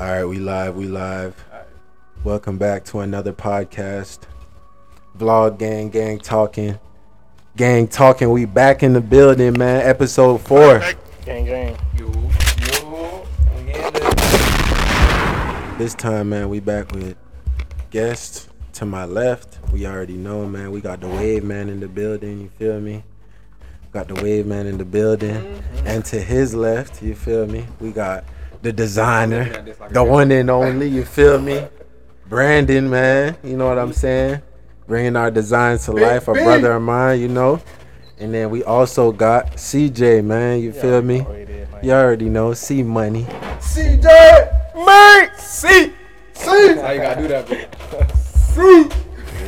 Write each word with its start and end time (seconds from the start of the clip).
All 0.00 0.08
right, 0.08 0.24
we 0.24 0.40
live, 0.40 0.74
we 0.74 0.86
live. 0.86 1.44
Welcome 2.24 2.58
back 2.58 2.84
to 2.86 2.98
another 2.98 3.32
podcast. 3.32 4.22
Vlog 5.16 5.56
gang, 5.56 5.88
gang 5.88 6.18
talking. 6.18 6.80
Gang 7.56 7.86
talking, 7.86 8.30
we 8.30 8.44
back 8.44 8.82
in 8.82 8.92
the 8.92 9.00
building, 9.00 9.56
man. 9.56 9.86
Episode 9.86 10.40
four. 10.40 10.80
Gang, 11.24 11.44
gang. 11.44 11.78
Yo, 11.96 12.06
yo, 12.06 13.24
I'm 13.54 13.66
getting 13.66 14.02
it. 14.08 15.78
This 15.78 15.94
time, 15.94 16.30
man, 16.30 16.48
we 16.48 16.58
back 16.58 16.90
with 16.90 17.16
guests 17.90 18.48
to 18.72 18.84
my 18.84 19.04
left. 19.04 19.60
We 19.72 19.86
already 19.86 20.16
know, 20.16 20.44
man. 20.44 20.72
We 20.72 20.80
got 20.80 21.02
the 21.02 21.08
wave 21.08 21.44
man 21.44 21.68
in 21.68 21.78
the 21.78 21.86
building, 21.86 22.40
you 22.40 22.48
feel 22.58 22.80
me? 22.80 23.04
Got 23.92 24.08
the 24.08 24.20
wave 24.20 24.44
man 24.44 24.66
in 24.66 24.76
the 24.76 24.84
building. 24.84 25.36
Mm-hmm. 25.36 25.86
And 25.86 26.04
to 26.06 26.20
his 26.20 26.52
left, 26.52 27.00
you 27.00 27.14
feel 27.14 27.46
me? 27.46 27.64
We 27.78 27.92
got 27.92 28.24
the 28.64 28.72
designer, 28.72 29.62
the 29.90 30.02
one 30.02 30.32
and 30.32 30.48
only, 30.48 30.88
you 30.88 31.04
feel 31.04 31.38
me? 31.38 31.68
Brandon, 32.30 32.88
man. 32.88 33.36
You 33.44 33.58
know 33.58 33.68
what 33.68 33.78
I'm 33.78 33.92
saying? 33.92 34.40
Bringing 34.86 35.16
our 35.16 35.30
designs 35.30 35.84
to 35.84 35.92
life, 35.92 36.28
a 36.28 36.32
brother 36.32 36.72
of 36.72 36.82
mine, 36.82 37.20
you 37.20 37.28
know? 37.28 37.60
And 38.18 38.32
then 38.32 38.48
we 38.48 38.64
also 38.64 39.12
got 39.12 39.52
CJ, 39.52 40.24
man. 40.24 40.60
You 40.60 40.72
feel 40.72 41.02
me? 41.02 41.26
Oh, 41.28 41.80
you 41.82 41.92
already 41.92 42.30
know. 42.30 42.54
C 42.54 42.82
Money. 42.82 43.24
CJ, 43.60 44.04
Mate! 44.74 45.30
C, 45.38 45.92
C, 46.32 46.76
How 46.76 46.90
you 46.90 47.00
gotta 47.00 47.20
do 47.20 47.28
that, 47.28 47.46
bro? 47.46 47.60
C. 48.54 48.88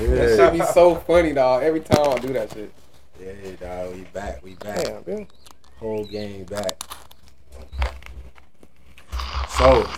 That 0.08 0.36
shit 0.36 0.52
be 0.52 0.60
so 0.66 0.94
funny, 0.94 1.32
dog. 1.32 1.62
Every 1.62 1.80
time 1.80 2.10
I 2.10 2.18
do 2.18 2.32
that 2.34 2.52
shit. 2.52 2.70
Yeah, 3.18 3.32
dog. 3.58 3.94
We 3.94 4.02
back. 4.12 4.44
We 4.44 4.54
back. 4.56 5.04
Damn. 5.06 5.26
Whole 5.78 6.04
gang 6.04 6.44
back. 6.44 6.82
So, 9.58 9.88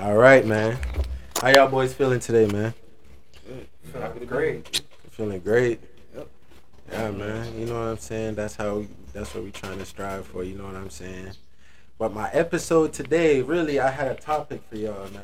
all 0.00 0.16
right, 0.16 0.44
man. 0.44 0.76
How 1.40 1.50
y'all 1.50 1.68
boys 1.68 1.94
feeling 1.94 2.18
today, 2.18 2.46
man? 2.46 2.74
Feeling 3.92 4.26
great. 4.26 4.80
Feeling 5.12 5.38
great. 5.38 5.80
Yep. 6.16 6.28
Yeah, 6.90 7.10
man. 7.12 7.56
You 7.56 7.66
know 7.66 7.74
what 7.74 7.86
I'm 7.86 7.98
saying? 7.98 8.34
That's 8.34 8.56
how. 8.56 8.84
That's 9.12 9.32
what 9.32 9.44
we 9.44 9.52
trying 9.52 9.78
to 9.78 9.84
strive 9.84 10.26
for. 10.26 10.42
You 10.42 10.56
know 10.56 10.64
what 10.64 10.74
I'm 10.74 10.90
saying? 10.90 11.30
But 11.98 12.12
my 12.12 12.30
episode 12.30 12.92
today, 12.92 13.42
really, 13.42 13.78
I 13.78 13.90
had 13.90 14.08
a 14.08 14.16
topic 14.16 14.60
for 14.68 14.76
y'all, 14.76 15.08
man. 15.10 15.22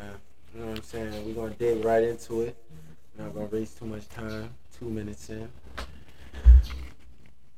You 0.54 0.60
know 0.60 0.66
what 0.68 0.76
I'm 0.78 0.84
saying? 0.84 1.26
We're 1.26 1.34
gonna 1.34 1.54
dig 1.54 1.84
right 1.84 2.04
into 2.04 2.42
it. 2.42 2.56
Not 3.18 3.34
gonna 3.34 3.46
waste 3.46 3.78
too 3.78 3.86
much 3.86 4.08
time. 4.10 4.50
Two 4.78 4.88
minutes 4.88 5.28
in. 5.28 5.48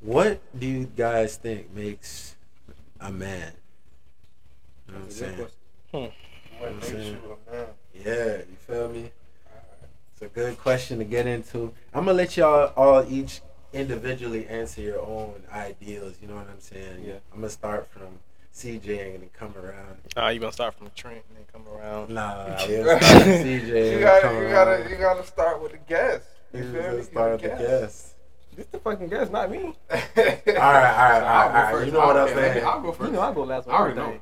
What 0.00 0.40
do 0.58 0.66
you 0.66 0.86
guys 0.96 1.36
think 1.36 1.74
makes 1.74 2.34
a 2.98 3.12
man? 3.12 3.52
You 4.86 4.94
know 4.94 5.00
what 5.00 5.04
I'm 5.04 5.10
saying? 5.10 5.46
Question. 5.90 6.12
What 6.58 6.74
makes 6.76 6.90
you 6.92 7.16
a 7.48 7.52
man? 7.52 7.66
Yeah, 7.94 8.36
you 8.38 8.56
feel 8.66 8.88
me? 8.88 9.10
It's 10.12 10.22
a 10.22 10.26
good 10.28 10.58
question 10.58 10.98
to 10.98 11.04
get 11.04 11.26
into. 11.26 11.72
I'm 11.94 12.04
gonna 12.06 12.14
let 12.14 12.36
y'all 12.36 12.72
all 12.76 13.04
each 13.08 13.40
individually 13.72 14.46
answer 14.48 14.80
your 14.80 15.00
own 15.00 15.42
ideals. 15.52 16.16
You 16.20 16.28
know 16.28 16.34
what 16.36 16.48
I'm 16.48 16.60
saying? 16.60 17.04
Yeah. 17.04 17.14
I'm 17.32 17.38
gonna 17.40 17.50
start 17.50 17.86
from 17.90 18.18
CJ 18.54 19.14
and 19.14 19.22
then 19.22 19.30
come 19.32 19.54
around. 19.56 19.98
Nah, 20.16 20.28
you 20.30 20.40
gonna 20.40 20.52
start 20.52 20.74
from 20.74 20.90
Trent 20.96 21.22
and 21.28 21.36
then 21.38 21.44
come 21.52 21.62
around. 21.72 22.10
Nah, 22.10 22.46
we'll 22.68 22.84
start 22.98 23.04
from 23.04 23.22
CJ. 23.22 23.92
You 23.92 24.00
gotta, 24.00 24.20
come 24.22 24.34
you 24.36 24.42
around. 24.42 24.52
gotta, 24.82 24.90
you 24.90 24.96
gotta 24.96 25.24
start 25.24 25.62
with 25.62 25.72
the 25.72 25.78
guest. 25.78 26.26
You 26.52 26.60
We'll 26.64 26.72
feel 26.72 26.90
me? 26.92 26.96
just 26.98 27.10
start 27.12 27.32
with 27.32 27.42
the 27.42 27.48
guest. 27.48 28.14
This 28.56 28.66
the 28.72 28.78
fucking 28.80 29.08
guest, 29.08 29.30
not 29.30 29.48
me. 29.52 29.58
All 29.68 29.72
right, 29.94 30.48
all 30.48 30.54
right, 30.56 30.56
all 30.56 30.58
right, 30.58 31.22
I'll 31.22 31.42
all 31.42 31.48
go 31.48 31.54
right. 31.54 31.72
first. 31.74 31.86
You 31.86 31.92
know 31.92 31.98
what 32.00 32.16
I'll- 32.16 32.28
I'm 32.28 32.34
saying? 32.34 32.64
I'll 32.66 32.80
go 32.82 32.90
first. 32.92 33.10
You 33.10 33.16
know 33.16 33.22
I 33.22 33.32
go 33.32 33.44
last 33.44 33.68
I 33.68 33.70
one. 33.72 33.80
already 33.80 33.96
know. 33.96 34.20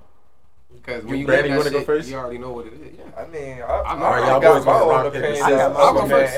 Day. 0.76 0.82
Because 0.84 1.02
You- 1.04 1.08
when 1.10 1.18
you 1.20 1.26
Brandon, 1.26 1.52
you 1.52 1.58
wanna 1.58 1.70
go 1.70 1.80
first? 1.82 2.08
You 2.08 2.16
already 2.16 2.38
know 2.38 2.52
what 2.52 2.66
it 2.66 2.72
is. 2.74 2.78
Yeah. 2.98 3.04
I 3.16 3.26
mean, 3.26 3.62
I, 3.62 3.64
I'm- 3.64 4.02
I, 4.02 4.04
All 4.06 4.12
right, 4.12 4.22
I 4.22 4.26
y'all 4.30 4.40
got 4.40 4.54
boys 4.56 4.66
my 4.66 4.72
wanna 4.72 4.84
own 4.84 5.04
rock 5.04 5.12
paper 5.12 5.26
scissors. 5.26 5.42
I 5.42 5.50
got 5.50 5.72
my 5.74 5.80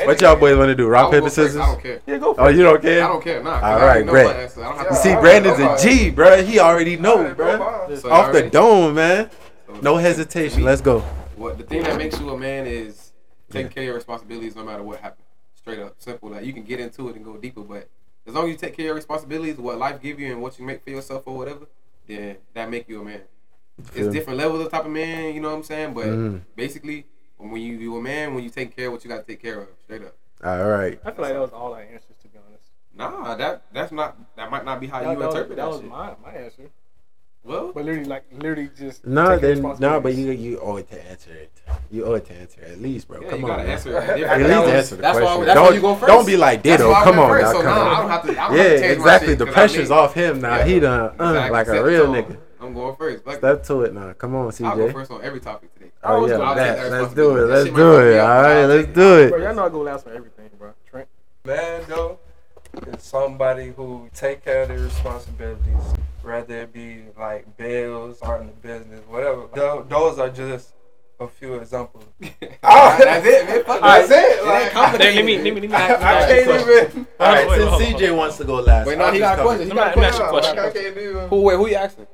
own 0.00 0.06
What 0.06 0.20
y'all 0.20 0.36
boys 0.36 0.56
want 0.56 0.68
to 0.68 0.74
do? 0.74 0.86
Rock, 0.88 1.10
paper, 1.10 1.22
first. 1.24 1.34
scissors? 1.36 1.56
I 1.60 1.66
don't 1.66 1.82
care. 1.82 2.00
Yeah, 2.06 2.18
go 2.18 2.34
for 2.34 2.40
Oh, 2.42 2.48
you 2.48 2.62
don't 2.62 2.82
care? 2.82 3.04
I 3.04 3.08
don't 3.08 3.22
care. 3.24 3.42
Nah. 3.42 3.54
'cause 3.60 3.62
All 3.62 3.68
I 3.68 3.72
already 3.82 3.86
right, 3.98 4.06
know 4.06 4.12
great. 4.12 4.26
my 4.26 4.32
answer. 4.34 4.60
I 4.60 4.64
don't 4.64 4.76
have 4.78 4.84
Yeah, 4.86 4.90
to 4.90 4.96
See, 4.96 5.14
Brandon's 5.16 5.58
a 5.58 5.88
G, 5.88 6.10
bro. 6.10 6.42
He 6.42 6.58
already 6.60 6.96
know, 6.96 7.18
Alright, 7.18 7.36
bro. 7.36 7.56
bro. 7.58 8.10
Off 8.10 8.32
the 8.32 8.42
dome, 8.50 8.94
man. 8.94 9.30
No 9.82 9.96
hesitation. 9.96 10.62
Let's 10.64 10.80
go. 10.80 11.00
What 11.36 11.58
the 11.58 11.64
thing 11.64 11.82
that 11.82 11.96
makes 11.96 12.18
you 12.18 12.30
a 12.30 12.36
man 12.38 12.66
is 12.66 13.12
taking 13.50 13.70
care 13.70 13.82
of 13.82 13.86
your 13.86 13.94
responsibilities 13.94 14.56
no 14.56 14.64
matter 14.64 14.82
what 14.82 15.00
happens. 15.00 15.24
Straight 15.54 15.78
up, 15.80 15.94
simple. 15.98 16.30
Like 16.30 16.44
you 16.44 16.52
can 16.52 16.62
get 16.64 16.80
into 16.80 17.08
it 17.10 17.16
and 17.16 17.24
go 17.24 17.36
deeper, 17.36 17.60
but 17.60 17.88
as 18.26 18.34
long 18.34 18.44
as 18.44 18.50
you 18.50 18.56
take 18.56 18.74
care 18.76 18.84
of 18.84 18.86
your 18.88 18.94
responsibilities, 18.94 19.56
what 19.58 19.78
life 19.78 20.00
give 20.00 20.18
you 20.18 20.32
and 20.32 20.40
what 20.42 20.58
you 20.58 20.64
make 20.64 20.82
for 20.82 20.90
yourself 20.90 21.22
or 21.26 21.36
whatever, 21.36 21.66
then 22.06 22.36
that 22.54 22.70
make 22.70 22.88
you 22.88 23.00
a 23.00 23.04
man. 23.04 23.20
Feel 23.84 24.04
It's 24.06 24.06
me? 24.08 24.18
different 24.18 24.38
levels 24.38 24.64
of 24.64 24.70
type 24.72 24.84
of 24.84 24.90
man, 24.90 25.34
you 25.34 25.40
know 25.40 25.50
what 25.50 25.56
I'm 25.56 25.62
saying? 25.62 25.94
But 25.94 26.06
Mhm. 26.06 26.40
basically, 26.56 27.06
when 27.36 27.60
you 27.60 27.76
you 27.76 27.96
a 27.96 28.02
man, 28.02 28.34
when 28.34 28.42
you 28.42 28.50
take 28.50 28.74
care 28.74 28.86
of 28.86 28.92
what 28.92 29.04
you 29.04 29.10
got 29.10 29.18
to 29.18 29.22
take 29.22 29.40
care 29.40 29.60
of, 29.60 29.68
straight 29.84 30.02
up. 30.02 30.14
All 30.44 30.68
right. 30.68 30.98
I 31.04 31.10
feel 31.12 31.22
like 31.24 31.32
that 31.34 31.40
was 31.40 31.50
all 31.52 31.72
our 31.74 31.80
answers, 31.82 32.16
to 32.22 32.28
be 32.28 32.38
honest. 32.38 32.64
Nah, 32.96 33.34
that 33.36 33.62
that's 33.72 33.92
not 33.92 34.16
that 34.36 34.50
might 34.50 34.64
not 34.64 34.80
be 34.80 34.88
how 34.88 35.00
that, 35.02 35.12
you 35.12 35.18
that 35.18 35.26
interpret 35.26 35.48
was, 35.50 35.56
that, 35.56 35.56
that 35.56 35.68
was 35.68 35.80
shit. 35.80 35.88
my, 35.90 36.14
my 36.24 36.32
answer. 36.36 36.62
Well, 37.44 37.70
But 37.72 37.84
literally, 37.84 38.08
like, 38.08 38.24
literally 38.32 38.68
just. 38.76 39.06
No, 39.06 39.38
taking 39.38 39.62
then 39.62 39.76
no, 39.78 40.00
but 40.00 40.14
you 40.14 40.32
you 40.32 40.58
owe 40.60 40.76
it 40.76 40.90
to 40.90 41.08
answer 41.08 41.30
it. 41.32 41.52
You 41.90 42.04
owe 42.04 42.14
it 42.14 42.26
to 42.26 42.34
answer 42.34 42.60
it. 42.60 42.72
at 42.72 42.80
least, 42.82 43.06
bro. 43.08 43.20
yeah, 43.22 43.30
Come 43.30 43.38
you 43.40 43.44
on, 43.46 43.50
gotta 43.52 43.62
man. 43.62 43.72
answer 43.72 43.90
it 43.90 43.94
At 43.96 44.16
different. 44.16 44.42
least 44.42 44.60
was- 44.60 44.68
answer 44.72 44.96
the 44.96 45.02
that's 45.02 45.18
question. 45.18 45.38
Why, 45.38 45.44
that's 45.46 45.54
don't 45.54 45.66
why 45.68 45.74
you 45.74 45.80
go 45.80 45.94
first. 45.94 46.06
don't 46.12 46.26
be 46.26 46.36
like 46.36 46.62
That's 46.64 46.76
ditto. 46.82 46.90
why 46.90 47.04
Come 47.04 47.18
on 47.20 47.30
first, 47.30 47.42
now, 47.44 47.52
so 47.52 47.62
come 47.62 47.64
nah, 47.66 47.80
I 47.80 47.94
on. 47.94 48.00
don't 48.02 48.10
have 48.10 48.22
to. 48.26 48.30
I 48.30 48.48
don't 48.48 48.56
Yeah, 48.56 48.62
have 48.64 48.72
to 48.72 48.78
change 48.80 48.82
my 48.82 48.92
exactly. 49.04 49.34
The 49.34 49.36
The 49.38 49.44
'cause 49.46 49.52
I 49.52 49.54
pressure's 49.54 49.88
mean- 49.90 49.98
off 49.98 50.14
him 50.14 50.40
now. 50.40 50.56
Yeah. 50.56 50.64
He 50.66 50.80
done 50.80 51.00
uh, 51.00 51.24
Exactly. 51.24 51.50
like 51.52 51.68
a 51.68 51.84
real 51.84 52.04
tone. 52.06 52.14
nigga. 52.16 52.36
I'm 52.68 52.74
going 52.74 52.96
first. 52.96 53.26
Like, 53.26 53.38
Step 53.38 53.62
to 53.64 53.82
it 53.82 53.94
now. 53.94 54.12
Come 54.12 54.34
on, 54.34 54.48
CJ. 54.50 54.66
I'll 54.66 54.76
go 54.76 54.92
first 54.92 55.10
on 55.10 55.22
every 55.24 55.40
topic 55.40 55.72
today. 55.72 55.90
I 56.02 56.12
Oh 56.12 56.26
yeah, 56.26 56.32
gonna- 56.36 56.44
I'll 56.44 56.54
take 56.54 56.64
that. 56.76 56.90
that 56.90 57.00
Let's 57.02 57.14
do 57.14 57.36
it. 57.36 57.46
Let's 57.46 57.64
do 57.70 57.70
it. 58.00 58.12
me 58.12 58.18
All 58.18 58.26
up, 58.26 58.42
but 58.42 58.42
right, 58.44 58.56
I'll 58.60 58.66
let's 58.68 58.86
take 58.86 58.94
do 58.94 59.28
Bro, 59.30 59.38
it. 59.38 59.42
y'all 59.42 59.54
know 59.54 59.64
I 59.64 59.68
go 59.70 59.80
last 59.80 60.04
for 60.04 60.12
everything, 60.12 60.50
bro. 60.58 60.72
Trent. 60.90 61.08
Man, 61.46 61.82
though, 61.88 62.18
is 62.86 63.02
somebody 63.02 63.72
who 63.74 64.10
take 64.14 64.44
care 64.44 64.62
of 64.64 64.68
their 64.68 64.80
responsibilities, 64.80 65.94
whether 66.22 66.58
it 66.60 66.72
be 66.74 67.04
like 67.18 67.56
bills, 67.56 68.18
starting 68.18 68.50
a 68.50 68.52
business, 68.52 69.00
whatever. 69.08 69.46
Those 69.88 70.18
are 70.18 70.28
just 70.28 70.74
a 71.20 71.26
few 71.26 71.54
examples. 71.54 72.04
oh, 72.22 72.28
That's 72.62 73.26
it, 73.26 73.46
man. 73.48 73.64
Fuck 73.64 73.80
That's 73.80 74.08
that. 74.10 74.24
it. 74.24 74.46
It 74.46 74.62
ain't 74.62 74.72
complicated. 74.72 75.14
Let 75.16 75.24
me, 75.24 75.36
let 75.38 75.44
me, 75.54 75.60
let 75.62 75.70
me, 75.70 75.74
I, 75.76 75.88
let 75.88 76.02
I 76.02 76.12
ask 76.12 76.28
you 76.28 76.52
a 76.52 76.58
can't 76.58 76.90
even. 76.94 77.06
All 77.18 77.26
right, 77.32 77.38
Wait, 77.38 77.48
wait, 77.48 77.56
since 77.58 77.70
hold 77.70 77.82
on. 77.82 78.00
CJ 78.00 78.16
wants 78.16 78.36
to 78.36 78.44
go 78.44 78.54
last. 78.60 78.86
Wait, 78.86 78.98
no, 78.98 79.10
he 79.10 79.18
got 79.18 79.38
a 79.38 79.42
question. 79.42 79.68
He 79.68 79.74
got 79.74 79.86
a 79.86 79.88
Let 79.88 79.96
me 79.98 80.04
ask 80.04 80.18
you 80.18 80.24
a 80.24 80.28
question. 80.28 80.54
question. 80.56 80.82
I 80.82 80.84
can't 80.84 80.96
even. 80.98 81.28
Who? 81.30 81.40
Wait, 81.42 81.56
who 81.56 81.66
you 81.68 81.74
asking? 81.74 82.06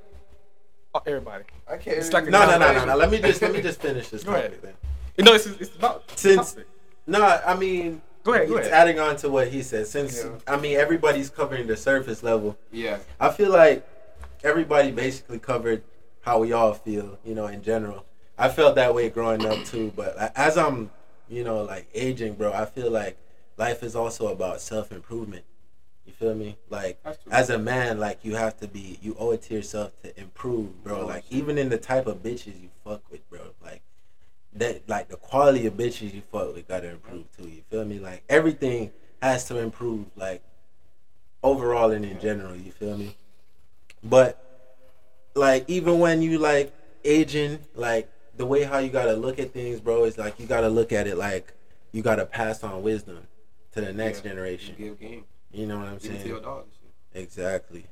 Oh, 0.95 1.03
everybody. 1.07 1.45
I 1.69 1.77
can't. 1.77 1.99
It's 1.99 2.13
like 2.13 2.27
No, 2.27 2.47
no, 2.47 2.57
no, 2.59 2.73
no, 2.73 2.85
no. 2.85 2.97
Let 2.97 3.11
me 3.11 3.19
just 3.19 3.43
let 3.43 3.53
me 3.53 3.61
just 3.61 3.81
finish 3.81 4.09
this 4.11 4.23
Go 4.23 4.33
ahead. 4.33 4.45
topic 4.45 4.63
then. 4.63 4.75
You 5.17 5.25
know, 5.25 5.35
it's, 5.35 5.47
it's 5.47 5.75
about. 5.75 6.05
Since 6.17 6.53
topic. 6.53 6.69
no, 7.09 7.23
I 7.45 7.57
mean, 7.57 8.01
Go 8.23 8.35
ahead, 8.35 8.49
go 8.49 8.57
it's 8.57 8.69
ahead. 8.69 8.81
adding 8.89 9.01
on 9.01 9.17
to 9.17 9.29
what 9.29 9.49
he 9.49 9.63
said. 9.63 9.87
Since 9.89 10.23
Yeah. 10.25 10.31
I 10.47 10.57
mean, 10.57 10.77
everybody's 10.77 11.31
covering 11.31 11.67
the 11.67 11.77
surface 11.77 12.23
level. 12.23 12.57
Yeah. 12.71 12.99
I 13.19 13.31
feel 13.31 13.51
like 13.51 13.87
everybody 14.45 14.93
basically 14.93 15.41
covered 15.41 15.83
how 16.21 16.39
we 16.39 16.53
all 16.53 16.73
feel, 16.75 17.19
you 17.25 17.35
know, 17.35 17.47
in 17.49 17.63
general. 17.63 18.05
I 18.39 18.49
felt 18.49 18.77
that 18.77 18.95
way 18.95 19.11
growing 19.11 19.45
up 19.45 19.65
too, 19.65 19.93
but 19.97 20.33
as 20.37 20.57
I'm, 20.57 20.91
you 21.29 21.43
know, 21.45 21.63
like 21.63 21.89
aging, 21.95 22.35
bro, 22.35 22.53
I 22.53 22.65
feel 22.67 22.91
like 22.91 23.17
life 23.57 23.83
is 23.83 23.95
also 23.97 24.29
about 24.29 24.61
self 24.61 24.91
improvement. 24.93 25.45
You 26.07 26.13
feel 26.13 26.35
me? 26.35 26.57
Like 26.69 26.99
as 27.31 27.51
a 27.51 27.59
man, 27.59 27.99
like 27.99 28.19
you 28.25 28.37
have 28.37 28.59
to 28.61 28.69
be, 28.69 28.99
you 29.03 29.17
owe 29.19 29.31
it 29.33 29.43
to 29.43 29.55
yourself 29.55 29.93
to 30.03 30.19
improve, 30.21 30.83
bro. 30.85 31.03
Oh, 31.03 31.07
Like 31.07 31.25
even 31.31 31.57
in 31.59 31.69
the 31.69 31.79
type 31.79 32.07
of 32.07 32.23
bitches 32.23 32.61
you 32.61 32.69
fuck 32.85 33.03
with, 33.11 33.29
bro. 33.31 33.41
Like 33.63 33.83
that, 34.55 34.89
like 34.89 35.09
the 35.09 35.17
quality 35.17 35.67
of 35.67 35.75
bitches 35.75 36.13
you 36.15 36.23
fuck 36.31 36.55
with 36.55 36.69
gotta 36.69 36.91
improve 36.91 37.25
too. 37.37 37.49
You 37.49 37.63
feel 37.71 37.85
me? 37.85 37.99
Like 37.99 38.23
everything 38.29 38.93
has 39.23 39.45
to 39.47 39.59
improve, 39.59 40.07
like 40.17 40.43
overall 41.43 41.91
and 41.91 42.05
in 42.05 42.21
general. 42.21 42.55
You 42.55 42.73
feel 42.73 42.97
me? 42.99 43.17
But 44.03 44.39
like 45.35 45.65
even 45.69 45.99
when 45.99 46.21
you 46.23 46.39
like 46.39 46.75
aging, 47.05 47.59
like 47.75 48.11
the 48.37 48.45
way 48.47 48.65
how 48.65 48.79
you 48.79 48.91
gotta 48.91 49.15
look 49.15 49.39
at 49.39 49.53
things, 49.53 49.81
bro, 49.81 50.05
is 50.05 50.19
like 50.19 50.39
you 50.39 50.47
gotta 50.47 50.69
look 50.69 50.93
at 50.93 51.07
it 51.07 51.17
like 51.17 51.55
you 51.93 52.03
gotta 52.03 52.27
pass 52.27 52.63
on 52.63 52.83
wisdom 52.83 53.27
to 53.73 53.81
the 53.81 53.93
next 53.93 54.23
Yeah. 54.25 54.31
generation. 54.33 54.75
You 55.55 55.61
give 55.61 55.61
game. 55.61 55.61
You 55.61 55.67
know 55.67 55.79
what 55.79 55.89
I'm 55.89 55.99
Give 55.99 56.13
it 56.13 56.23
to 56.23 56.29
your 56.29 56.37
saying? 56.37 56.43
dog. 56.45 56.65
and 56.65 56.73
shit. 56.73 57.23
Exactly. 57.23 57.87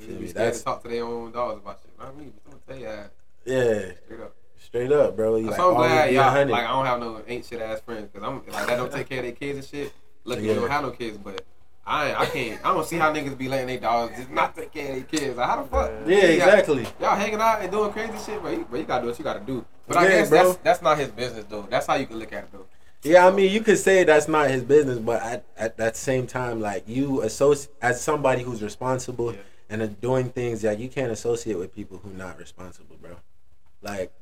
You 0.00 0.06
be 0.06 0.28
scared 0.28 0.34
That's 0.46 0.58
to 0.58 0.64
talk 0.64 0.82
to 0.84 0.88
their 0.88 1.04
own 1.04 1.32
dogs 1.32 1.60
about 1.62 1.80
shit. 1.82 1.98
Not 1.98 2.16
me. 2.16 2.32
but 2.44 2.52
I'm 2.52 2.60
gonna 2.66 2.80
tell 2.80 3.04
you 3.04 3.10
yeah, 3.44 3.92
straight 4.04 4.20
up. 4.20 4.34
straight 4.58 4.92
up, 4.92 5.16
bro. 5.16 5.36
You 5.36 5.44
I'm 5.44 5.46
like 5.50 5.56
so 5.56 5.74
glad 5.74 5.90
always 5.90 6.08
be 6.10 6.14
y'all 6.16 6.30
hundred. 6.30 6.50
like 6.52 6.64
I 6.64 6.68
don't 6.70 6.86
have 6.86 7.00
no 7.00 7.22
ain't 7.26 7.44
shit 7.44 7.60
ass 7.62 7.80
friends 7.80 8.08
because 8.12 8.26
I'm 8.28 8.42
like 8.52 8.66
that 8.66 8.76
don't 8.76 8.92
take 8.92 9.08
care 9.08 9.18
of 9.18 9.24
their 9.24 9.32
kids 9.32 9.58
and 9.58 9.66
shit. 9.66 9.92
Lucky 10.24 10.42
Yeah. 10.42 10.52
you 10.52 10.60
don't 10.60 10.70
have 10.70 10.82
no 10.84 10.90
kids, 10.90 11.16
but 11.18 11.42
I 11.86 12.08
ain't, 12.10 12.20
I 12.20 12.26
can't 12.26 12.66
I 12.66 12.74
don't 12.74 12.86
see 12.86 12.96
how 12.96 13.12
niggas 13.12 13.36
be 13.38 13.48
letting 13.48 13.66
their 13.68 13.78
dogs 13.80 14.16
just 14.16 14.30
not 14.30 14.54
take 14.54 14.72
care 14.72 14.88
of 14.90 14.94
their 14.96 15.04
kids. 15.20 15.36
Like 15.36 15.46
how 15.48 15.62
the 15.62 15.68
fuck? 15.68 15.90
yeah, 16.06 16.16
exactly. 16.18 16.86
Y'all 17.00 17.16
hanging 17.16 17.40
out 17.40 17.62
and 17.62 17.70
doing 17.72 17.90
crazy 17.92 18.12
shit, 18.24 18.42
but 18.42 18.52
You, 18.52 18.64
bro, 18.66 18.78
you 18.80 18.84
gotta 18.86 19.02
do 19.02 19.08
what 19.08 19.18
you 19.18 19.24
gotta 19.24 19.40
do. 19.40 19.64
But 19.86 19.96
I 19.96 20.08
guess 20.08 20.28
bro. 20.28 20.44
that's 20.44 20.58
that's 20.58 20.82
not 20.82 20.98
his 20.98 21.08
business 21.10 21.46
though. 21.48 21.66
That's 21.70 21.86
how 21.86 21.94
you 21.94 22.06
can 22.06 22.18
look 22.18 22.32
at 22.32 22.44
it 22.44 22.52
though. 22.52 22.66
Yeah, 23.02 23.26
I 23.26 23.30
mean, 23.30 23.50
you 23.52 23.60
could 23.60 23.78
say 23.78 24.02
that's 24.04 24.26
not 24.28 24.50
his 24.50 24.62
business, 24.64 24.98
but 24.98 25.22
at, 25.22 25.44
at 25.56 25.76
that 25.76 25.96
same 25.96 26.26
time, 26.26 26.60
like 26.60 26.84
you 26.88 27.22
associate 27.22 27.72
as 27.80 28.00
somebody 28.00 28.42
who's 28.42 28.62
responsible 28.62 29.32
Yeah. 29.32 29.38
and 29.70 30.00
doing 30.00 30.30
things 30.30 30.62
that 30.62 30.78
you 30.80 30.88
can't 30.88 31.12
associate 31.12 31.56
with 31.58 31.74
people 31.74 31.98
who 31.98 32.10
not 32.10 32.38
responsible, 32.38 32.96
bro. 33.00 33.16
Like 33.82 34.12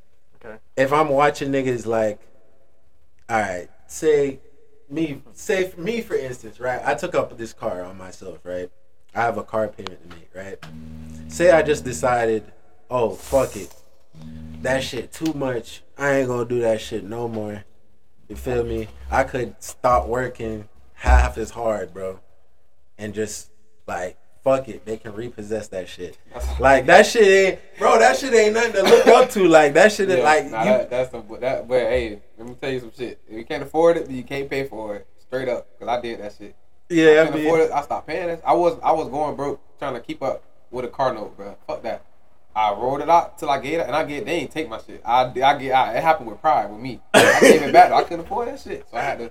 Okay. 0.44 0.58
if 0.76 0.92
I'm 0.92 1.08
watching 1.08 1.50
niggas 1.50 1.86
like, 1.86 2.20
all 3.30 3.40
right, 3.40 3.68
say 3.86 4.40
me, 4.90 5.22
say 5.32 5.68
for 5.68 5.80
me 5.80 6.02
for 6.02 6.14
instance, 6.14 6.60
right? 6.60 6.80
I 6.84 6.94
took 6.94 7.14
up 7.14 7.36
this 7.38 7.52
car 7.54 7.82
on 7.82 7.96
myself, 7.96 8.40
right? 8.44 8.70
I 9.14 9.22
have 9.22 9.38
a 9.38 9.42
car 9.42 9.68
payment 9.68 10.02
to 10.10 10.16
make, 10.16 10.30
right? 10.34 10.58
Say 11.28 11.50
I 11.50 11.62
just 11.62 11.82
decided, 11.84 12.44
oh 12.90 13.10
fuck 13.10 13.56
it, 13.56 13.74
that 14.60 14.84
shit 14.84 15.12
too 15.12 15.32
much. 15.32 15.82
I 15.96 16.16
ain't 16.18 16.28
gonna 16.28 16.44
do 16.44 16.60
that 16.60 16.82
shit 16.82 17.02
no 17.04 17.26
more. 17.26 17.64
You 18.28 18.36
feel 18.36 18.64
me? 18.64 18.88
I 19.10 19.24
could 19.24 19.54
stop 19.62 20.06
working 20.06 20.68
half 20.94 21.38
as 21.38 21.50
hard, 21.50 21.94
bro, 21.94 22.20
and 22.98 23.14
just 23.14 23.50
like 23.86 24.18
fuck 24.46 24.68
it, 24.68 24.84
they 24.84 24.96
can 24.96 25.12
repossess 25.12 25.66
that 25.68 25.88
shit. 25.88 26.16
Like 26.60 26.86
that 26.86 27.04
shit 27.04 27.26
ain't, 27.26 27.60
bro. 27.78 27.98
That 27.98 28.16
shit 28.16 28.32
ain't 28.32 28.54
nothing 28.54 28.74
to 28.74 28.82
look 28.84 29.06
up 29.08 29.28
to. 29.30 29.48
Like 29.48 29.74
that 29.74 29.90
shit 29.90 30.08
is 30.08 30.18
Yeah, 30.18 30.22
like 30.22 30.50
nah, 30.50 30.62
you, 30.62 30.70
that, 30.70 30.90
that's 30.90 31.10
the 31.10 31.20
that. 31.40 31.66
But 31.66 31.80
hey, 31.80 32.20
let 32.38 32.46
me 32.46 32.54
tell 32.54 32.70
you 32.70 32.78
some 32.80 32.92
shit. 32.96 33.20
If 33.28 33.36
you 33.36 33.44
can't 33.44 33.64
afford 33.64 33.96
it, 33.96 34.08
you 34.08 34.22
can't 34.22 34.48
pay 34.48 34.64
for 34.68 34.94
it. 34.96 35.06
Straight 35.18 35.48
up, 35.48 35.66
cause 35.80 35.88
I 35.88 36.00
did 36.00 36.20
that 36.20 36.34
shit. 36.38 36.54
yeah. 36.88 37.24
I 37.26 37.26
I 37.26 37.30
mean, 37.34 37.46
afford 37.46 37.60
it. 37.62 37.72
I 37.72 37.82
stopped 37.82 38.06
paying 38.06 38.28
it. 38.28 38.40
I 38.46 38.52
was 38.52 38.78
I 38.84 38.92
was 38.92 39.08
going 39.08 39.34
broke 39.34 39.60
trying 39.80 39.94
to 39.94 40.00
keep 40.00 40.22
up 40.22 40.44
with 40.70 40.84
a 40.84 40.88
car 40.88 41.12
note, 41.12 41.36
bro. 41.36 41.56
Fuck 41.66 41.82
that. 41.82 42.04
I 42.56 42.72
rolled 42.72 43.02
it 43.02 43.10
out 43.10 43.38
till 43.38 43.50
I 43.50 43.60
get 43.60 43.80
it, 43.80 43.86
and 43.86 43.94
I 43.94 44.02
get 44.04 44.24
they 44.24 44.32
ain't 44.32 44.50
take 44.50 44.68
my 44.68 44.78
shit. 44.78 45.02
I 45.04 45.24
I 45.26 45.30
get 45.58 45.72
I, 45.72 45.94
it 45.98 46.02
happened 46.02 46.30
with 46.30 46.40
pride 46.40 46.70
with 46.70 46.80
me. 46.80 47.00
I 47.12 47.38
gave 47.40 47.62
it 47.62 47.72
back. 47.72 47.90
Though. 47.90 47.96
I 47.96 48.02
couldn't 48.04 48.20
afford 48.24 48.48
that 48.48 48.58
shit, 48.60 48.86
so 48.90 48.96
I 48.96 49.02
had 49.02 49.18
to. 49.18 49.30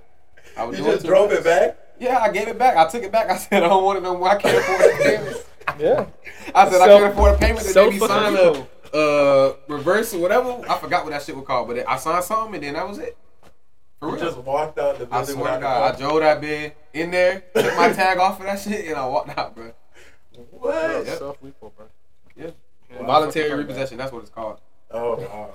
I 0.56 0.64
was 0.64 0.78
you 0.78 0.84
doing 0.84 0.94
just 0.94 1.04
too 1.04 1.10
drove 1.10 1.30
much. 1.30 1.40
it 1.40 1.44
back. 1.44 1.78
Yeah, 1.98 2.18
I 2.20 2.30
gave 2.30 2.46
it 2.48 2.56
back. 2.58 2.76
I 2.76 2.88
took 2.88 3.02
it 3.02 3.10
back. 3.10 3.28
I 3.28 3.36
said 3.36 3.62
I 3.64 3.68
don't 3.68 3.82
want 3.84 3.98
it 3.98 4.02
no 4.02 4.16
more. 4.16 4.28
I 4.28 4.36
can't 4.40 4.56
afford 4.56 4.80
the 4.80 5.02
payments. 5.02 5.44
Yeah. 5.78 6.06
I 6.54 6.70
said 6.70 6.80
I 6.80 6.86
can't 6.86 7.12
afford 7.12 7.34
the 7.34 7.38
payment. 7.38 7.60
And 7.64 7.68
so 7.74 7.84
then 7.84 7.92
we 7.94 7.98
fucking 7.98 8.36
signed 8.36 8.66
a 8.94 8.96
uh, 8.96 9.56
reverse 9.68 10.14
or 10.14 10.20
whatever. 10.20 10.60
I 10.70 10.78
forgot 10.78 11.04
what 11.04 11.10
that 11.10 11.22
shit 11.22 11.34
was 11.36 11.44
called, 11.46 11.66
but 11.68 11.86
I 11.88 11.96
signed 11.96 12.24
something 12.24 12.54
and 12.54 12.62
then 12.64 12.74
that 12.74 12.88
was 12.88 12.98
it. 12.98 13.16
For 13.98 14.10
You 14.10 14.18
just 14.18 14.38
walked 14.38 14.78
out 14.78 14.98
the 14.98 15.06
building. 15.06 15.12
I 15.14 15.18
building. 15.18 15.34
swear 15.34 15.50
to 15.52 15.56
without 15.56 15.60
God, 15.60 15.82
I 15.82 15.92
the 15.92 15.98
car. 15.98 16.08
drove 16.10 16.20
that 16.20 16.40
bit 16.40 16.76
in 16.94 17.10
there, 17.10 17.40
took 17.54 17.76
my 17.76 17.92
tag 17.92 18.18
off 18.18 18.38
of 18.38 18.46
that 18.46 18.60
shit, 18.60 18.86
and 18.86 18.94
I 18.96 19.06
walked 19.06 19.36
out, 19.36 19.54
bro. 19.56 19.72
What? 20.50 21.06
Yeah. 21.06 21.16
Self 21.16 21.40
repo, 21.42 21.74
bro. 21.74 21.86
Yeah. 22.96 23.00
Yeah. 23.02 23.06
Voluntary 23.06 23.54
repossession, 23.54 23.98
that's 23.98 24.12
what 24.12 24.22
it's 24.22 24.30
called. 24.30 24.60
Oh 24.90 25.16
wow. 25.16 25.52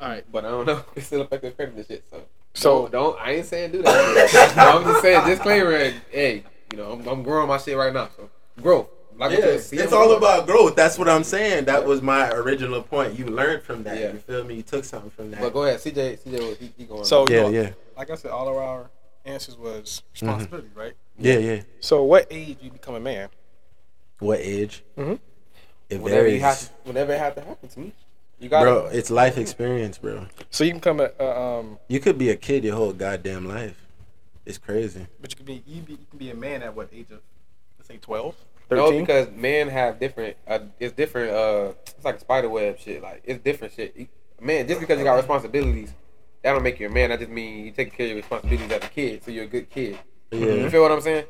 All 0.00 0.08
right. 0.08 0.24
But 0.30 0.44
I 0.44 0.50
don't 0.50 0.66
know. 0.66 0.84
It's 0.96 1.06
still 1.06 1.22
affecting 1.22 1.52
credit 1.52 1.74
and 1.76 1.86
shit. 1.86 2.04
So, 2.10 2.22
So 2.54 2.82
don't, 2.88 2.92
don't 2.92 3.20
I 3.20 3.32
ain't 3.32 3.46
saying 3.46 3.72
do 3.72 3.82
that. 3.82 4.54
I'm 4.56 4.84
just 4.84 5.02
saying 5.02 5.26
disclaimer. 5.26 5.92
Hey, 6.10 6.44
you 6.72 6.78
know, 6.78 6.92
I'm, 6.92 7.06
I'm 7.08 7.22
growing 7.22 7.48
my 7.48 7.58
shit 7.58 7.76
right 7.76 7.92
now. 7.92 8.08
So 8.16 8.30
growth. 8.60 8.88
Like 9.16 9.30
what 9.30 9.38
you 9.40 9.44
Yes, 9.46 9.72
it's 9.72 9.92
all 9.92 10.04
growing. 10.06 10.18
about 10.18 10.46
growth. 10.46 10.76
That's 10.76 10.96
what 10.96 11.08
I'm 11.08 11.24
saying. 11.24 11.64
That 11.64 11.80
Yeah. 11.80 11.86
was 11.88 12.00
my 12.02 12.30
original 12.30 12.80
point. 12.82 13.18
You 13.18 13.26
learned 13.26 13.62
from 13.64 13.82
that. 13.82 13.98
Yeah. 13.98 14.12
You 14.12 14.18
feel 14.18 14.44
me? 14.44 14.54
You 14.54 14.62
took 14.62 14.84
something 14.84 15.10
from 15.10 15.32
that. 15.32 15.40
But 15.40 15.52
go 15.52 15.64
ahead, 15.64 15.80
CJ. 15.80 16.20
CJ, 16.22 16.56
he, 16.58 16.72
he 16.78 16.84
going. 16.84 17.04
So- 17.04 17.26
yeah, 17.28 17.48
yeah, 17.48 17.70
like 17.96 18.10
I 18.10 18.14
said, 18.14 18.30
all 18.30 18.48
of 18.48 18.56
our 18.56 18.90
answers 19.24 19.56
was 19.58 20.02
responsibility, 20.12 20.68
right? 20.74 20.92
yeah, 21.18 21.38
yeah. 21.38 21.62
So 21.80 22.04
what 22.04 22.28
age 22.30 22.58
you 22.62 22.70
become 22.70 22.94
a 22.94 23.00
man? 23.00 23.28
What 24.20 24.38
age? 24.40 24.84
Mhm. 24.96 25.18
It 25.90 26.00
whenever 26.00 26.28
you 26.28 26.40
varies, 26.40 26.42
have, 26.42 26.72
whenever 26.84 27.12
it 27.12 27.18
have 27.18 27.34
to 27.36 27.40
happen 27.40 27.68
to 27.68 27.80
me, 27.80 27.92
you 28.38 28.48
got 28.48 28.62
bro. 28.62 28.86
It's 28.86 29.10
life 29.10 29.38
experience, 29.38 29.98
bro. 29.98 30.26
So 30.50 30.64
you 30.64 30.72
can 30.72 30.80
come 30.80 31.00
at 31.00 31.14
uh, 31.18 31.58
um, 31.60 31.78
You 31.88 32.00
could 32.00 32.18
be 32.18 32.30
a 32.30 32.36
kid 32.36 32.64
your 32.64 32.76
whole 32.76 32.92
goddamn 32.92 33.46
life. 33.46 33.86
It's 34.44 34.58
crazy. 34.58 35.06
but 35.20 35.30
you 35.30 35.36
can 35.36 35.46
be 35.46 35.62
you, 35.66 35.82
be 35.82 35.92
you 35.92 36.06
can 36.08 36.18
be 36.18 36.30
a 36.30 36.34
man 36.34 36.62
at 36.62 36.74
what 36.74 36.88
age 36.92 37.10
of 37.10 37.20
let's 37.78 37.88
say 37.88 37.98
12, 37.98 38.34
No, 38.70 38.98
because 38.98 39.30
men 39.30 39.68
have 39.68 39.98
different. 39.98 40.36
Uh, 40.46 40.60
it's 40.78 40.94
different. 40.94 41.32
Uh, 41.32 41.72
it's 41.96 42.04
like 42.04 42.16
a 42.16 42.20
spider 42.20 42.48
web 42.48 42.78
shit. 42.78 43.02
Like 43.02 43.22
it's 43.24 43.42
different 43.42 43.74
shit. 43.74 44.08
Man, 44.40 44.68
just 44.68 44.80
because 44.80 44.98
you 44.98 45.04
got 45.04 45.16
responsibilities, 45.16 45.92
that 46.42 46.52
don't 46.52 46.62
make 46.62 46.78
you 46.78 46.86
a 46.86 46.90
man. 46.90 47.10
That 47.10 47.18
just 47.18 47.30
mean 47.30 47.66
you 47.66 47.72
take 47.72 47.92
care 47.92 48.06
of 48.06 48.10
your 48.10 48.16
responsibilities 48.18 48.70
as 48.70 48.84
a 48.84 48.88
kid, 48.88 49.24
so 49.24 49.30
you're 49.30 49.44
a 49.44 49.48
good 49.48 49.68
kid. 49.68 49.98
Yeah. 50.30 50.46
You 50.46 50.70
feel 50.70 50.82
what 50.82 50.92
I'm 50.92 51.00
saying? 51.00 51.24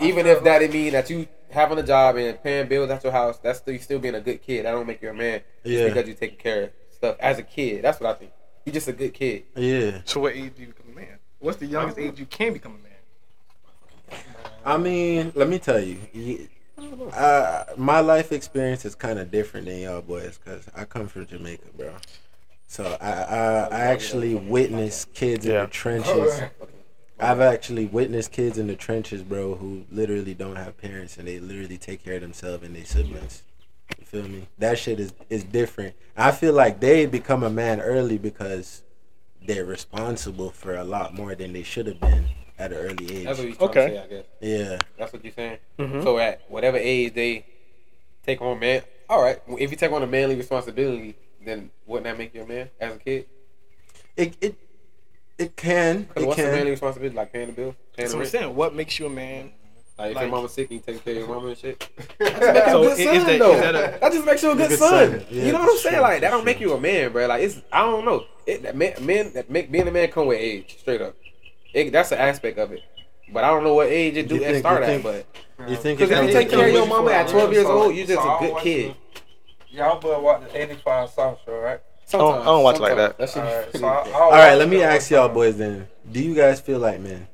Even 0.00 0.26
if 0.26 0.42
that 0.44 0.62
it 0.62 0.72
mean 0.72 0.92
that 0.92 1.08
you 1.08 1.26
having 1.56 1.78
a 1.78 1.82
job 1.82 2.16
and 2.16 2.40
paying 2.42 2.68
bills 2.68 2.88
at 2.90 3.02
your 3.02 3.12
house, 3.12 3.38
that's 3.38 3.58
still 3.58 3.74
you 3.74 3.80
still 3.80 3.98
being 3.98 4.14
a 4.14 4.20
good 4.20 4.40
kid. 4.42 4.64
That 4.64 4.70
don't 4.72 4.86
make 4.86 5.02
you 5.02 5.10
a 5.10 5.14
man. 5.14 5.40
Just 5.64 5.74
Yeah. 5.76 5.88
because 5.88 6.06
you're 6.06 6.16
taking 6.16 6.38
care 6.38 6.62
of 6.64 6.70
stuff 6.90 7.16
as 7.18 7.38
a 7.38 7.42
kid. 7.42 7.82
That's 7.82 7.98
what 8.00 8.14
I 8.14 8.18
think. 8.18 8.30
You're 8.64 8.74
just 8.74 8.88
a 8.88 8.92
good 8.92 9.12
kid. 9.14 9.44
yeah. 9.56 10.02
So 10.04 10.20
what 10.20 10.34
age 10.34 10.54
do 10.54 10.62
you 10.62 10.68
become 10.68 10.92
a 10.92 10.94
man? 10.94 11.18
What's 11.40 11.58
the 11.58 11.66
youngest 11.66 11.98
age 11.98 12.18
you 12.20 12.26
can 12.26 12.52
become 12.52 12.72
a 12.72 12.82
man? 12.82 14.20
I 14.64 14.76
mean, 14.78 15.32
let 15.34 15.48
me 15.48 15.58
tell 15.58 15.80
you, 15.80 15.98
ye- 16.12 16.48
uh, 17.12 17.64
my 17.76 18.00
life 18.00 18.32
experience 18.32 18.84
is 18.84 18.94
kind 18.94 19.18
of 19.18 19.30
different 19.30 19.66
than 19.66 19.78
y'all 19.80 20.02
boys 20.02 20.38
because 20.42 20.66
I 20.74 20.84
come 20.84 21.08
from 21.08 21.26
Jamaica, 21.26 21.68
bro. 21.76 21.92
So 22.66 22.96
I 23.00 23.08
I, 23.10 23.46
I 23.70 23.80
actually 23.92 24.34
witnessed 24.34 25.14
kids 25.14 25.46
in 25.46 25.54
the 25.54 25.66
trenches. 25.68 26.40
I've 27.18 27.40
actually 27.40 27.86
witnessed 27.86 28.32
kids 28.32 28.58
in 28.58 28.66
the 28.66 28.76
trenches, 28.76 29.22
bro, 29.22 29.54
who 29.54 29.84
literally 29.90 30.34
don't 30.34 30.56
have 30.56 30.76
parents 30.76 31.16
and 31.16 31.26
they 31.26 31.38
literally 31.40 31.78
take 31.78 32.04
care 32.04 32.14
of 32.16 32.20
themselves 32.20 32.62
and 32.64 32.76
their 32.76 32.84
siblings. 32.84 33.42
You 33.98 34.04
feel 34.04 34.28
me? 34.28 34.48
That 34.58 34.78
shit 34.78 35.00
is 35.00 35.12
is 35.30 35.44
different. 35.44 35.94
I 36.16 36.30
feel 36.32 36.52
like 36.52 36.80
they 36.80 37.06
become 37.06 37.42
a 37.42 37.50
man 37.50 37.80
early 37.80 38.18
because 38.18 38.82
they're 39.46 39.64
responsible 39.64 40.50
for 40.50 40.74
a 40.74 40.84
lot 40.84 41.14
more 41.14 41.34
than 41.34 41.52
they 41.52 41.62
should 41.62 41.86
have 41.86 42.00
been 42.00 42.26
at 42.58 42.72
an 42.72 42.78
early 42.78 43.24
That's 43.24 43.38
what 43.38 43.46
age. 43.46 43.52
you 43.52 43.54
trying 43.56 43.70
Okay. 43.70 43.88
to 43.88 43.94
say, 43.94 44.02
I 44.02 44.06
guess. 44.08 44.24
Yeah. 44.40 44.78
That's 44.98 45.12
what 45.12 45.24
you're 45.24 45.32
saying. 45.32 45.58
Mhm. 45.78 46.02
So 46.02 46.18
at 46.18 46.42
whatever 46.50 46.76
age 46.78 47.14
they 47.14 47.46
take 48.24 48.42
on 48.42 48.58
man, 48.58 48.82
all 49.08 49.22
right. 49.22 49.38
If 49.58 49.70
you 49.70 49.76
take 49.76 49.92
on 49.92 50.02
a 50.02 50.06
manly 50.06 50.34
responsibility, 50.34 51.14
then 51.44 51.70
wouldn't 51.86 52.04
that 52.04 52.18
make 52.18 52.34
you 52.34 52.42
a 52.42 52.46
man 52.46 52.70
as 52.80 52.96
a 52.96 52.98
kid? 52.98 53.26
It 54.16 54.34
it 54.40 54.56
it 55.38 55.56
can. 55.56 56.08
It 56.16 56.24
what's 56.26 56.36
the 56.40 56.44
manly 56.50 56.70
responsibility? 56.70 57.16
Like 57.16 57.32
paying 57.32 57.46
the 57.48 57.52
bills, 57.52 57.74
paying 57.96 58.08
So 58.08 58.12
the 58.12 58.16
I'm 58.16 58.20
rent. 58.20 58.30
saying, 58.32 58.54
what 58.56 58.74
makes 58.74 58.98
you 58.98 59.06
a 59.06 59.10
man? 59.10 59.52
Like 59.98 60.10
if 60.10 60.16
like- 60.16 60.22
your 60.24 60.30
mama's 60.30 60.52
sick, 60.52 60.70
you 60.70 60.80
take 60.80 61.02
care 61.04 61.14
of 61.14 61.18
your 61.20 61.28
mama 61.28 61.48
and 61.48 61.58
shit. 61.58 61.88
So 62.18 62.24
That 62.28 62.74
is, 62.92 62.98
is 62.98 63.24
that, 63.24 63.38
though. 63.38 63.54
is 63.54 63.60
that 63.60 63.74
a 63.74 63.98
That 64.00 64.12
just 64.12 64.26
makes 64.26 64.42
you 64.42 64.50
a 64.52 64.54
good, 64.56 64.68
Good 64.68 64.78
son. 64.78 65.10
son. 65.10 65.26
Yeah, 65.30 65.44
you 65.46 65.52
know 65.52 65.60
what 65.60 65.70
I'm 65.70 65.76
saying? 65.78 65.94
sure, 65.94 66.02
Like 66.02 66.20
that 66.20 66.30
don't 66.30 66.44
make 66.44 66.60
you 66.60 66.72
a 66.74 66.80
man, 66.80 67.12
bro. 67.12 67.26
Like 67.26 67.42
it's 67.42 67.60
I 67.72 67.80
don't 67.80 68.04
know. 68.04 68.24
It 68.46 68.62
that 68.62 68.76
men, 68.76 68.92
men 69.00 69.32
that 69.32 69.48
make 69.50 69.70
being 69.72 69.88
a 69.88 69.90
man 69.90 70.08
come 70.08 70.26
with 70.26 70.38
age, 70.38 70.76
straight 70.80 71.00
up. 71.00 71.14
It, 71.72 71.92
that's 71.92 72.12
an 72.12 72.18
aspect 72.18 72.58
of 72.58 72.72
it. 72.72 72.80
But 73.32 73.42
I 73.44 73.48
don't 73.48 73.64
know 73.64 73.74
what 73.74 73.88
age 73.88 74.16
it 74.16 74.28
do 74.28 74.36
You 74.36 74.42
it 74.42 74.44
think- 74.46 74.58
start 74.58 74.82
you 74.86 74.92
at. 74.94 75.02
But 75.02 75.26
You 75.70 75.76
think 75.76 75.98
because 75.98 76.10
if 76.18 76.26
you 76.26 76.32
take 76.32 76.50
care 76.50 76.66
of 76.68 76.72
your 76.74 76.86
mama 76.86 77.10
at 77.12 77.28
12 77.28 77.52
years 77.54 77.66
old, 77.66 77.94
you're 77.94 78.06
just 78.06 78.20
so 78.22 78.28
a 78.28 78.36
I 78.36 78.40
good 78.40 78.56
kid. 78.62 78.94
Y'all 79.70 79.98
boy 79.98 80.18
watch 80.20 80.42
the 80.52 80.62
85 80.62 81.10
South 81.10 81.38
Show, 81.44 81.58
right? 81.58 81.80
Sometimes, 82.06 82.42
I 82.42 82.44
don't 82.44 82.62
watch 82.62 82.76
it 82.76 82.82
like 82.82 82.90
sometimes. 82.92 83.14
that. 83.18 83.28
shit 83.30 83.42
Alright, 83.42 83.76
so 83.76 83.86
I- 83.86 84.16
I'll 84.16 84.22
All 84.22 84.30
right, 84.30 84.54
let 84.54 84.68
me 84.68 84.82
ask 84.82 85.10
y'all 85.10 85.26
time. 85.26 85.34
boys 85.34 85.56
then. 85.58 85.88
Do 86.10 86.22
you 86.22 86.34
guys 86.34 86.60
feel 86.60 86.78
like 86.78 87.00
men? 87.00 87.26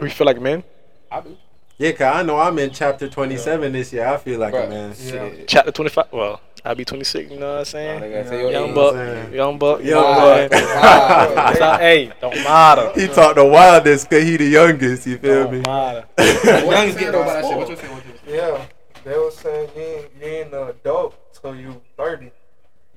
we 0.00 0.08
feel 0.10 0.26
like 0.26 0.40
men? 0.40 0.62
I 1.10 1.20
do. 1.20 1.36
Yeah, 1.76 1.92
cause 1.92 2.14
I 2.14 2.22
know 2.22 2.38
I'm 2.38 2.58
in 2.58 2.70
chapter 2.70 3.08
27 3.08 3.72
this 3.72 3.92
year. 3.92 4.06
I 4.06 4.16
feel 4.18 4.38
like 4.38 4.52
a 4.54 4.68
man. 4.68 4.94
shit. 4.94 5.48
Chapter 5.48 5.72
25. 5.72 6.06
Well, 6.12 6.40
I'll 6.64 6.74
be 6.74 6.84
26. 6.84 7.30
You 7.32 7.38
know 7.40 7.52
what 7.52 7.58
I'm 7.60 7.64
saying? 7.64 8.00
nigga, 8.02 8.30
Yeah. 8.30 8.48
Young 8.50 8.74
buck, 8.74 8.94
saying? 8.94 9.32
young 9.32 9.58
buck, 9.58 9.80
Young 9.80 9.88
young 9.88 10.14
buck. 10.14 10.50
boy. 10.50 10.56
Wow. 10.60 11.52
So, 11.54 11.72
hey, 11.78 12.12
don't 12.20 12.34
matter. 12.44 12.92
He 12.94 13.08
talked 13.08 13.36
the 13.36 13.44
wildest 13.46 14.10
cause 14.10 14.22
he 14.22 14.36
the 14.36 14.44
youngest. 14.44 15.06
You 15.06 15.16
feel 15.18 15.44
Don't 15.44 15.52
me? 15.52 15.60
matter. 15.62 16.04
What 16.18 16.44
you 16.44 16.70
Youngest 16.70 16.70
saying 16.70 16.96
get 16.98 17.08
about 17.08 17.26
that 17.26 17.42
no 17.42 17.48
shit? 17.48 17.56
What 17.58 17.68
you 17.70 17.76
saying? 17.76 17.92
What 17.94 18.04
you 18.06 18.12
saying? 18.26 18.36
Yeah, 18.38 18.64
they 19.04 19.18
were 19.18 19.30
saying 19.30 19.70
you 19.74 19.82
ain't, 19.82 20.06
you 20.20 20.26
ain't 20.26 20.52
an 20.54 20.68
adult 20.68 21.34
till 21.40 21.56
you 21.56 21.80
30. 21.96 22.30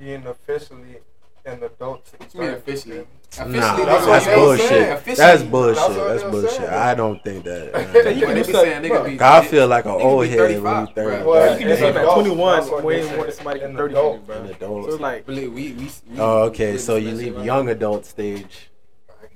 You 0.03 0.15
ain't 0.15 0.27
officially 0.27 0.97
an 1.45 1.63
adult 1.63 2.05
till 2.05 2.19
What 2.19 2.33
you 2.33 2.39
mean 2.41 2.49
you 2.49 2.55
30. 2.55 2.61
officially? 2.61 3.07
Nah, 3.37 3.75
that's 3.77 4.05
that's, 4.05 4.05
what 4.05 4.23
they 4.25 4.35
was 4.35 4.59
bullshit. 4.59 4.91
Officially. 4.91 5.15
That's 5.15 5.43
bullshit. 5.43 5.75
That's 5.75 5.95
what 5.95 6.07
That's 6.07 6.23
bullshit. 6.23 6.69
I 6.69 6.95
don't 6.95 7.23
think 7.23 7.43
that. 7.45 7.65
you 7.65 7.71
uh, 7.73 7.83
can 7.83 7.93
When 8.03 8.03
do 8.19 8.25
they 8.27 8.33
be 8.33 8.43
stuff- 8.43 8.61
saying 8.63 8.83
nigga 8.83 9.05
be. 9.05 9.21
I 9.21 9.45
feel 9.45 9.67
like 9.67 9.85
an 9.85 9.91
old 9.91 10.27
head 10.27 10.39
when 10.39 10.51
you 10.51 10.61
35, 10.61 10.93
30. 10.93 10.97
bruh. 11.23 11.25
Well, 11.25 11.45
Yeah, 11.45 11.51
you 11.53 11.57
can 11.57 11.67
do 11.67 11.73
it's 11.73 11.81
something 11.81 12.03
at 12.03 12.13
21 12.13 12.59
That's 12.59 12.69
what 12.71 12.83
way 12.83 13.15
more 13.15 13.23
than 13.25 13.33
somebody 13.33 13.59
can 13.61 13.77
30 13.77 13.93
bro. 13.93 14.13
An 14.29 14.45
adult. 14.47 14.85
So 14.85 14.91
it's 14.91 14.99
like, 15.01 15.27
we, 15.27 15.47
we, 15.47 15.73
we 15.73 15.89
Oh, 16.17 16.43
okay. 16.43 16.77
So 16.77 16.97
you 16.97 17.11
leave 17.11 17.35
right 17.37 17.45
young 17.45 17.69
adult 17.69 18.05
stage. 18.05 18.69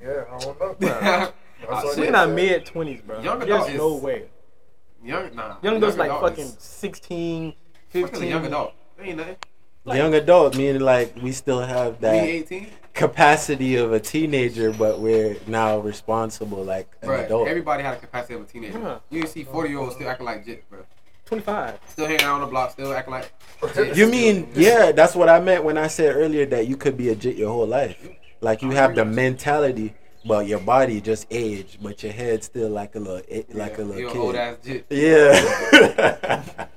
Yeah, 0.01 0.25
I 0.29 0.37
don't 0.37 0.59
know. 0.59 0.75
now. 0.81 0.99
That's 1.69 1.83
what 1.85 1.95
shit. 1.95 1.97
we're 2.05 2.11
not 2.11 2.29
mid 2.29 2.65
20s, 2.65 3.05
bro. 3.05 3.21
Young 3.21 3.39
There's 3.39 3.49
adult 3.69 3.73
no 3.73 3.95
way. 3.95 4.25
Young, 5.03 5.33
nah. 5.33 5.55
Young 5.63 5.77
adult's 5.77 5.97
like 5.97 6.11
fucking 6.11 6.45
16, 6.59 7.53
fucking 7.89 8.07
15. 8.07 8.29
young 8.29 8.45
adult. 8.45 8.73
Ain't 8.99 9.17
nothing. 9.17 9.35
Young 9.95 10.13
adult 10.13 10.57
meaning 10.57 10.81
like 10.81 11.15
we 11.21 11.31
still 11.31 11.61
have 11.61 12.01
that 12.01 12.45
capacity 12.93 13.75
of 13.75 13.93
a 13.93 13.99
teenager, 13.99 14.71
but 14.73 14.99
we're 14.99 15.37
now 15.45 15.77
responsible 15.79 16.63
like 16.63 16.89
an 17.01 17.07
Bro, 17.07 17.19
adult. 17.25 17.47
everybody 17.47 17.83
had 17.83 17.93
a 17.93 17.99
capacity 17.99 18.33
of 18.33 18.41
a 18.41 18.45
teenager. 18.45 18.79
Yeah. 18.79 18.99
You 19.11 19.27
see 19.27 19.43
40 19.43 19.69
year 19.69 19.79
olds 19.79 19.95
still 19.95 20.09
acting 20.09 20.25
like 20.25 20.45
jit, 20.45 20.67
bro. 20.69 20.79
25. 21.25 21.79
Still 21.89 22.07
hanging 22.07 22.21
out 22.23 22.35
on 22.35 22.41
the 22.41 22.47
block, 22.47 22.71
still 22.71 22.91
acting 22.93 23.13
like. 23.13 23.31
You 23.95 24.07
mean 24.07 24.49
yeah? 24.55 24.91
That's 24.91 25.13
what 25.15 25.29
I 25.29 25.39
meant 25.39 25.63
when 25.63 25.77
I 25.77 25.87
said 25.87 26.15
earlier 26.15 26.45
that 26.47 26.67
you 26.67 26.75
could 26.77 26.97
be 26.97 27.09
a 27.09 27.15
jit 27.15 27.35
your 27.35 27.51
whole 27.51 27.67
life. 27.67 27.97
Like 28.41 28.61
you 28.61 28.71
have 28.71 28.95
the 28.95 29.03
mentality, 29.05 29.93
but 30.25 30.47
your 30.47 30.59
body 30.59 31.01
just 31.01 31.27
aged, 31.29 31.83
but 31.83 32.01
your 32.01 32.13
head 32.13 32.43
still 32.43 32.69
like 32.69 32.95
a 32.95 32.99
little, 32.99 33.21
eh, 33.29 33.43
like 33.53 33.77
a 33.77 33.81
you 33.81 33.87
little 33.87 34.21
old 34.21 34.35
kid. 34.35 34.39
ass 34.39 34.57
jit. 34.63 34.85
Yeah. 34.89 36.67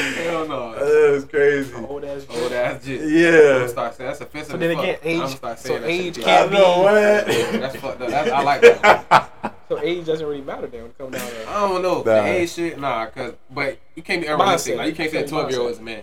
Hell 0.00 0.48
no. 0.48 0.72
That 0.78 1.12
was 1.12 1.24
crazy. 1.24 1.74
Old 1.74 2.04
ass. 2.04 2.26
Old 2.30 2.52
ass 2.52 2.84
shit. 2.84 3.00
I'm 3.02 3.08
Yeah. 3.08 3.66
start 3.68 3.94
saying 3.94 4.08
that's 4.08 4.20
offensive. 4.20 4.52
So 4.52 4.56
then 4.58 4.70
as 4.70 4.76
fuck. 4.76 4.84
again, 4.84 4.98
age- 5.04 5.14
I'm 5.14 5.20
gonna 5.24 5.36
start 5.36 5.58
so 5.58 5.68
saying 5.68 5.82
that 5.82 5.90
age 5.90 6.14
shit. 6.16 6.24
can't 6.24 6.50
be. 6.50 6.56
I 6.56 6.60
know 6.60 6.82
what. 6.82 7.28
Yeah, 7.28 7.56
that's 7.58 7.76
fucked 7.76 8.00
up. 8.02 8.08
That's, 8.10 8.30
I 8.30 8.42
like 8.42 8.60
that. 8.62 9.30
So 9.66 9.80
age 9.80 10.04
doesn't 10.04 10.26
really 10.26 10.42
matter 10.42 10.66
then 10.66 10.82
when 10.82 10.90
it 10.90 10.98
comes 10.98 11.16
down 11.16 11.26
to. 11.26 11.48
I 11.48 11.60
don't 11.68 11.80
know. 11.82 11.96
Nah. 11.96 12.02
The 12.02 12.22
age 12.26 12.50
shit, 12.52 12.78
nah, 12.78 13.06
cause 13.06 13.32
but 13.50 13.78
you 13.94 14.02
can't 14.02 14.20
be 14.20 14.26
unrealistic. 14.26 14.74
Mindset. 14.74 14.76
Like 14.76 14.86
you 14.88 14.94
can't 14.94 15.10
say 15.10 15.22
a 15.24 15.26
twelve 15.28 15.50
year 15.50 15.60
old 15.60 15.70
is 15.70 15.78
a 15.78 15.82
man. 15.82 16.02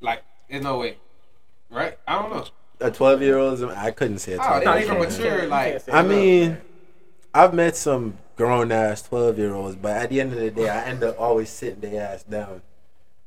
Like, 0.00 0.22
there's 0.50 0.62
no 0.62 0.78
way. 0.78 0.98
Right? 1.70 1.98
I 2.06 2.20
don't 2.20 2.30
know. 2.30 2.44
A 2.80 2.90
12 2.90 3.22
year 3.22 3.38
old, 3.38 3.54
is 3.54 3.62
I 3.62 3.90
couldn't 3.92 4.18
say 4.18 4.34
a 4.34 4.38
Oh, 4.40 4.42
12 4.44 4.60
they 4.60 4.64
year 4.64 4.74
not 4.74 4.82
even 4.82 4.96
old. 4.98 5.08
mature. 5.08 5.46
Like, 5.46 5.82
I 5.90 6.02
mean, 6.02 6.58
I've 7.32 7.54
met 7.54 7.76
some 7.76 8.18
grown 8.36 8.72
ass 8.72 9.02
12 9.02 9.38
year 9.38 9.54
olds, 9.54 9.76
but 9.76 9.96
at 9.96 10.10
the 10.10 10.20
end 10.20 10.32
of 10.32 10.38
the 10.38 10.50
day, 10.50 10.68
I 10.68 10.84
end 10.84 11.02
up 11.02 11.18
always 11.18 11.50
sitting 11.50 11.80
their 11.80 12.02
ass 12.02 12.22
down. 12.22 12.62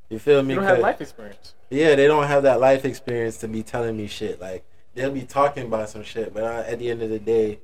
You 0.09 0.19
feel 0.19 0.41
me? 0.41 0.53
You 0.53 0.61
don't 0.61 0.69
have 0.69 0.79
life 0.79 1.01
experience. 1.01 1.53
Yeah, 1.69 1.95
they 1.95 2.07
don't 2.07 2.27
have 2.27 2.43
that 2.43 2.59
life 2.59 2.85
experience 2.85 3.37
to 3.37 3.47
be 3.47 3.61
telling 3.61 3.97
me 3.97 4.07
shit. 4.07 4.39
Like 4.39 4.63
they'll 4.95 5.11
be 5.11 5.23
talking 5.23 5.65
about 5.65 5.89
some 5.89 6.03
shit, 6.03 6.33
but 6.33 6.43
uh, 6.43 6.63
at 6.65 6.79
the 6.79 6.89
end 6.89 7.01
of 7.01 7.09
the 7.09 7.19
day, 7.19 7.59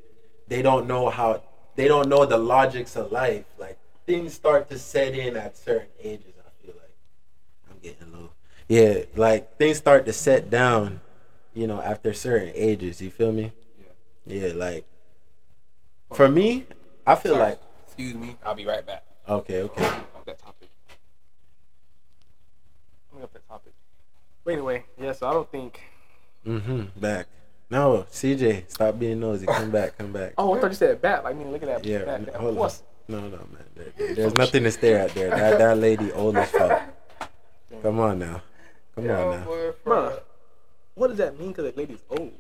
they 0.48 0.62
don't 0.62 0.88
know 0.88 1.10
how. 1.10 1.44
They 1.76 1.88
don't 1.88 2.10
know 2.10 2.26
the 2.26 2.38
logics 2.38 2.96
of 2.96 3.12
life. 3.12 3.46
Like 3.58 3.80
things 4.06 4.34
start 4.34 4.70
to 4.70 4.78
set 4.78 5.14
in 5.14 5.38
at 5.38 5.58
certain 5.58 5.88
ages. 6.02 6.34
I 6.40 6.66
feel 6.66 6.76
like 6.76 6.96
I'm 7.72 7.80
getting 7.82 8.12
low. 8.12 8.32
Yeah, 8.68 9.04
like 9.16 9.58
things 9.58 9.78
start 9.78 10.06
to 10.06 10.14
set 10.14 10.50
down. 10.50 11.00
You 11.54 11.68
know, 11.68 11.80
after 11.82 12.14
certain 12.14 12.52
ages. 12.56 13.02
You 13.02 13.10
feel 13.10 13.32
me? 13.32 13.54
Yeah. 14.26 14.48
Yeah, 14.48 14.54
like 14.54 14.86
for 16.12 16.28
me, 16.28 16.66
I 17.06 17.16
feel 17.16 17.34
Sorry. 17.34 17.44
like 17.52 17.60
excuse 17.86 18.14
me. 18.16 18.36
I'll 18.46 18.56
be 18.56 18.66
right 18.66 18.86
back. 18.86 19.04
okay, 19.28 19.62
okay. 19.64 19.82
That 20.26 20.40
topic. 20.40 20.70
Let 23.12 23.18
me 23.20 23.24
up 23.24 23.34
that 23.34 23.48
topic. 23.48 23.74
But 24.46 24.52
anyway, 24.54 24.86
yeah. 25.00 25.12
So 25.14 25.28
I 25.28 25.34
don't 25.34 25.52
think. 25.52 25.82
Mm-hmm. 26.46 27.00
Back. 27.00 27.28
No, 27.70 28.06
CJ, 28.12 28.70
stop 28.70 29.00
being 29.00 29.20
nosy. 29.20 29.46
Come 29.46 29.72
back. 29.72 29.98
Come 29.98 30.12
back. 30.12 30.34
Oh, 30.38 30.54
I 30.54 30.60
thought 30.60 30.72
you 30.72 30.76
said 30.76 31.02
bat. 31.02 31.24
Like, 31.24 31.36
I 31.36 31.38
mean, 31.38 31.52
look 31.52 31.64
at 31.64 31.84
that. 31.84 31.86
Yeah, 31.86 32.20
hold 32.38 32.58
on. 32.58 32.72
No, 33.08 33.20
no, 33.22 33.30
man. 33.38 33.66
There- 33.76 34.14
there's 34.16 34.34
nothing 34.36 34.64
to 34.64 34.72
stare 34.72 35.00
at 35.00 35.12
there. 35.14 35.30
That 35.30 35.58
that 35.60 35.78
lady 35.78 36.12
old 36.14 36.38
as 36.38 36.50
fuck. 36.52 36.82
Come 37.82 38.00
on 38.00 38.20
now. 38.20 38.42
Come 38.96 39.10
on 39.10 39.32
now. 39.32 39.46
Bruh, 39.86 40.20
what 40.96 41.08
does 41.08 41.18
that 41.18 41.38
mean? 41.40 41.50
Because 41.50 41.72
the 41.74 41.78
lady's 41.78 42.04
old. 42.10 42.32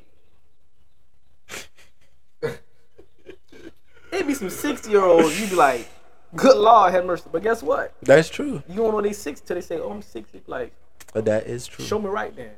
It'd 4.13 4.27
be 4.27 4.33
some 4.35 4.49
sixty 4.49 4.91
year 4.91 5.03
olds. 5.03 5.39
You'd 5.39 5.49
be 5.49 5.55
like, 5.55 5.87
"Good 6.35 6.55
Lord, 6.55 6.91
have 6.93 7.05
mercy." 7.05 7.23
But 7.31 7.41
guess 7.43 7.63
what? 7.63 7.93
That's 8.01 8.29
true. 8.29 8.61
You 8.69 8.75
don't 8.75 8.91
know 8.91 9.01
they 9.01 9.13
sixty 9.13 9.45
till 9.45 9.55
they 9.55 9.61
say, 9.61 9.79
"Oh, 9.79 9.89
I'm 9.91 10.01
60. 10.01 10.43
Like, 10.47 10.71
But 11.13 11.25
that 11.25 11.47
is 11.47 11.65
true. 11.67 11.83
show 11.83 11.99
me 11.99 12.09
right 12.09 12.35
then. 12.35 12.51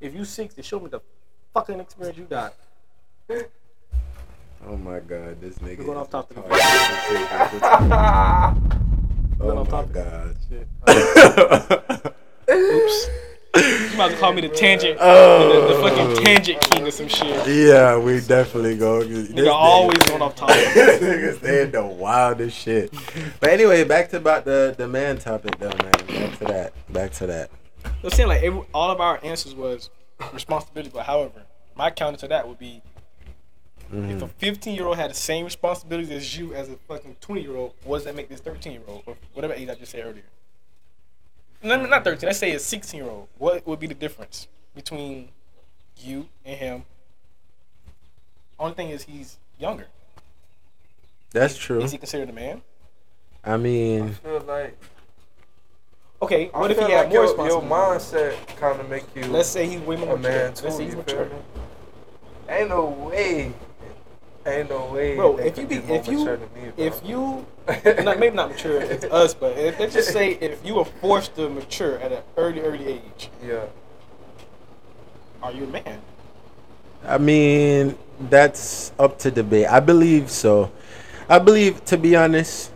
If 0.00 0.14
you 0.14 0.24
sixty, 0.24 0.62
show 0.62 0.80
me 0.80 0.88
the 0.88 1.00
fucking 1.54 1.78
experience 1.80 2.18
you 2.18 2.24
got. 2.24 2.54
Oh 4.68 4.76
my 4.76 4.98
god, 5.00 5.40
this 5.40 5.58
nigga. 5.58 5.78
We're 5.78 5.84
going 5.84 5.98
off 5.98 6.10
topic. 6.10 6.36
retarded. 6.38 7.62
Oh 9.38 9.44
going 9.54 9.58
Oh 9.58 9.64
my 9.64 9.84
god. 9.92 10.36
Shit. 10.48 10.66
Oops. 12.50 13.08
As 13.96 14.10
well 14.10 14.18
call 14.18 14.32
me 14.34 14.42
the 14.42 14.50
tangent, 14.50 14.98
Oh. 15.00 15.68
the, 15.68 15.74
the 15.74 15.80
fucking 15.80 16.22
tangent 16.22 16.60
king 16.60 16.86
or 16.86 16.90
some 16.90 17.08
shit. 17.08 17.48
Yeah, 17.48 17.96
we 17.96 18.20
definitely 18.20 18.76
go. 18.76 19.02
This 19.02 19.28
Nigga 19.28 19.50
always 19.50 19.96
going 20.02 20.20
off 20.20 20.34
topic. 20.34 20.54
this 20.74 21.00
nigga 21.00 21.40
saying 21.40 21.70
the 21.70 21.82
wildest 21.82 22.58
shit. 22.58 22.92
But 23.40 23.48
anyway, 23.48 23.84
back 23.84 24.10
to 24.10 24.18
about 24.18 24.44
the 24.44 24.74
the 24.76 24.86
man 24.86 25.16
topic 25.16 25.58
though, 25.58 25.70
man. 25.70 25.92
Back 26.08 26.38
to 26.38 26.44
that. 26.44 26.92
Back 26.92 27.12
to 27.12 27.26
that. 27.26 27.50
I'm 28.04 28.10
saying 28.10 28.28
like 28.28 28.42
every, 28.42 28.60
all 28.74 28.90
of 28.90 29.00
our 29.00 29.18
answers 29.24 29.54
was 29.54 29.88
responsibility, 30.30 30.90
but 30.92 31.06
however, 31.06 31.44
my 31.74 31.90
counter 31.90 32.18
to 32.18 32.28
that 32.28 32.46
would 32.46 32.58
be 32.58 32.82
if 33.88 33.92
a 33.92 33.96
mm-hmm. 33.96 34.26
15 34.26 34.74
year 34.74 34.84
old 34.84 34.98
had 34.98 35.10
the 35.10 35.14
same 35.14 35.46
responsibilities 35.46 36.10
as 36.10 36.36
you 36.36 36.52
as 36.52 36.68
a 36.68 36.76
fucking 36.86 37.16
20 37.22 37.40
year 37.40 37.56
old, 37.56 37.72
what 37.84 37.96
does 37.96 38.04
that 38.04 38.14
make 38.14 38.28
this 38.28 38.40
13 38.40 38.72
year 38.72 38.82
old 38.86 39.04
or 39.06 39.16
whatever 39.32 39.54
age 39.54 39.70
I 39.70 39.74
just 39.74 39.92
said 39.92 40.04
earlier? 40.04 40.24
No, 41.62 41.76
no, 41.76 41.86
not 41.86 42.04
13. 42.04 42.26
Let's 42.26 42.38
say 42.38 42.52
a 42.52 42.58
16 42.58 43.00
year 43.00 43.10
old. 43.10 43.28
What 43.38 43.66
would 43.66 43.80
be 43.80 43.86
the 43.86 43.94
difference 43.94 44.48
between 44.74 45.30
you 45.98 46.28
and 46.44 46.56
him? 46.58 46.84
Only 48.58 48.74
thing 48.74 48.90
is 48.90 49.04
he's 49.04 49.38
younger. 49.58 49.86
That's 51.32 51.56
true. 51.56 51.82
Is 51.82 51.92
he 51.92 51.98
considered 51.98 52.30
a 52.30 52.32
man? 52.32 52.62
I 53.44 53.54
I 53.54 53.56
mean, 53.56 54.14
feel 54.14 54.40
like 54.40 54.76
Okay, 56.22 56.50
I 56.54 56.58
what 56.58 56.70
if 56.70 56.78
he 56.78 56.84
had 56.90 57.06
like 57.06 57.08
more 57.12 57.26
your, 57.26 57.46
your 57.46 57.62
mindset 57.62 58.34
kind 58.56 58.80
of 58.80 58.88
make 58.88 59.04
you 59.14 59.24
Let's 59.26 59.48
say 59.48 59.66
he's 59.68 59.80
way 59.80 59.96
more 59.96 60.14
a 60.14 60.18
mature. 60.18 60.30
man 60.32 60.54
Let's 60.62 60.76
say 60.76 60.84
he's 60.84 60.96
mature. 60.96 61.30
Ain't 62.48 62.70
no 62.70 62.86
way. 62.86 63.52
Ain't 64.46 64.70
no 64.70 64.92
way. 64.92 65.16
Bro, 65.16 65.38
if 65.38 65.58
you 65.58 65.66
could 65.66 65.86
be, 65.86 65.94
if 65.94 66.06
you, 66.06 66.18
mature 66.18 66.36
than 66.36 66.48
me, 66.54 66.70
bro. 66.70 66.84
if 66.84 67.04
you, 67.04 67.46
not, 68.04 68.20
maybe 68.20 68.36
not 68.36 68.50
mature, 68.50 68.80
it's 68.80 69.04
us, 69.10 69.34
but 69.34 69.58
if, 69.58 69.78
let's 69.80 69.92
just 69.92 70.12
say 70.12 70.34
if 70.34 70.64
you 70.64 70.76
were 70.76 70.84
forced 70.84 71.34
to 71.34 71.48
mature 71.48 71.98
at 71.98 72.12
an 72.12 72.22
early, 72.36 72.60
early 72.60 72.86
age, 72.86 73.30
yeah. 73.44 73.64
are 75.42 75.52
you 75.52 75.64
a 75.64 75.66
man? 75.66 76.00
I 77.04 77.18
mean, 77.18 77.98
that's 78.20 78.92
up 78.98 79.18
to 79.20 79.32
debate. 79.32 79.66
I 79.66 79.80
believe 79.80 80.30
so. 80.30 80.70
I 81.28 81.40
believe, 81.40 81.84
to 81.86 81.98
be 81.98 82.14
honest, 82.14 82.70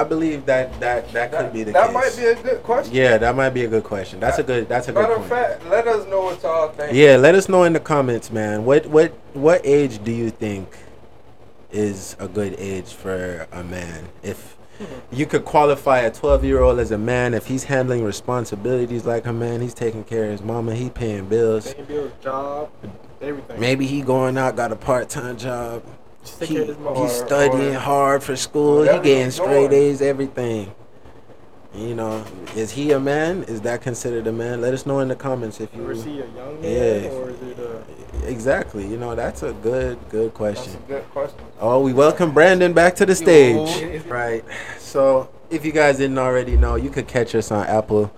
I 0.00 0.04
believe 0.04 0.46
that 0.46 0.80
that 0.80 1.12
that 1.12 1.30
could 1.30 1.40
That, 1.40 1.52
be 1.52 1.62
the 1.64 1.72
case. 1.72 1.80
that 1.82 1.86
case. 1.88 1.94
might 1.94 2.16
be 2.16 2.28
a 2.28 2.42
good 2.42 2.62
question. 2.62 2.94
yeah, 2.94 3.18
that 3.18 3.36
might 3.36 3.50
be 3.50 3.64
a 3.64 3.68
good 3.68 3.84
question. 3.84 4.18
That's 4.18 4.38
a 4.38 4.42
good. 4.42 4.66
That's 4.68 4.88
a 4.88 4.92
good 4.92 5.06
point. 5.06 5.28
Matter 5.28 5.28
point. 5.28 5.32
of 5.32 5.60
fact, 5.60 5.66
let 5.70 5.86
us 5.86 6.06
know 6.08 6.22
what 6.22 6.42
y'all 6.42 6.68
think. 6.70 6.94
Yeah, 6.94 7.16
let 7.16 7.34
us 7.34 7.48
know 7.50 7.64
in 7.64 7.74
the 7.74 7.80
comments, 7.80 8.30
man. 8.30 8.64
What 8.64 8.86
what 8.86 9.12
what 9.34 9.60
age 9.62 10.02
do 10.02 10.10
you 10.12 10.30
think 10.30 10.74
is 11.70 12.16
a 12.18 12.28
good 12.28 12.54
age 12.58 12.92
for 12.94 13.46
a 13.52 13.62
man? 13.62 14.08
If 14.22 14.56
you 15.12 15.26
could 15.26 15.44
qualify 15.44 15.98
a 16.00 16.10
12 16.10 16.42
year 16.44 16.62
old 16.62 16.78
as 16.78 16.90
a 16.90 16.98
man, 16.98 17.34
if 17.34 17.46
he's 17.46 17.64
handling 17.64 18.02
responsibilities 18.02 19.04
like 19.04 19.26
a 19.26 19.32
man, 19.34 19.60
he's 19.60 19.74
taking 19.74 20.02
care 20.04 20.24
of 20.24 20.30
his 20.30 20.42
mama, 20.42 20.74
he 20.74 20.88
paying 20.88 21.26
bills. 21.26 21.74
Paying 21.74 21.84
bills, 21.86 22.12
job, 22.22 22.70
everything. 23.20 23.60
Maybe 23.60 23.86
he 23.86 24.00
going 24.00 24.38
out, 24.38 24.56
got 24.56 24.72
a 24.72 24.76
part 24.76 25.10
time 25.10 25.36
job. 25.36 25.82
He, 26.40 26.46
care 26.54 26.62
of 26.62 26.68
his 26.68 26.78
mom. 26.78 26.96
he's 26.96 27.12
studying 27.12 27.74
hard 27.74 28.22
for 28.22 28.36
school. 28.36 28.82
He 28.82 28.98
getting 29.00 29.30
straight. 29.30 29.72
A's, 29.72 30.02
everything. 30.02 30.72
You 31.74 31.94
know, 31.94 32.24
is 32.56 32.72
he 32.72 32.90
a 32.92 32.98
man? 33.00 33.44
Is 33.44 33.60
that 33.60 33.80
considered 33.80 34.26
a 34.26 34.32
man? 34.32 34.60
Let 34.60 34.74
us 34.74 34.86
know 34.86 34.98
in 34.98 35.08
the 35.08 35.14
comments 35.14 35.60
if 35.60 35.72
Or 35.78 35.92
is 35.92 36.04
you. 36.04 36.12
he 36.14 36.20
a 36.20 36.26
young 36.26 36.60
man, 36.60 37.02
Yeah. 37.04 37.10
or 37.10 37.30
is 37.30 37.40
it 37.42 37.58
a? 37.58 38.28
Exactly. 38.28 38.86
You 38.86 38.96
know, 38.96 39.14
that's 39.14 39.42
a 39.44 39.52
good, 39.52 39.96
good 40.10 40.26
That's 40.30 40.36
question. 40.36 40.74
a 40.84 40.88
good 40.88 41.10
question. 41.12 41.38
Oh, 41.60 41.80
we 41.80 41.92
welcome 41.92 42.32
Brandon 42.32 42.72
back 42.72 42.96
to 42.96 43.06
the 43.06 43.14
stage. 43.14 44.04
Right. 44.06 44.44
So, 44.78 45.28
if 45.48 45.64
you 45.64 45.70
guys 45.72 45.98
didn't 45.98 46.18
already 46.18 46.56
know, 46.56 46.74
you 46.74 46.90
could 46.90 47.06
catch 47.06 47.34
us 47.36 47.52
on 47.52 47.64
Apple 47.66 48.10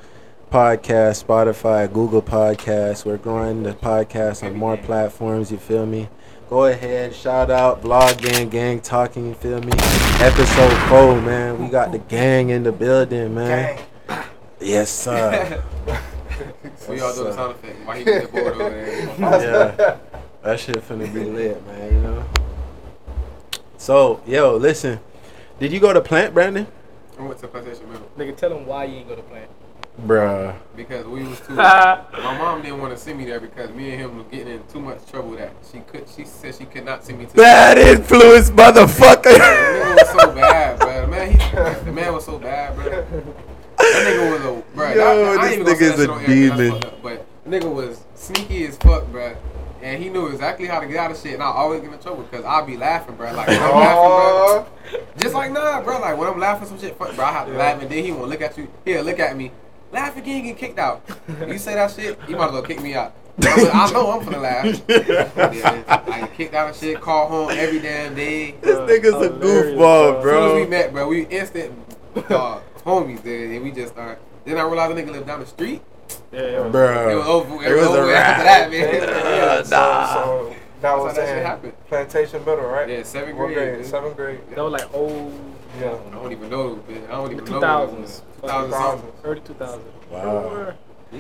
Podcast, 0.51 1.23
Spotify, 1.25 1.93
Google 1.93 2.23
Podcasts. 2.23 3.05
We're 3.05 3.19
growing 3.19 3.63
the 3.65 3.75
podcast 3.75 4.43
on 4.47 4.55
more 4.57 4.77
platforms. 4.79 5.53
You 5.53 5.59
feel 5.59 5.85
me? 5.87 6.09
Go 6.53 6.67
ahead, 6.67 7.15
shout 7.15 7.51
out 7.51 7.83
Vlog 7.83 8.21
Gang 8.21 8.51
Gang 8.51 8.79
Talking. 8.83 9.29
You 9.29 9.35
feel 9.37 9.59
me? 9.63 9.73
Episode 10.21 10.77
four, 10.87 11.19
man. 11.23 11.59
We 11.59 11.69
got 11.69 11.93
the 11.93 11.99
gang 11.99 12.51
in 12.51 12.63
the 12.63 12.71
building, 12.71 13.35
man. 13.35 13.81
Yes, 14.61 14.91
sir. 14.91 15.65
We 16.91 17.01
all 17.01 17.15
doing 17.15 17.29
the 17.29 17.33
sound 17.33 17.53
effect. 17.53 17.87
Why 17.87 17.99
he 17.99 18.05
get 18.05 18.31
bored 18.31 18.53
over 18.53 18.69
there? 18.69 19.01
yeah, 19.19 19.97
that 20.43 20.61
shit 20.61 20.77
finna 20.77 21.11
be 21.15 21.25
lit, 21.25 21.67
man. 21.69 21.95
You 21.95 22.01
know. 22.03 22.25
So, 23.79 24.21
yo, 24.27 24.55
listen. 24.57 25.01
Did 25.59 25.73
you 25.73 25.81
go 25.81 25.95
to 25.95 26.03
Plant, 26.03 26.35
Brandon? 26.35 26.67
I 27.19 27.23
went 27.23 27.39
to 27.39 27.49
Plantation 27.49 27.91
Middle 27.91 28.11
Nigga, 28.19 28.37
tell 28.37 28.55
him 28.55 28.67
why 28.67 28.85
you 28.85 28.99
ain't 28.99 29.09
go 29.09 29.17
to 29.17 29.23
plant. 29.23 29.51
Bruh. 30.01 30.57
because 30.75 31.07
we 31.07 31.23
was 31.23 31.39
too. 31.41 31.53
my 31.55 32.05
mom 32.39 32.63
didn't 32.63 32.81
want 32.81 32.93
to 32.93 32.99
send 32.99 33.19
me 33.19 33.27
there 33.27 33.41
because 33.41 33.71
me 33.71 33.91
and 33.91 34.01
him 34.01 34.17
was 34.17 34.27
getting 34.31 34.49
in 34.55 34.67
too 34.67 34.81
much 34.81 35.05
trouble 35.07 35.33
that 35.33 35.53
she 35.71 35.81
could. 35.81 36.09
She 36.09 36.25
said 36.25 36.55
she 36.55 36.65
could 36.65 36.85
not 36.85 37.05
send 37.05 37.19
me 37.19 37.27
to. 37.27 37.35
Bad 37.35 37.77
influence, 37.79 38.49
The 38.49 38.55
motherfucker. 38.57 39.23
nigga 39.23 39.95
was 39.97 40.09
so 40.11 40.35
bad, 40.35 40.79
bro. 40.79 41.01
The 41.03 41.07
man, 41.09 41.31
he, 41.31 41.37
the 41.85 41.93
man 41.93 42.13
was 42.15 42.25
so 42.25 42.39
bad, 42.39 42.75
bro. 42.75 42.85
That 42.85 43.07
nigga 43.79 44.31
was 44.33 44.41
a, 44.41 44.63
bro. 44.75 44.89
Yo, 44.91 44.95
that, 44.97 45.39
I 45.39 45.43
this 45.49 45.53
ain't 45.59 45.61
even 45.61 45.67
gonna 45.67 45.77
say 45.77 45.85
nigga's 45.85 45.97
that 45.97 45.99
shit 45.99 46.09
a 46.09 46.13
on 46.13 46.21
air 46.21 46.27
'cause 46.27 46.59
that's 46.59 46.59
demon. 46.59 46.85
up, 46.85 47.03
But 47.03 47.27
nigga 47.51 47.75
was 47.75 48.01
sneaky 48.15 48.67
as 48.67 48.77
fuck, 48.79 49.07
bro. 49.09 49.37
And 49.83 50.03
he 50.03 50.09
knew 50.09 50.29
exactly 50.29 50.67
how 50.69 50.79
to 50.81 50.87
get 50.87 50.97
out 50.97 51.11
of 51.11 51.19
shit, 51.19 51.35
and 51.35 51.43
I 51.43 51.47
always 51.47 51.81
get 51.83 51.93
in 51.93 51.99
trouble 51.99 52.23
because 52.23 52.45
I'll 52.47 52.65
be 52.65 52.77
laughing, 52.79 53.17
bro. 53.17 53.33
Like 53.35 53.49
when 53.49 53.61
I'm 53.63 53.71
laughing, 53.75 54.73
bro. 54.93 55.03
Just 55.19 55.35
like 55.35 55.53
nah, 55.53 55.83
bro. 55.83 55.99
Like 56.01 56.17
when 56.17 56.29
I'm 56.29 56.39
laughing 56.39 56.69
some 56.69 56.79
shit, 56.81 56.97
fuck, 56.97 57.15
bro. 57.15 57.25
I 57.27 57.33
have 57.33 57.47
to 57.49 57.53
laugh, 57.55 57.83
and 57.83 57.91
then 57.91 58.03
he 58.05 58.11
won't 58.13 58.29
look 58.31 58.41
at 58.41 58.57
you. 58.57 58.69
He'll 58.85 59.03
look 59.03 59.19
at 59.19 59.37
me, 59.37 59.51
laugh 59.93 60.17
again, 60.17 60.43
get 60.45 60.57
kicked 60.59 60.79
out. 60.79 61.03
you 61.47 61.59
say 61.59 61.75
that 61.75 61.91
shit, 61.91 62.19
you 62.29 62.37
might 62.37 62.47
as 62.47 62.53
well 62.53 62.63
kick 62.63 62.81
me 62.83 62.95
out. 62.95 63.15
I 63.43 63.91
know 63.93 64.11
I'm 64.13 64.27
finna 64.27 64.43
laugh. 64.43 64.83
Yeah, 65.55 65.83
I 65.89 66.21
get 66.21 66.35
kicked 66.35 66.55
out 66.55 66.71
of 66.71 66.77
shit, 66.77 67.01
call 67.01 67.29
home 67.29 67.51
every 67.51 67.81
damn 67.81 68.15
day. 68.15 68.53
This 68.61 68.77
nigga's 68.79 69.27
a 69.27 69.31
goofball, 69.31 70.21
bro. 70.23 70.45
As 70.45 70.51
soon 70.53 70.61
as 70.63 70.65
we 70.67 70.71
met, 70.71 70.93
bro, 70.93 71.09
we 71.09 71.23
instant 71.27 71.73
dog. 72.29 72.63
homies 72.85 73.23
there, 73.23 73.51
and 73.53 73.63
we 73.65 73.71
just 73.71 73.93
started. 73.95 74.19
Then 74.45 74.59
I 74.59 74.63
realized 74.63 74.97
the 74.97 75.03
nigga 75.03 75.13
lived 75.13 75.27
down 75.27 75.41
the 75.41 75.47
street. 75.47 75.81
Yeah, 76.33 76.43
yeah. 76.43 76.69
Bro. 76.69 77.09
It 77.11 77.15
was 77.15 77.27
over. 77.27 77.55
It, 77.65 77.71
It 77.73 77.75
was, 77.77 77.87
was 77.89 77.97
a 77.97 78.01
over 78.01 78.09
wrap. 78.13 78.39
after 78.39 78.45
that, 78.45 78.71
man. 78.71 78.95
Yeah, 78.95 79.63
so, 79.63 79.77
Nah. 79.77 80.15
so 80.15 80.57
that 80.83 80.99
was 80.99 81.17
how 81.17 81.23
that 81.23 81.29
shit 81.29 81.47
happened. 81.47 81.73
Plantation 81.89 82.45
Middle, 82.45 82.65
right? 82.67 82.89
Yeah, 82.89 83.03
seventh 83.03 83.37
grade. 83.37 83.55
grade? 83.55 83.87
Seventh 83.87 84.17
grade. 84.17 84.41
That 84.51 84.63
was 84.63 84.73
like 84.73 84.91
oh, 84.93 85.33
Yeah. 85.81 85.97
I 86.07 86.11
don't 86.15 86.33
even 86.33 86.51
know, 86.51 86.79
man. 86.89 87.05
I 87.09 87.13
don't 87.13 87.33
even 87.33 87.45
two 87.45 87.53
know. 87.55 87.61
thousands, 87.61 88.23
2000 88.43 88.73
something. 88.73 89.13
early 89.25 89.41
two 89.41 89.55
thousands. 89.55 89.85
Wow. 90.11 90.75
Yeah. 91.11 91.19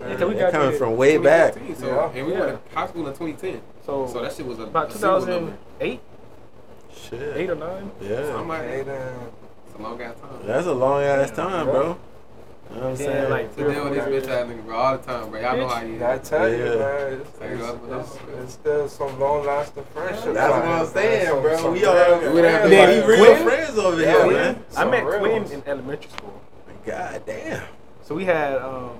Yeah, 0.00 0.14
'cause 0.16 0.28
we 0.28 0.34
They're 0.34 0.50
coming 0.52 0.78
from 0.78 0.96
way 0.96 1.18
back. 1.18 1.54
So, 1.76 1.86
Yeah. 1.86 2.10
and 2.14 2.26
we 2.26 2.32
Yeah. 2.32 2.40
went 2.40 2.70
to 2.70 2.74
high 2.78 2.86
school 2.86 3.06
in 3.08 3.14
2010. 3.14 3.60
So, 3.84 4.06
So 4.06 4.22
that 4.22 4.32
shit 4.32 4.46
was 4.46 4.58
a 4.60 4.62
about 4.64 4.90
a 4.90 4.92
2008, 4.92 6.00
Shit. 6.92 7.36
eight 7.36 7.50
or 7.50 7.54
nine. 7.56 7.90
Yeah. 8.00 8.36
I'm 8.36 8.46
like, 8.48 8.62
Hey, 8.62 8.82
then, 8.82 9.12
it's 9.66 9.78
a 9.78 9.82
long 9.82 10.00
ass 10.00 10.14
time. 10.20 10.46
That's 10.46 10.66
a 10.66 10.72
long 10.72 11.02
ass 11.02 11.30
time, 11.32 11.66
Yeah. 11.66 11.72
bro. 11.72 11.96
You 12.70 12.76
know 12.76 12.80
what 12.82 12.84
I'm 12.84 12.90
Yeah, 12.90 12.96
saying? 12.96 13.30
like 13.30 13.56
To 13.56 13.72
deal 13.72 13.84
with 13.84 13.94
this 13.94 14.26
bitch 14.26 14.30
ass 14.30 14.46
nigga, 14.46 14.64
bro, 14.66 14.76
all 14.76 14.98
the 14.98 15.02
time, 15.04 15.30
bro. 15.30 15.40
Y'all 15.40 15.56
know 15.56 15.68
how 15.68 15.82
you. 15.82 16.04
I 16.04 16.18
tell 16.18 16.48
you, 16.50 16.58
man, 16.58 17.12
it's, 17.12 17.38
Tell 17.38 17.48
you 17.48 17.54
it's, 17.56 17.80
what, 17.80 18.00
it's, 18.00 18.18
it's 18.42 18.52
still 18.52 18.88
some 18.88 19.20
long 19.20 19.46
lasting 19.46 19.84
friendship. 19.94 20.34
That's 20.34 20.52
what 20.52 20.64
I'm 20.64 20.86
saying, 20.86 21.42
bro. 21.42 21.50
We 21.72 21.80
some 21.80 21.88
all 21.88 22.20
real 22.20 22.34
we 22.34 22.42
done 22.42 22.50
have 22.50 22.68
friends. 22.68 23.06
we 23.06 23.14
he 23.14 23.22
real 23.22 23.36
friends 23.36 23.78
over 23.78 23.96
here, 23.98 24.26
man. 24.30 24.64
I 24.76 24.84
met 24.84 25.04
Quinn 25.04 25.44
in 25.44 25.62
elementary 25.66 26.10
school. 26.10 26.40
God 26.84 27.22
damn. 27.26 27.62
So 28.02 28.14
we 28.14 28.24
had, 28.24 28.56
um, 28.56 28.90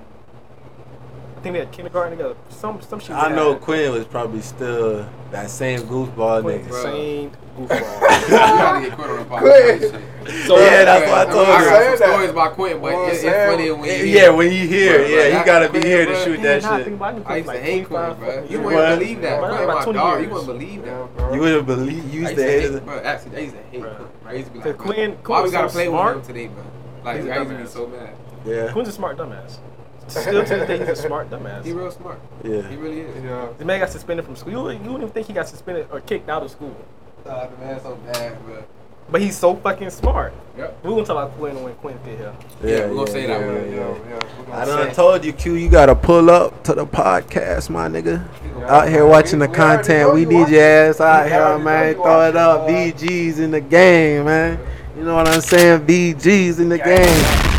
I 1.37 1.41
think 1.41 1.53
we 1.53 1.59
had 1.59 1.71
kindergarten 1.71 2.17
together. 2.17 2.35
Some 2.49 2.81
some 2.81 2.99
shit. 2.99 3.09
we 3.09 3.15
I 3.15 3.33
know. 3.33 3.55
Quinn 3.55 3.91
was 3.91 4.05
probably 4.05 4.41
still 4.41 5.07
that 5.31 5.49
same 5.49 5.81
goofball 5.81 6.41
Quinn, 6.41 6.61
nigga. 6.61 6.69
Bro. 6.69 7.31
Same 7.67 7.83
you 8.29 8.37
gotta 8.37 8.87
get 8.89 8.97
Quinn 8.97 9.09
on 9.09 9.17
the 9.17 9.25
podcast. 9.25 9.39
Quinn. 9.39 9.69
and 9.69 9.81
shit. 10.29 10.45
So 10.47 10.59
yeah, 10.59 10.85
that's 10.85 11.09
what 11.09 11.27
I 11.27 11.31
told 11.31 11.47
I 11.47 11.51
you. 11.51 11.57
got 11.57 11.63
her. 11.63 11.69
Saying 11.85 11.97
some 11.97 12.07
stories 12.09 12.29
about 12.29 12.53
Quinn, 12.53 12.73
but 12.73 12.81
Well, 12.93 13.07
it's 13.09 13.23
funny 13.23 13.71
when 13.71 13.83
you 13.89 14.05
Yeah, 14.05 14.29
when 14.29 14.51
you 14.51 14.67
hear, 14.67 14.97
Bro, 14.99 15.07
yeah, 15.07 15.39
he 15.39 15.45
gotta 15.45 15.69
be 15.69 15.79
here 15.81 16.05
to 16.05 16.15
shoot 16.23 16.41
that 16.43 16.61
nah, 16.63 16.71
I 16.71 16.77
shit. 16.77 16.85
think 16.85 16.97
about 16.97 17.13
it, 17.15 17.17
he 17.17 17.23
I 17.23 17.25
played 17.25 17.37
used 17.37 17.49
to 17.49 17.59
hate 17.59 17.87
25 17.87 18.17
Quinn, 18.17 18.29
bro. 18.29 18.43
You 18.43 18.49
years. 18.49 18.63
wouldn't 18.65 18.99
believe 18.99 19.21
that, 19.21 19.39
Bro, 19.39 19.47
bro. 19.49 19.57
that's 19.57 19.63
about 19.63 19.87
My 19.87 19.93
dog, 19.93 20.21
you 20.23 20.29
wouldn't 20.29 20.47
believe 20.47 20.85
that. 20.85 21.15
bro. 21.17 21.33
You 21.33 21.39
wouldn't 21.41 21.65
believe 21.67 22.13
you 22.13 22.27
I 22.27 22.29
used 22.29 22.29
used 22.29 22.29
to 22.29 22.35
to 22.35 22.43
hate 22.51 22.71
hate, 22.73 22.85
bro. 22.85 22.99
Actually, 22.99 23.35
I 23.37 23.39
used 23.39 23.55
to 23.55 23.61
hate 23.63 23.81
Bro. 23.81 23.93
Quinn. 23.95 24.07
I 24.25 24.33
used 24.33 24.45
to 24.47 24.51
be 24.53 24.59
like, 24.59 24.77
bro, 24.77 24.85
Quinn- 24.85 25.17
why 25.25 25.41
we 25.41 25.51
gotta 25.51 25.69
so 25.69 25.73
play 25.73 25.87
smart. 25.87 26.15
with 26.17 26.27
him 26.29 26.35
today, 26.35 26.47
bro? 26.47 26.63
Like, 27.03 27.15
He's 27.17 27.25
a 27.25 27.33
I 27.33 27.37
used 27.39 27.49
to 27.49 27.57
be 27.57 27.65
so 27.67 27.87
mad. 27.87 28.15
Yeah, 28.45 28.71
Quinn's 28.71 28.87
a 28.89 28.91
smart 28.91 29.17
dumbass. 29.17 29.57
Still 30.07 30.43
to 30.43 30.55
this 30.55 30.67
day, 30.67 30.79
he's 30.79 30.87
a 30.89 30.95
smart 30.95 31.29
dumbass. 31.31 31.63
He 31.65 31.71
real 31.71 31.91
smart. 31.91 32.19
yeah. 32.43 32.67
He 32.67 32.75
really 32.77 33.01
is. 33.01 33.23
Yeah. 33.23 33.47
This 33.57 33.65
man 33.65 33.79
got 33.79 33.89
suspended 33.91 34.25
from 34.25 34.35
school. 34.35 34.51
You 34.51 34.61
wouldn't, 34.63 34.83
you 34.83 34.91
wouldn't 34.91 35.03
even 35.09 35.13
think 35.13 35.27
he 35.27 35.33
got 35.33 35.47
suspended 35.47 35.87
or 35.91 35.99
kicked 36.01 36.29
out 36.29 36.41
of 36.43 36.49
school. 36.51 36.75
Nah, 37.29 37.45
the 37.45 37.57
man's 37.57 37.83
so 37.83 37.95
bad, 38.11 38.43
bro. 38.43 38.63
But 39.11 39.21
he's 39.21 39.37
so 39.37 39.55
fucking 39.55 39.89
smart. 39.91 40.33
Yep. 40.57 40.79
We 40.83 40.89
gonna 40.89 41.01
talk 41.05 41.09
about 41.11 41.31
Quinn 41.37 41.61
when 41.63 41.73
Quinn 41.75 41.97
get 42.05 42.17
here. 42.17 42.33
Yeah, 42.63 42.87
we 42.89 42.95
gonna 42.95 43.11
say 43.11 43.25
that 43.27 43.39
Yeah, 43.39 43.45
one. 43.47 43.71
yeah, 43.71 43.75
yeah. 44.09 44.53
I 44.55 44.65
gonna 44.65 44.77
done 44.77 44.89
say- 44.89 44.93
told 44.95 45.25
you, 45.25 45.33
Q, 45.33 45.53
you 45.53 45.69
gotta 45.69 45.95
pull 45.95 46.29
up 46.31 46.63
to 46.63 46.73
the 46.73 46.85
podcast, 46.85 47.69
my 47.69 47.87
nigga. 47.87 48.23
Yeah, 48.59 48.75
Out 48.75 48.87
here 48.89 49.01
man, 49.01 49.09
watching 49.09 49.39
we- 49.39 49.45
the 49.45 49.51
we 49.51 49.55
content. 49.55 50.13
We 50.13 50.19
you 50.21 50.25
need 50.25 50.35
watching. 50.41 50.53
your 50.55 50.63
ass 50.63 51.01
out 51.01 51.23
We 51.25 51.29
here, 51.31 51.57
man. 51.59 51.93
Throw 51.95 52.27
it 52.29 52.35
up. 52.35 52.67
VG's 52.67 53.39
in 53.39 53.51
the 53.51 53.61
game, 53.61 54.25
man. 54.25 54.59
You 54.97 55.03
know 55.03 55.15
what 55.15 55.27
I'm 55.27 55.41
saying? 55.41 55.81
VG's 55.87 56.59
in 56.59 56.69
the 56.69 56.77
game. 56.77 57.58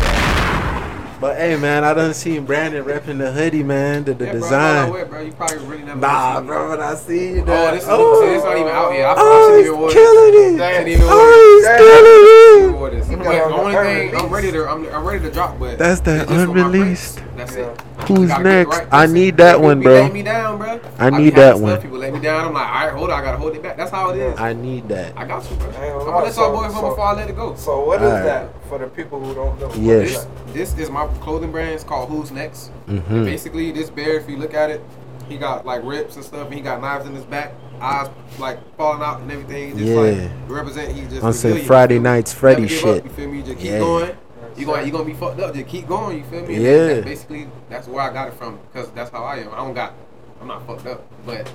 But 1.21 1.37
hey, 1.37 1.55
man, 1.55 1.83
I 1.83 1.93
done 1.93 2.15
seen 2.15 2.45
Brandon 2.45 2.83
repping 2.83 3.19
the 3.19 3.31
hoodie, 3.31 3.61
man. 3.61 4.05
The, 4.05 4.15
the 4.15 4.25
Yeah, 4.25 4.31
bro, 4.31 4.41
design. 4.41 4.89
Bro, 4.89 5.05
bro, 5.05 5.21
you 5.21 5.31
probably 5.33 5.57
really 5.67 5.83
never 5.83 5.99
Nah, 5.99 6.41
bro, 6.41 6.71
when 6.71 6.81
I 6.81 6.95
see 6.95 7.33
you, 7.35 7.43
Oh, 7.47 7.71
this 7.71 7.83
is 7.83 7.89
see, 7.89 8.25
this 8.25 8.43
not 8.43 8.57
even 8.57 8.67
out 8.69 8.91
yet. 8.91 9.05
I, 9.05 9.13
Oh, 9.17 9.55
he's 9.55 9.67
even 9.67 9.89
killing 9.89 10.33
it. 10.57 10.87
Even. 10.87 11.05
Oh, 11.07 11.59
he's 11.59 11.67
killing 11.77 12.71
it. 12.71 12.75
order 12.75 12.95
this. 12.97 13.09
You 13.11 13.17
But 13.17 13.23
got 13.25 13.49
the 13.49 13.53
only 13.55 13.73
thing 13.75 14.15
I'm 14.15 14.29
ready 14.33 14.51
to 14.51 14.67
I'm, 14.67 14.85
I'm 14.87 15.03
ready 15.05 15.19
to 15.19 15.31
drop, 15.31 15.59
but 15.59 15.77
That's 15.77 15.99
the 16.01 16.21
it's 16.21 16.31
just 16.31 16.45
for 16.47 16.53
my 16.55 16.65
unreleased. 16.65 17.21
That's 17.37 17.55
Yeah. 17.55 17.67
it. 17.69 17.81
Who's 18.07 18.19
You 18.21 18.27
gotta 18.27 18.43
get 18.43 18.49
next? 18.67 18.77
right. 18.77 18.87
I 18.91 19.01
Listen, 19.01 19.13
need 19.13 19.37
that 19.37 19.51
people 19.53 19.63
one, 19.65 19.81
bro. 19.81 19.93
letting 19.93 20.13
me 20.13 20.23
down, 20.23 20.57
bro. 20.57 20.79
I 20.99 21.09
need 21.09 21.33
having 21.33 21.35
that 21.35 21.59
one. 21.59 21.81
People 21.81 21.97
let 21.99 22.13
me 22.13 22.19
down. 22.19 22.45
I'm 22.47 22.53
like, 22.53 22.67
all 22.67 22.73
right, 22.87 22.93
hold 22.93 23.09
on, 23.11 23.19
I 23.19 23.23
gotta 23.23 23.37
hold 23.37 23.55
it 23.55 23.63
back. 23.63 23.77
That's 23.77 23.91
how 23.91 24.09
it 24.11 24.17
is. 24.17 24.39
I, 24.39 24.49
I 24.49 24.53
need 24.53 24.87
that. 24.89 25.17
I 25.17 25.25
got 25.25 25.49
you, 25.49 25.55
bro. 25.57 25.67
ain't 25.67 25.75
I'm 25.77 25.89
gonna 25.99 26.05
gonna 26.05 26.17
let 26.25 26.25
y'all 26.25 26.33
so- 26.33 26.51
boys 26.51 26.73
know 26.73 26.81
so- 26.81 26.89
before 26.89 27.05
I 27.05 27.13
let 27.13 27.29
it 27.29 27.35
go. 27.35 27.55
So 27.55 27.85
what 27.85 28.01
is 28.01 28.07
Alright. 28.07 28.23
that 28.25 28.67
for 28.69 28.77
the 28.79 28.87
people 28.87 29.19
who 29.23 29.33
don't 29.33 29.59
know? 29.59 29.67
What 29.67 29.77
Yes. 29.77 30.27
This 30.53 30.71
this 30.73 30.85
is 30.87 30.89
my 30.89 31.07
clothing 31.21 31.51
brand. 31.51 31.71
It's 31.75 31.83
called 31.83 32.09
Who's 32.09 32.31
Next. 32.31 32.71
Mhm. 32.89 33.25
Basically, 33.25 33.71
this 33.71 33.89
bear, 33.89 34.17
if 34.17 34.29
you 34.29 34.37
look 34.37 34.53
at 34.53 34.69
it, 34.69 34.81
he 35.29 35.37
got 35.37 35.65
like 35.65 35.81
rips 35.83 36.15
and 36.15 36.25
stuff, 36.25 36.45
and 36.47 36.53
he 36.53 36.61
got 36.61 36.81
knives 36.81 37.05
in 37.05 37.15
his 37.15 37.23
back, 37.25 37.53
eyes 37.79 38.09
like 38.37 38.57
falling 38.77 39.01
out 39.01 39.21
and 39.21 39.31
everything. 39.31 39.77
Just 39.77 39.89
Yeah. 39.89 39.99
like 40.01 40.29
represent. 40.47 40.91
He's 40.91 41.07
just 41.09 41.23
On 41.23 41.31
some 41.33 41.51
resilient, 41.51 41.67
Friday 41.67 41.93
you 41.95 41.99
feel 42.01 42.03
me? 42.03 42.09
Nights 42.17 42.33
Freddy 42.33 42.67
shit. 42.67 42.97
Up, 42.99 43.03
you 43.05 43.09
feel 43.11 43.29
me? 43.29 43.41
Just 43.41 43.57
keep 43.59 43.67
Yeah. 43.71 43.79
going. 43.79 44.11
You 44.57 44.65
gonna 44.65 44.83
you 44.83 44.91
gonna 44.91 45.05
be 45.05 45.13
fucked 45.13 45.39
up. 45.39 45.53
Just 45.53 45.67
keep 45.67 45.87
going. 45.87 46.17
You 46.17 46.23
feel 46.25 46.45
me? 46.45 46.55
And 46.55 46.63
Yeah. 46.63 46.87
That's 46.87 47.05
basically 47.05 47.47
that's 47.69 47.87
where 47.87 48.01
I 48.01 48.11
got 48.13 48.27
it 48.27 48.33
from 48.35 48.59
because 48.71 48.89
that's 48.91 49.09
how 49.11 49.23
I 49.23 49.37
am. 49.37 49.49
I 49.53 49.57
don't 49.57 49.73
got. 49.73 49.93
I'm 50.41 50.47
not 50.47 50.65
fucked 50.67 50.87
up, 50.87 51.03
but. 51.25 51.49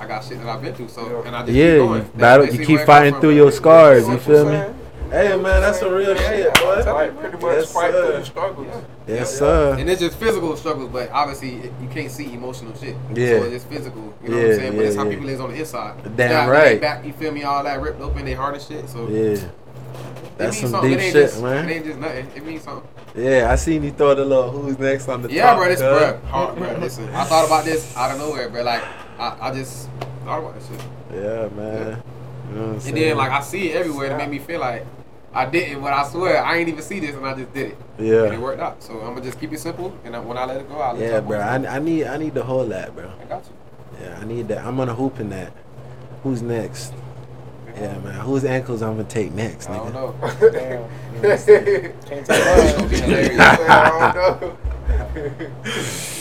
I 0.00 0.06
got 0.06 0.22
shit 0.22 0.38
that 0.38 0.46
I've 0.48 0.62
been 0.62 0.72
through, 0.76 0.90
so 0.90 1.08
Yeah. 1.10 1.26
and 1.26 1.34
I 1.34 1.40
just 1.40 1.52
Yeah, 1.54 1.64
keep 1.64 1.72
you 1.72 1.78
going. 1.78 1.98
That's 2.02 2.10
battle. 2.16 2.46
You 2.46 2.52
keep 2.52 2.68
where 2.68 2.74
it 2.76 2.76
come 2.78 2.86
fighting 2.86 3.12
through 3.14 3.20
bro. 3.20 3.30
your 3.30 3.50
scars. 3.50 4.04
See 4.06 4.12
You 4.12 4.18
feel 4.18 4.44
me? 4.44 4.50
saying? 4.52 4.74
Hey, 5.10 5.28
man, 5.36 5.60
that's 5.60 5.80
some 5.80 5.92
real 5.92 6.14
Yeah, 6.14 6.28
shit, 6.30 6.38
yeah, 6.54 6.62
boy. 6.84 6.92
Like 6.92 7.18
pretty 7.18 7.36
much 7.38 7.42
Yes, 7.56 7.72
fight 7.72 7.90
sir. 7.90 8.04
through 8.04 8.14
your 8.14 8.24
struggles. 8.24 8.66
Yes, 9.08 9.38
sir. 9.38 9.74
And 9.76 9.90
it's 9.90 10.00
just 10.00 10.16
physical 10.16 10.56
struggles, 10.56 10.90
but 10.92 11.10
obviously 11.10 11.54
you 11.82 11.88
can't 11.90 12.12
see 12.12 12.32
emotional 12.32 12.72
shit. 12.76 12.94
Yeah. 13.12 13.38
So 13.40 13.44
it's 13.46 13.50
just 13.54 13.66
physical. 13.66 14.14
You 14.22 14.28
know 14.28 14.36
what 14.36 14.44
Yeah, 14.46 14.52
I'm 14.52 14.58
saying? 14.60 14.76
But 14.76 14.84
it's 14.84 14.94
how 14.96 15.02
yeah. 15.02 15.10
people 15.10 15.28
is 15.30 15.40
on 15.40 15.50
the 15.50 15.56
inside. 15.58 16.16
Damn 16.16 16.30
Yeah, 16.30 16.48
right. 16.48 16.80
Back, 16.80 17.04
you 17.04 17.12
feel 17.12 17.32
me? 17.32 17.42
All 17.42 17.64
that 17.64 17.80
ripped 17.80 18.00
open, 18.00 18.24
they 18.24 18.34
heart 18.34 18.54
and 18.54 18.62
shit. 18.62 18.88
So 18.88 19.08
Yeah. 19.08 19.36
It 20.38 20.42
That's 20.44 20.56
means 20.56 20.60
some 20.60 20.70
something. 20.70 20.90
deep 20.90 21.00
it 21.00 21.02
shit, 21.12 21.12
just, 21.14 21.42
man. 21.42 21.68
It 21.68 21.72
ain't 21.72 21.84
just 21.84 21.98
nothing. 21.98 22.30
It 22.36 22.46
means 22.46 22.62
something. 22.62 22.88
Yeah, 23.16 23.50
I 23.50 23.56
seen 23.56 23.82
you 23.82 23.90
throw 23.90 24.14
the 24.14 24.24
little 24.24 24.50
who's 24.50 24.78
next 24.78 25.08
on 25.08 25.22
the 25.22 25.32
Yeah, 25.32 25.42
top. 25.48 25.58
bro. 25.58 25.68
This, 25.68 25.80
bro. 25.80 26.20
Hard, 26.28 26.56
bro. 26.56 26.76
Listen, 26.78 27.08
I 27.14 27.24
thought 27.24 27.46
about 27.46 27.64
this 27.64 27.96
out 27.96 28.12
of 28.12 28.18
nowhere, 28.18 28.48
bro. 28.48 28.62
Like 28.62 28.84
I, 29.18 29.36
I 29.40 29.52
just 29.52 29.88
thought 30.24 30.38
about 30.38 30.54
this 30.54 30.68
shit. 30.68 30.80
Yeah, 31.12 31.48
man. 31.56 32.02
You 32.50 32.54
know 32.54 32.70
And 32.72 32.80
then 32.80 33.16
like 33.16 33.30
I 33.32 33.40
see 33.40 33.70
it 33.70 33.76
everywhere. 33.76 34.12
It 34.12 34.16
made 34.16 34.30
me 34.30 34.38
feel 34.38 34.60
like 34.60 34.86
I 35.34 35.44
didn't, 35.46 35.82
but 35.82 35.92
I 35.92 36.08
swear 36.08 36.42
I 36.42 36.56
ain't 36.56 36.68
even 36.68 36.82
see 36.82 37.00
this, 37.00 37.14
and 37.16 37.26
I 37.26 37.34
just 37.34 37.52
did 37.52 37.72
it. 37.72 37.78
Yeah, 37.98 38.24
and 38.24 38.34
it 38.34 38.40
worked 38.40 38.60
out. 38.60 38.82
So 38.82 38.94
I'm 39.00 39.14
gonna 39.14 39.22
just 39.22 39.40
keep 39.40 39.52
it 39.52 39.58
simple, 39.58 39.98
and 40.04 40.14
I, 40.14 40.20
when 40.20 40.38
I 40.38 40.44
let 40.44 40.58
it 40.58 40.68
go, 40.68 40.76
I'll 40.78 40.94
let 40.94 41.10
Yeah, 41.10 41.20
bro. 41.20 41.38
I. 41.40 41.56
I 41.76 41.78
need 41.80 42.04
I 42.06 42.16
need 42.16 42.34
to 42.34 42.44
hold 42.44 42.70
that, 42.70 42.94
bro. 42.94 43.10
I 43.20 43.24
got 43.24 43.44
you. 43.44 44.04
Yeah, 44.06 44.18
I 44.20 44.24
need 44.24 44.46
that. 44.48 44.64
I'm 44.64 44.76
gonna 44.76 44.94
hoop 44.94 45.18
in 45.18 45.30
that. 45.30 45.52
Who's 46.22 46.42
next? 46.42 46.92
Yeah, 47.80 47.98
man. 47.98 48.14
Whose 48.20 48.44
ankles 48.44 48.82
I'm 48.82 48.96
gonna 48.96 49.08
take 49.08 49.32
next, 49.32 49.68
nigga? 49.68 49.88
I 49.88 49.92
don't 49.92 50.20
nigga? 50.20 50.40
know. 50.42 50.50
Damn. 50.50 50.84
I 51.18 51.36
Can't 52.08 52.26
take 52.26 52.28
It's 52.28 52.28
gonna 52.28 52.78
mine. 52.78 52.88
be 52.88 52.96
hilarious. 53.00 53.36
don't 53.36 54.14
know. 54.14 54.56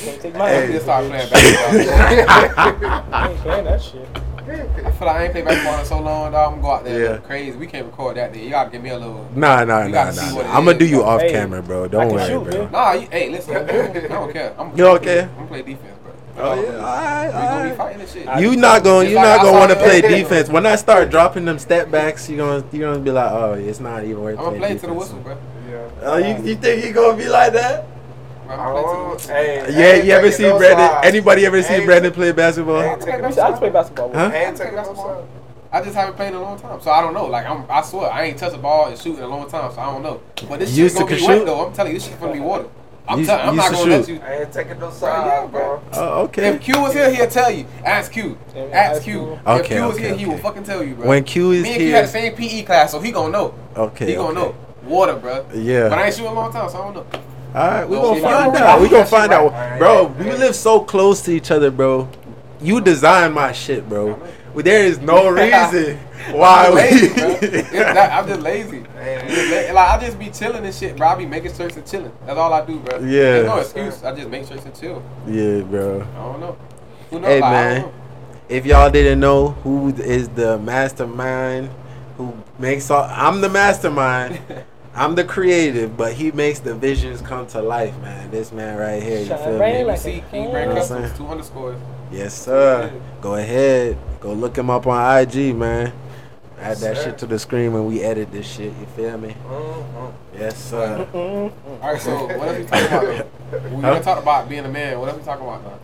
Can't 0.03 0.21
take 0.21 0.35
I 0.35 0.37
mine. 0.37 0.71
just 0.71 0.83
start 0.85 1.05
playing 1.07 1.29
basketball. 1.29 1.69
I 3.13 3.29
ain't 3.29 3.39
playing 3.39 3.65
that 3.65 3.81
shit. 3.81 4.07
I 4.49 4.91
feel 4.91 5.07
like 5.07 5.15
I 5.17 5.23
ain't 5.25 5.31
played 5.33 5.45
basketball 5.45 5.79
in 5.79 5.85
so 5.85 5.99
long, 5.99 6.31
dog. 6.31 6.53
I'm 6.53 6.61
gonna 6.61 6.61
go 6.61 6.71
out 6.71 6.83
there 6.85 7.11
Yeah. 7.13 7.17
crazy. 7.17 7.57
We 7.57 7.67
can't 7.67 7.85
record 7.85 8.15
that 8.17 8.31
day. 8.33 8.43
You 8.45 8.49
gotta 8.51 8.69
give 8.69 8.81
me 8.81 8.89
a 8.91 8.97
little. 8.97 9.29
Nah, 9.35 9.63
nah, 9.65 9.79
You 9.83 9.89
nah, 9.89 9.91
gotta 9.91 10.13
see 10.13 10.29
nah. 10.29 10.35
what 10.37 10.45
nah. 10.45 10.51
it 10.53 10.55
I'm 10.55 10.65
gonna 10.65 10.77
do 10.77 10.85
you 10.85 11.03
off 11.03 11.21
Hey, 11.21 11.31
camera, 11.31 11.61
bro. 11.61 11.87
Don't 11.89 12.07
can 12.07 12.15
worry, 12.15 12.27
shoot, 12.27 12.43
bro. 12.45 12.61
man. 12.63 12.71
Nah, 12.71 12.91
you, 12.93 13.07
hey, 13.11 13.29
listen. 13.29 13.55
I 13.57 13.61
don't 14.07 14.31
care. 14.31 14.53
I'm, 14.57 14.71
You 14.71 14.77
don't? 14.77 15.05
I'm 15.05 15.27
gonna 15.35 15.47
play 15.47 15.61
defense, 15.63 15.96
bro. 15.96 15.96
Oh 16.39 16.61
yeah, 16.61 16.69
All 16.69 16.83
right, 16.83 17.31
all 17.33 17.59
right. 17.63 17.75
fighting 17.77 17.99
this 17.99 18.13
shit. 18.13 18.39
You 18.39 18.55
not 18.55 18.83
going, 18.83 19.07
It's 19.07 19.11
you 19.11 19.15
like 19.15 19.25
not 19.25 19.39
I 19.39 19.43
gonna 19.43 19.57
want 19.57 19.71
to 19.71 19.77
play 19.77 20.01
defense. 20.01 20.49
When 20.49 20.65
I 20.67 20.75
start 20.75 21.09
dropping 21.09 21.45
them 21.45 21.57
step 21.57 21.89
backs, 21.89 22.29
you 22.29 22.37
gonna 22.37 22.63
you 22.71 22.79
gonna 22.81 22.99
be 22.99 23.11
like, 23.11 23.31
oh, 23.31 23.53
it's 23.53 23.79
not 23.79 24.03
even 24.03 24.21
worth. 24.21 24.37
I'm 24.37 24.45
gonna 24.45 24.57
playing 24.57 24.79
play 24.79 24.89
to 24.91 24.93
the 24.93 24.93
defense. 24.93 25.13
whistle, 25.13 25.19
bro. 25.19 25.37
Yeah. 25.69 25.89
Oh, 26.01 26.17
you, 26.17 26.49
you 26.49 26.55
think 26.55 26.83
he 26.83 26.91
gonna 26.91 27.17
be 27.17 27.27
like 27.27 27.53
that? 27.53 27.87
Bro, 28.45 28.55
I'm 28.55 28.73
gonna 28.73 29.17
play 29.17 29.27
to 29.27 29.27
the 29.27 29.33
Oh, 29.33 29.67
hey, 29.67 29.97
Yeah, 29.97 30.03
you 30.03 30.11
ever 30.11 30.31
see 30.31 30.43
Brandon? 30.43 30.77
sides. 30.77 31.07
Anybody 31.07 31.45
ever 31.45 31.63
see 31.63 31.85
Brandon 31.85 32.13
play 32.13 32.31
basketball? 32.31 32.81
ain't 32.81 33.01
I 33.03 33.31
just 33.31 33.59
play 33.59 33.69
basketball. 33.69 34.13
Huh? 34.13 34.31
Ain't 34.33 34.57
taking 34.57 34.75
no. 34.75 35.27
I 35.71 35.81
just 35.81 35.95
haven't 35.95 36.15
played 36.15 36.29
in 36.29 36.35
a 36.35 36.41
long 36.41 36.57
time, 36.59 36.79
so 36.81 36.91
I 36.91 37.01
don't 37.01 37.13
know. 37.13 37.25
Like 37.25 37.45
I'm, 37.45 37.65
I 37.69 37.81
swear, 37.81 38.09
I 38.09 38.23
ain't 38.23 38.37
touched 38.37 38.55
a 38.55 38.57
ball 38.57 38.87
and 38.87 38.97
shoot 38.97 39.17
in 39.17 39.23
a 39.23 39.27
long 39.27 39.49
time, 39.49 39.71
so 39.73 39.81
I 39.81 39.85
don't 39.91 40.01
know. 40.01 40.21
But 40.47 40.59
this 40.59 40.69
You 40.69 40.75
shit 40.75 40.83
used 40.83 40.97
to 40.97 41.03
gonna 41.03 41.15
be 41.15 41.19
can 41.19 41.27
wet 41.27 41.45
though. 41.45 41.65
I'm 41.65 41.73
telling 41.73 41.91
you, 41.91 41.99
this 41.99 42.07
shit 42.07 42.19
gonna 42.19 42.33
be 42.33 42.39
water. 42.39 42.69
I'm 43.09 43.19
You- 43.21 43.25
telling, 43.25 43.47
I'm 43.47 43.53
you 43.53 43.57
not 43.61 43.71
used 43.71 43.83
to 43.83 43.87
gonna 43.89 43.97
let 43.99 44.09
you. 44.09 44.19
I 44.25 44.33
ain't 44.41 44.51
taking 44.51 44.79
no 44.79 44.87
yeah, 44.87 44.91
sides, 44.93 45.51
bro. 45.51 45.77
bro. 45.77 45.81
Oh, 45.93 46.21
okay. 46.23 46.47
If 46.49 46.61
Q 46.61 46.81
was 46.81 46.93
here, 46.93 47.09
he'll 47.13 47.27
tell 47.27 47.49
you. 47.51 47.65
Ask 47.85 48.11
Q. 48.11 48.37
Yeah, 48.55 48.65
yeah, 48.65 48.69
Ask 48.75 48.91
ask 48.97 49.03
Q. 49.03 49.13
Q. 49.13 49.33
If 49.47 49.65
Q 49.67 49.81
was 49.83 49.95
okay, 49.95 50.07
here, 50.07 50.15
he 50.17 50.25
will 50.25 50.37
fucking 50.37 50.63
tell 50.63 50.83
you, 50.83 50.95
bro. 50.95 51.07
When 51.07 51.23
Q 51.23 51.51
is 51.51 51.63
Me 51.63 51.69
and 51.69 51.77
Q 51.77 51.85
here, 51.87 51.95
had 51.95 52.05
the 52.05 52.09
same 52.09 52.35
PE 52.35 52.63
class, 52.63 52.91
so 52.91 52.99
he 52.99 53.11
gonna 53.11 53.31
know. 53.31 53.53
okay, 53.75 54.07
He 54.07 54.15
gonna 54.15 54.39
okay. 54.39 54.49
know. 54.49 54.55
Water, 54.83 55.15
bro. 55.15 55.45
Yeah. 55.53 55.89
But 55.89 55.99
I 55.99 56.05
ain't 56.05 56.15
shooting 56.15 56.31
a 56.31 56.33
long 56.33 56.51
time, 56.51 56.69
so 56.69 56.79
I 56.81 56.83
don't 56.85 56.95
know. 56.95 57.05
All 57.55 57.67
right, 57.67 57.89
we 57.89 57.97
Well, 57.97 58.09
gonna 58.13 58.21
find 58.21 58.53
you- 58.53 58.59
out. 58.63 58.79
We 58.79 58.85
you 58.85 58.91
gonna 58.91 59.05
find 59.05 59.31
right. 59.31 59.39
out, 59.53 59.79
bro. 59.79 60.01
yeah, 60.19 60.23
We 60.31 60.31
live 60.37 60.55
so 60.55 60.81
close 60.81 61.21
to 61.23 61.31
each 61.31 61.49
other, 61.49 61.71
bro. 61.71 62.07
You 62.61 62.81
design 62.81 63.33
my 63.33 63.51
shit, 63.53 63.87
bro. 63.87 64.19
Well, 64.57 64.63
There 64.63 64.85
is 64.85 64.97
no 64.97 65.29
reason 65.43 65.97
why 66.31 66.65
I'm 66.65 66.73
lazy, 66.73 67.09
we. 67.09 67.77
That- 67.77 68.11
I'm 68.11 68.27
just 68.27 68.41
lazy. 68.41 68.77
I'm 68.99 69.27
just 69.29 69.51
la- 69.69 69.73
Like 69.75 69.89
I 70.01 70.03
just 70.03 70.17
be 70.17 70.31
chilling 70.31 70.65
and 70.65 70.73
shit, 70.73 70.97
bro. 70.97 71.09
I 71.09 71.15
be 71.15 71.27
making 71.27 71.53
shirts 71.53 71.77
and 71.77 71.85
chilling. 71.85 72.11
That's 72.25 72.39
all 72.39 72.51
I 72.51 72.65
do, 72.65 72.79
bro. 72.79 72.97
Yeah. 73.01 73.05
There's 73.05 73.45
no 73.45 73.57
excuse. 73.59 74.03
I 74.03 74.15
just 74.15 74.29
make 74.29 74.47
shirts 74.47 74.65
and 74.65 74.75
chill. 74.75 75.03
yeah, 75.27 75.61
bro. 75.61 76.01
I 76.01 76.15
don't 76.15 76.39
know. 76.39 76.57
Who 77.11 77.19
knows? 77.19 77.27
Hey, 77.29 77.39
Like, 77.39 77.51
man. 77.51 77.81
know. 77.83 77.93
If 78.49 78.65
y'all 78.65 78.89
didn't 78.89 79.19
know 79.19 79.49
who 79.63 79.89
is 79.89 80.27
the 80.29 80.57
mastermind 80.57 81.69
who 82.17 82.33
makes 82.57 82.89
all, 82.89 83.03
I'm 83.03 83.41
the 83.41 83.49
mastermind. 83.49 84.39
I'm 84.97 85.13
the 85.13 85.23
creative, 85.23 85.95
but 85.95 86.13
he 86.13 86.31
makes 86.31 86.59
the 86.59 86.73
visions 86.73 87.21
come 87.21 87.45
to 87.47 87.61
life, 87.61 87.95
man. 87.99 88.31
This 88.31 88.51
man 88.51 88.77
right 88.77 89.01
here, 89.01 89.19
you 89.19 89.25
Shine 89.27 89.37
feel 89.37 89.59
me? 89.59 89.83
like 89.83 89.99
see 89.99 90.17
a 90.17 90.21
King. 90.21 90.49
Brand 90.49 90.69
You 90.71 90.75
know 90.75 90.81
what 90.81 90.89
Customs, 90.89 91.17
two 91.17 91.27
underscores. 91.27 91.77
Yes, 92.11 92.33
sir. 92.33 92.91
Go 93.21 93.35
ahead, 93.35 93.95
go 94.19 94.33
look 94.33 94.57
him 94.57 94.71
up 94.71 94.87
on 94.87 95.17
IG, 95.21 95.55
man. 95.55 95.93
Add 96.59 96.77
that 96.77 96.97
Sir. 96.97 97.03
shit 97.03 97.17
to 97.19 97.27
the 97.27 97.37
screen 97.37 97.71
when 97.73 97.85
we 97.85 98.01
edit 98.01 98.31
this 98.31 98.47
shit. 98.47 98.73
You 98.79 98.87
feel 98.95 99.15
me? 99.19 99.35
Uh-huh. 99.47 100.07
Yes, 100.35 100.57
sir. 100.57 101.07
All 101.13 101.51
right, 101.83 102.01
so 102.01 102.25
what 102.35 102.47
else 102.47 102.57
we 102.57 102.65
talking 102.65 102.87
about? 102.87 103.03
though? 103.51 103.59
We 103.69 103.75
Huh? 103.75 103.81
gonna 103.81 104.01
talk 104.03 104.17
about 104.19 104.49
being 104.49 104.65
a 104.65 104.69
man. 104.69 104.99
What 104.99 105.09
else 105.09 105.19
we 105.19 105.23
talking 105.23 105.45
about 105.45 105.63
now? 105.63 105.77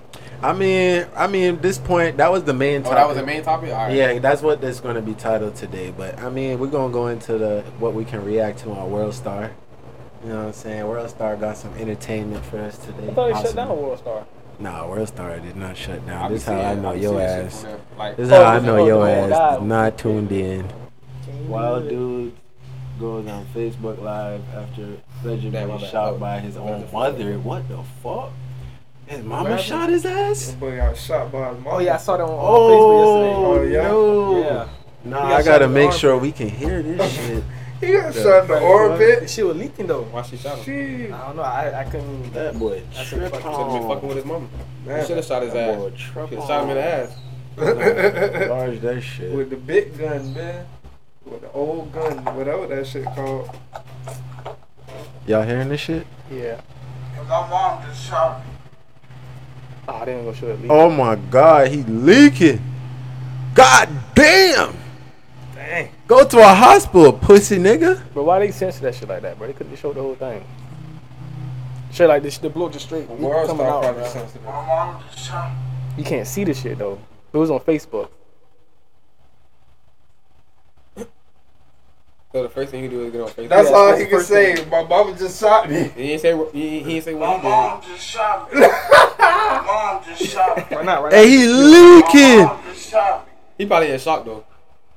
I 0.44 0.54
mean, 0.54 1.06
I 1.16 1.28
mean, 1.28 1.60
this 1.62 1.78
point 1.78 2.18
that 2.18 2.32
was 2.32 2.44
the 2.44 2.54
main 2.54 2.82
Oh, 2.82 2.84
topic. 2.84 2.98
that 2.98 3.08
was 3.08 3.18
the 3.18 3.26
main 3.26 3.44
topic. 3.44 3.72
All 3.72 3.88
right. 3.88 3.96
Yeah, 3.96 4.20
that's 4.20 4.42
what 4.42 4.60
this 4.62 4.80
going 4.80 4.96
to 4.96 5.02
be 5.02 5.14
titled 5.14 5.56
today. 5.56 5.94
But 5.96 6.20
I 6.20 6.30
mean, 6.30 6.60
we're 6.60 6.68
gonna 6.68 6.92
go 6.92 7.08
into 7.08 7.38
the 7.38 7.64
what 7.80 7.94
we 7.94 8.04
can 8.06 8.24
react 8.26 8.60
to 8.60 8.72
on 8.72 8.92
World 8.92 9.14
Star. 9.14 9.52
You 10.24 10.30
know 10.30 10.38
what 10.40 10.46
I'm 10.48 10.54
saying? 10.54 10.88
World 10.88 11.10
Star 11.10 11.36
got 11.36 11.58
some 11.58 11.74
entertainment 11.76 12.46
for 12.46 12.60
us 12.60 12.78
today. 12.78 13.10
I 13.10 13.14
thought 13.14 13.36
he 13.36 13.44
shut 13.44 13.56
down 13.56 13.70
World 13.70 14.00
Star. 14.00 14.26
Nah, 14.60 14.88
World 14.88 15.08
Star 15.08 15.40
did 15.40 15.56
not 15.56 15.76
shut 15.76 16.06
down. 16.06 16.32
This 16.32 16.42
is 16.44 16.48
how 16.48 16.60
I 16.60 16.76
know 16.76 16.94
be 16.94 17.00
your 17.02 17.20
ass. 17.22 17.66
Like, 17.98 18.16
This 18.16 18.26
is 18.28 18.32
how 18.32 18.42
oh, 18.42 18.46
I 18.46 18.58
Oh, 18.58 18.62
know 18.62 18.78
oh, 18.78 18.86
your 18.86 19.08
oh, 19.08 19.12
ass 19.12 19.30
God. 19.30 19.62
is 19.62 19.68
not 19.68 19.98
tuned 19.98 20.32
in. 20.32 20.70
Wild 21.48 21.90
dude 21.90 22.34
goes 23.00 23.28
on 23.28 23.46
Facebook 23.48 24.02
Live 24.02 24.42
after 24.54 24.86
Damn, 24.86 25.02
Benjamin 25.24 25.68
was 25.70 25.90
shot 25.90 26.14
oh, 26.14 26.18
by 26.18 26.40
his 26.40 26.56
own 26.56 26.88
mother. 26.94 27.40
What 27.40 27.68
the 27.68 27.80
fuck? 28.02 28.32
His 29.18 29.26
mama 29.26 29.50
happened? 29.50 29.66
shot 29.68 29.90
his 29.90 30.06
ass? 30.06 30.48
That 30.48 30.60
boy 30.60 30.76
got 30.78 30.98
shot 30.98 31.32
by 31.32 31.54
his 31.54 31.64
mom. 31.64 31.74
Oh 31.76 31.80
yeah, 31.80 31.96
I 31.96 31.98
saw 31.98 32.18
that 32.18 32.24
on, 32.24 32.30
on 32.30 32.38
Oh, 32.40 33.56
Oh, 33.60 33.64
yeah? 33.64 33.90
Oh, 33.90 34.32
no. 34.34 34.40
Yeah. 34.44 34.68
Nah, 35.06 35.22
got 35.30 35.34
I 35.34 35.44
gotta 35.44 35.68
make 35.68 35.86
armpit. 35.86 36.00
sure 36.00 36.18
we 36.18 36.32
can 36.32 36.50
hear 36.50 36.82
this 36.82 37.14
shit. 37.16 37.44
He 37.82 37.92
got 37.92 38.14
The 38.14 38.24
shot 38.24 38.42
in 38.44 38.48
the 38.48 38.54
fuck, 38.54 38.60
The 38.60 38.66
orbit. 38.66 39.30
shit 39.30 39.46
was 39.46 39.58
leaking 39.58 39.88
though. 39.88 40.04
why 40.04 40.22
she 40.22 40.38
shot 40.38 40.58
him? 40.60 40.64
Shit. 40.66 41.12
I 41.12 41.26
don't 41.28 41.36
know. 41.36 41.42
I 41.44 41.82
I 41.82 41.84
couldn't. 41.84 42.32
That 42.34 42.58
boy 42.58 42.82
That's 42.94 43.12
a 43.12 43.16
trip 43.18 43.34
Should 43.34 43.42
have 43.44 43.72
been 43.74 43.88
fucking 43.90 44.08
with 44.08 44.18
his 44.18 44.26
mama. 44.26 44.48
He 44.86 45.06
should 45.06 45.18
have 45.18 45.26
shot 45.26 45.42
his 45.44 45.54
That 45.54 45.70
ass. 45.72 45.76
boy 45.78 45.90
trip 45.90 46.30
Should 46.30 46.40
have 46.40 46.48
shot 46.48 46.64
him 46.64 46.70
in 46.70 46.76
the 46.78 46.84
ass. 46.86 47.16
Large 48.50 48.80
that 48.82 49.02
shit. 49.02 49.32
With 49.36 49.50
the 49.50 49.58
big 49.58 49.98
gun, 49.98 50.34
man. 50.34 50.66
With 51.26 51.42
the 51.42 51.52
old 51.52 51.92
gun, 51.92 52.24
whatever 52.36 52.66
that 52.68 52.88
shit 52.88 53.06
called. 53.06 53.50
Y'all 55.28 55.44
hearing 55.44 55.70
this 55.70 55.82
shit? 55.82 56.08
Yeah. 56.32 56.60
My 57.30 57.48
mom 57.50 57.84
just 57.88 58.08
shot 58.10 58.40
me. 58.46 58.53
Ah, 59.88 59.98
oh, 60.00 60.02
I 60.02 60.06
didn't 60.06 60.24
go 60.26 60.34
show 60.34 60.48
it 60.48 60.62
leak. 60.62 60.72
Oh 60.72 60.90
my 60.90 61.16
god, 61.16 61.68
he 61.68 61.84
leaking. 61.84 62.62
God 63.54 63.90
damn. 64.16 64.76
dang. 65.56 65.90
Go 66.08 66.26
to 66.26 66.40
a 66.40 66.54
hospital, 66.54 67.14
pussy 67.14 67.58
nigga. 67.58 68.02
But 68.14 68.24
why 68.24 68.40
they 68.40 68.52
censor 68.52 68.82
that 68.82 68.96
shit 68.96 69.10
like 69.10 69.22
that, 69.24 69.38
bro? 69.38 69.48
They 69.48 69.54
could 69.54 69.68
have 69.68 69.78
showed 69.80 69.96
the 69.96 70.02
whole 70.02 70.16
thing. 70.16 70.44
Shit 71.92 72.08
like 72.08 72.24
this, 72.24 72.38
the 72.40 72.50
blow 72.50 72.70
just 72.70 72.86
straight 72.86 73.08
The 73.08 73.14
world 73.14 73.48
coming 73.48 73.68
out. 73.68 73.82
probably 73.84 74.02
bro. 74.02 74.10
sensitive. 74.12 74.44
My 74.46 74.52
mom 74.52 75.04
just 75.12 75.28
shot 75.28 75.52
me. 75.52 75.58
You 75.98 76.04
can't 76.04 76.28
see 76.28 76.44
the 76.44 76.54
shit 76.54 76.78
though. 76.80 77.00
It 77.32 77.38
was 77.38 77.52
on 77.52 77.60
Facebook. 77.60 78.10
So 82.32 82.42
the 82.42 82.50
first 82.50 82.72
thing 82.72 82.84
you 82.84 82.90
do 82.90 83.04
is 83.04 83.12
get 83.12 83.22
on 83.22 83.28
Facebook. 83.30 83.50
That's 83.50 83.70
Yeah, 83.70 83.76
all 83.76 83.88
that's 83.90 84.02
he 84.02 84.08
can 84.08 84.22
say. 84.22 84.56
thing. 84.56 84.70
My 84.70 84.84
mama 84.84 85.16
just 85.16 85.40
shot 85.40 85.70
me. 85.70 85.84
He 85.96 86.14
ain't 86.14 86.22
say 86.22 86.36
he, 86.52 86.80
he 86.80 86.96
ain't 86.96 87.04
say 87.04 87.14
My 87.14 87.20
what 87.20 87.42
he 87.42 87.48
mom 87.48 87.82
just 87.84 88.04
shot 88.08 88.52
me. 88.52 88.62
My 89.24 89.64
mom 89.66 90.04
just 90.06 90.32
shot 90.32 90.58
me. 90.58 90.76
Right 90.76 90.86
now, 90.86 91.04
right 91.04 91.14
Hey, 91.14 91.28
he 91.30 91.48
leaking. 91.48 92.46
mom 92.46 92.60
just 92.66 92.90
shot 92.90 93.26
me. 93.26 93.32
He 93.58 93.66
probably 93.66 93.92
in 93.92 94.00
shock 94.00 94.26
though. 94.26 94.44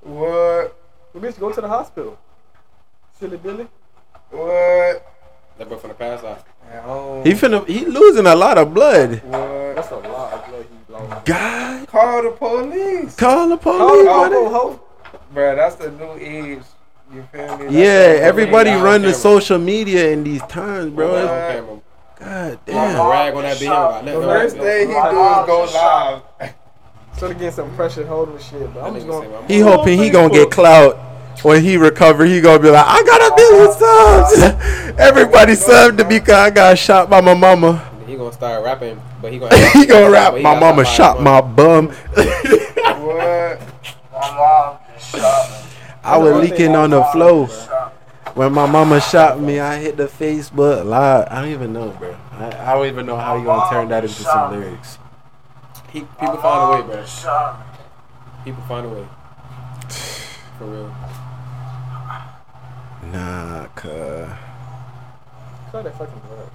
What? 0.03 0.77
now. 1.15 1.21
Bitch, 1.21 1.39
go 1.41 1.51
to 1.53 1.61
the 1.61 1.69
hospital. 1.69 2.19
Silly 3.19 3.37
Billy. 3.39 3.67
What? 4.31 5.07
That 5.59 5.69
boy 5.69 5.77
from 5.77 5.89
the 5.89 5.95
past 5.95 6.25
out. 6.25 6.45
He 7.25 7.33
finna 7.33 7.67
he 7.69 7.85
losing 7.87 8.27
a 8.27 8.35
lot 8.35 8.59
of 8.59 8.75
blood. 8.75 9.23
What? 9.25 9.77
That's 9.77 9.91
a 9.91 9.97
lot 9.97 10.33
of 10.33 10.47
blood 10.49 10.67
he 10.89 10.93
lost. 10.93 11.25
God, 11.27 11.89
Call 11.89 12.23
the 12.23 12.31
police. 12.33 13.15
call 13.17 13.49
the 13.49 13.57
police. 13.57 13.81
Oh, 13.81 14.05
buddy. 14.05 14.35
oh, 14.35 14.49
ho. 14.51 14.83
Bruh, 15.35 15.57
that's 15.57 15.77
the 15.77 15.91
new 15.93 16.13
age. 16.19 16.63
You 17.15 17.23
feel 17.33 17.57
me? 17.59 17.65
That's 17.67 17.73
Yeah, 17.73 18.27
everybody 18.27 18.71
Got 18.71 18.83
run 18.85 19.03
the 19.03 19.15
social 19.15 19.59
media 19.59 20.11
in 20.11 20.25
these 20.25 20.43
times, 20.43 20.91
bro. 20.91 21.07
Bro, 21.09 21.17
It's- 21.17 21.31
Right. 21.31 21.57
camera. 21.65 21.76
God 22.27 22.59
damn. 22.67 22.97
mom 22.97 23.11
Rag 23.11 23.35
on 23.35 23.43
that 23.45 23.51
just 23.51 23.63
bitch. 23.63 23.67
shot 23.67 24.05
The 24.05 24.13
no 24.13 24.21
first 24.23 24.57
rag 24.57 24.65
thing 24.65 24.89
he 24.89 24.95
My 24.95 25.11
do 25.11 25.17
is 25.17 25.23
oh, 25.23 25.47
go 25.47 25.65
live. 26.41 26.55
So 27.19 27.29
to 27.29 27.35
get 27.35 27.55
some 27.55 27.75
pressure 27.77 28.05
holding 28.05 28.35
the 28.37 28.43
shit, 28.43 28.75
but 28.75 28.85
I'm 28.85 28.95
just 28.95 29.07
going. 29.07 29.23
say, 29.31 29.41
my 29.41 29.47
He 29.47 29.63
mom- 29.63 29.79
hoping 29.79 29.99
he 29.99 30.11
gonna 30.11 30.29
get 30.29 30.51
clout 30.51 30.97
when 31.43 31.63
he 31.63 31.79
recover. 31.79 32.27
He 32.27 32.41
gonna 32.43 32.59
be 32.59 32.69
like, 32.69 32.85
I 32.87 33.03
got 33.05 33.33
a 33.33 33.37
million 33.37 33.73
subs. 33.73 34.99
Everybody 34.99 35.53
subbed 35.55 35.97
to 35.99 36.05
me 36.05 36.21
'cause 36.21 36.35
I 36.35 36.51
got 36.51 36.77
shot 36.77 37.09
by 37.09 37.23
my 37.23 37.33
mama. 37.33 37.83
He 38.07 38.17
gonna 38.17 38.33
start 38.33 38.63
rapping, 38.65 39.01
but 39.23 39.33
he 39.33 39.39
gonna 39.39 39.57
he 39.71 39.87
gonna 39.87 40.11
rap. 40.11 40.35
he 40.37 40.43
My 40.43 40.59
mama 40.61 40.85
shot 40.85 41.17
shot 41.17 41.23
my 41.23 41.41
bum. 41.41 41.89
What? 41.89 43.61
My 44.13 44.37
mom 44.37 44.79
just 44.95 45.11
shot 45.17 45.51
me. 45.51 45.57
I 46.05 46.17
was 46.19 46.35
leaking 46.43 46.77
on 46.77 46.91
the 46.91 47.01
My 47.01 47.13
flow. 47.13 47.47
Just 48.37 48.45
shot 48.45 48.45
me. 48.45 48.45
When 48.45 48.53
my 48.53 48.67
mama 48.71 49.01
shot 49.01 49.41
me, 49.41 49.61
I 49.61 49.79
hit 49.79 49.97
the 49.97 50.07
Facebook 50.07 50.85
live. 50.85 51.29
I 51.31 51.43
don't 51.43 51.53
even 51.53 51.73
know, 51.73 51.91
bro. 51.91 52.17
I, 52.33 52.73
I 52.73 52.75
don't 52.75 52.87
even 52.87 53.07
know 53.07 53.17
how 53.17 53.37
you 53.37 53.45
gonna 53.45 53.71
turn 53.71 53.89
that 53.89 54.05
into 54.05 54.23
some 54.23 54.53
lyrics. 54.53 54.99
He, 55.93 56.01
people 56.01 56.37
find 56.37 56.75
a 56.75 56.77
way, 56.77 56.87
bro. 56.87 57.03
just 57.03 57.23
shot 57.23 57.61
me. 57.61 57.67
People 58.45 58.63
find 58.65 58.87
a 58.87 58.89
way. 58.91 59.09
For 60.59 60.65
real. 60.65 60.95
Nah, 63.13 63.67
cuz. 63.75 64.29
Cut 65.73 65.85
that 65.85 65.99
fucking 65.99 66.21
blood. 66.29 66.51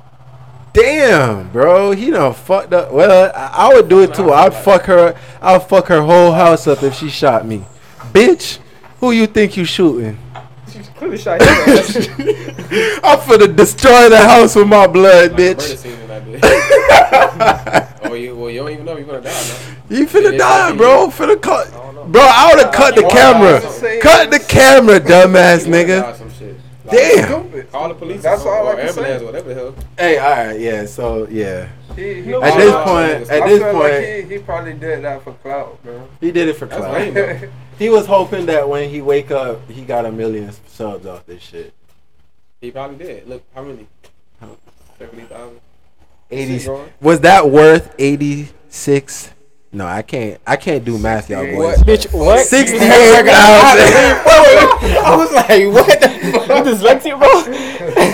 Damn, 0.73 1.49
bro, 1.49 1.91
he 1.91 2.11
done 2.11 2.33
fucked 2.33 2.71
up. 2.73 2.93
Well, 2.93 3.31
I, 3.35 3.67
I 3.67 3.73
would 3.73 3.89
do 3.89 4.01
it 4.01 4.13
too. 4.13 4.31
I'd 4.31 4.53
fuck 4.53 4.83
her. 4.83 5.15
I'd 5.41 5.63
fuck 5.67 5.87
her 5.87 6.01
whole 6.01 6.31
house 6.31 6.65
up 6.67 6.81
if 6.83 6.95
she 6.95 7.09
shot 7.09 7.45
me. 7.45 7.65
Bitch, 8.13 8.59
who 8.99 9.11
you 9.11 9.27
think 9.27 9.57
you 9.57 9.65
shooting? 9.65 10.17
She 10.83 10.91
clearly 10.91 11.17
shot. 11.17 11.39
I'm 13.03 13.19
finna 13.19 13.55
destroy 13.55 14.09
the 14.09 14.17
house 14.17 14.55
with 14.55 14.67
my 14.67 14.87
blood, 14.87 15.31
Like 15.31 15.39
bitch. 15.39 15.77
scene 15.77 15.93
in 15.93 16.07
that 16.07 16.23
bitch. 16.23 17.99
oh, 18.09 18.13
you, 18.13 18.35
well, 18.35 18.49
you 18.49 18.59
don't 18.59 18.71
even 18.71 18.85
know 18.85 18.97
you're 18.97 19.05
gonna 19.05 19.21
die, 19.21 19.29
man. 19.31 19.77
You 19.89 20.05
finna 20.07 20.37
die, 20.37 20.75
bro. 20.75 21.07
Finna 21.07 21.41
cut. 21.41 21.69
Bro, 22.11 22.21
I 22.21 22.53
would've 22.55 22.73
cut 22.73 22.95
the 22.95 23.03
camera. 23.03 23.61
Cut 24.01 24.31
the 24.31 24.39
camera, 24.39 24.99
dumbass 24.99 25.65
You 25.65 25.71
wanna 25.71 25.85
die 25.87 25.93
nigga. 25.93 26.11
or 26.13 26.15
Some 26.17 26.31
shit. 26.33 26.55
Like, 26.85 26.97
Damn. 26.97 27.27
Stupid. 27.27 27.71
Call 27.71 27.87
the 27.89 27.93
police. 27.95 28.23
That's 28.23 28.41
or, 28.43 28.53
all 28.55 28.67
I 28.69 28.75
can 28.75 28.93
say. 28.93 29.23
whatever 29.23 29.49
the 29.49 29.53
hell. 29.55 29.75
Hey, 29.97 30.17
all 30.17 30.29
right, 30.31 30.59
yeah. 30.59 30.85
So 30.85 31.27
yeah, 31.29 31.69
He, 31.95 32.21
he, 32.23 32.33
At 32.33 32.43
at 32.43 32.57
this 32.57 32.73
point, 32.73 33.29
at 33.29 33.41
I 33.43 33.47
this 33.49 33.61
point, 33.61 33.75
like 33.75 34.05
he, 34.29 34.35
he 34.35 34.39
probably 34.41 34.73
did 34.73 35.03
that 35.03 35.21
for 35.23 35.33
clout, 35.33 35.81
bro. 35.83 36.07
he 36.19 36.31
did 36.31 36.47
it 36.49 36.55
for 36.55 36.65
That's 36.65 36.81
clout. 36.81 37.49
He 37.81 37.89
was 37.89 38.05
hoping 38.05 38.45
that 38.45 38.69
when 38.69 38.91
he 38.91 39.01
wake 39.01 39.31
up, 39.31 39.67
he 39.67 39.83
got 39.83 40.05
a 40.05 40.11
million 40.11 40.51
subs 40.67 41.07
off 41.07 41.25
this 41.25 41.41
shit. 41.41 41.73
He 42.61 42.69
probably 42.69 43.03
did. 43.03 43.27
Look, 43.27 43.43
how 43.55 43.63
many? 43.63 43.87
Seventy 44.99 45.23
thousand. 45.23 45.59
Eighty. 46.29 46.69
Was 47.01 47.21
that 47.21 47.49
worth 47.49 47.95
eighty 47.97 48.49
six? 48.69 49.31
No, 49.73 49.85
I 49.85 50.01
can't. 50.01 50.39
I 50.45 50.57
can't 50.57 50.83
do 50.83 50.97
math, 50.97 51.29
y'all 51.29 51.45
boys. 51.45 51.77
Bitch, 51.83 52.11
what? 52.13 52.45
Sixty-eight 52.45 52.79
thousand. 52.81 53.31
I 54.99 55.15
was 55.17 55.31
like, 55.31 55.65
what 55.71 56.01
the 56.01 56.09
fuck? 56.09 56.65
You 56.65 56.71
dyslexic, 56.73 57.17
bro? 57.17 57.29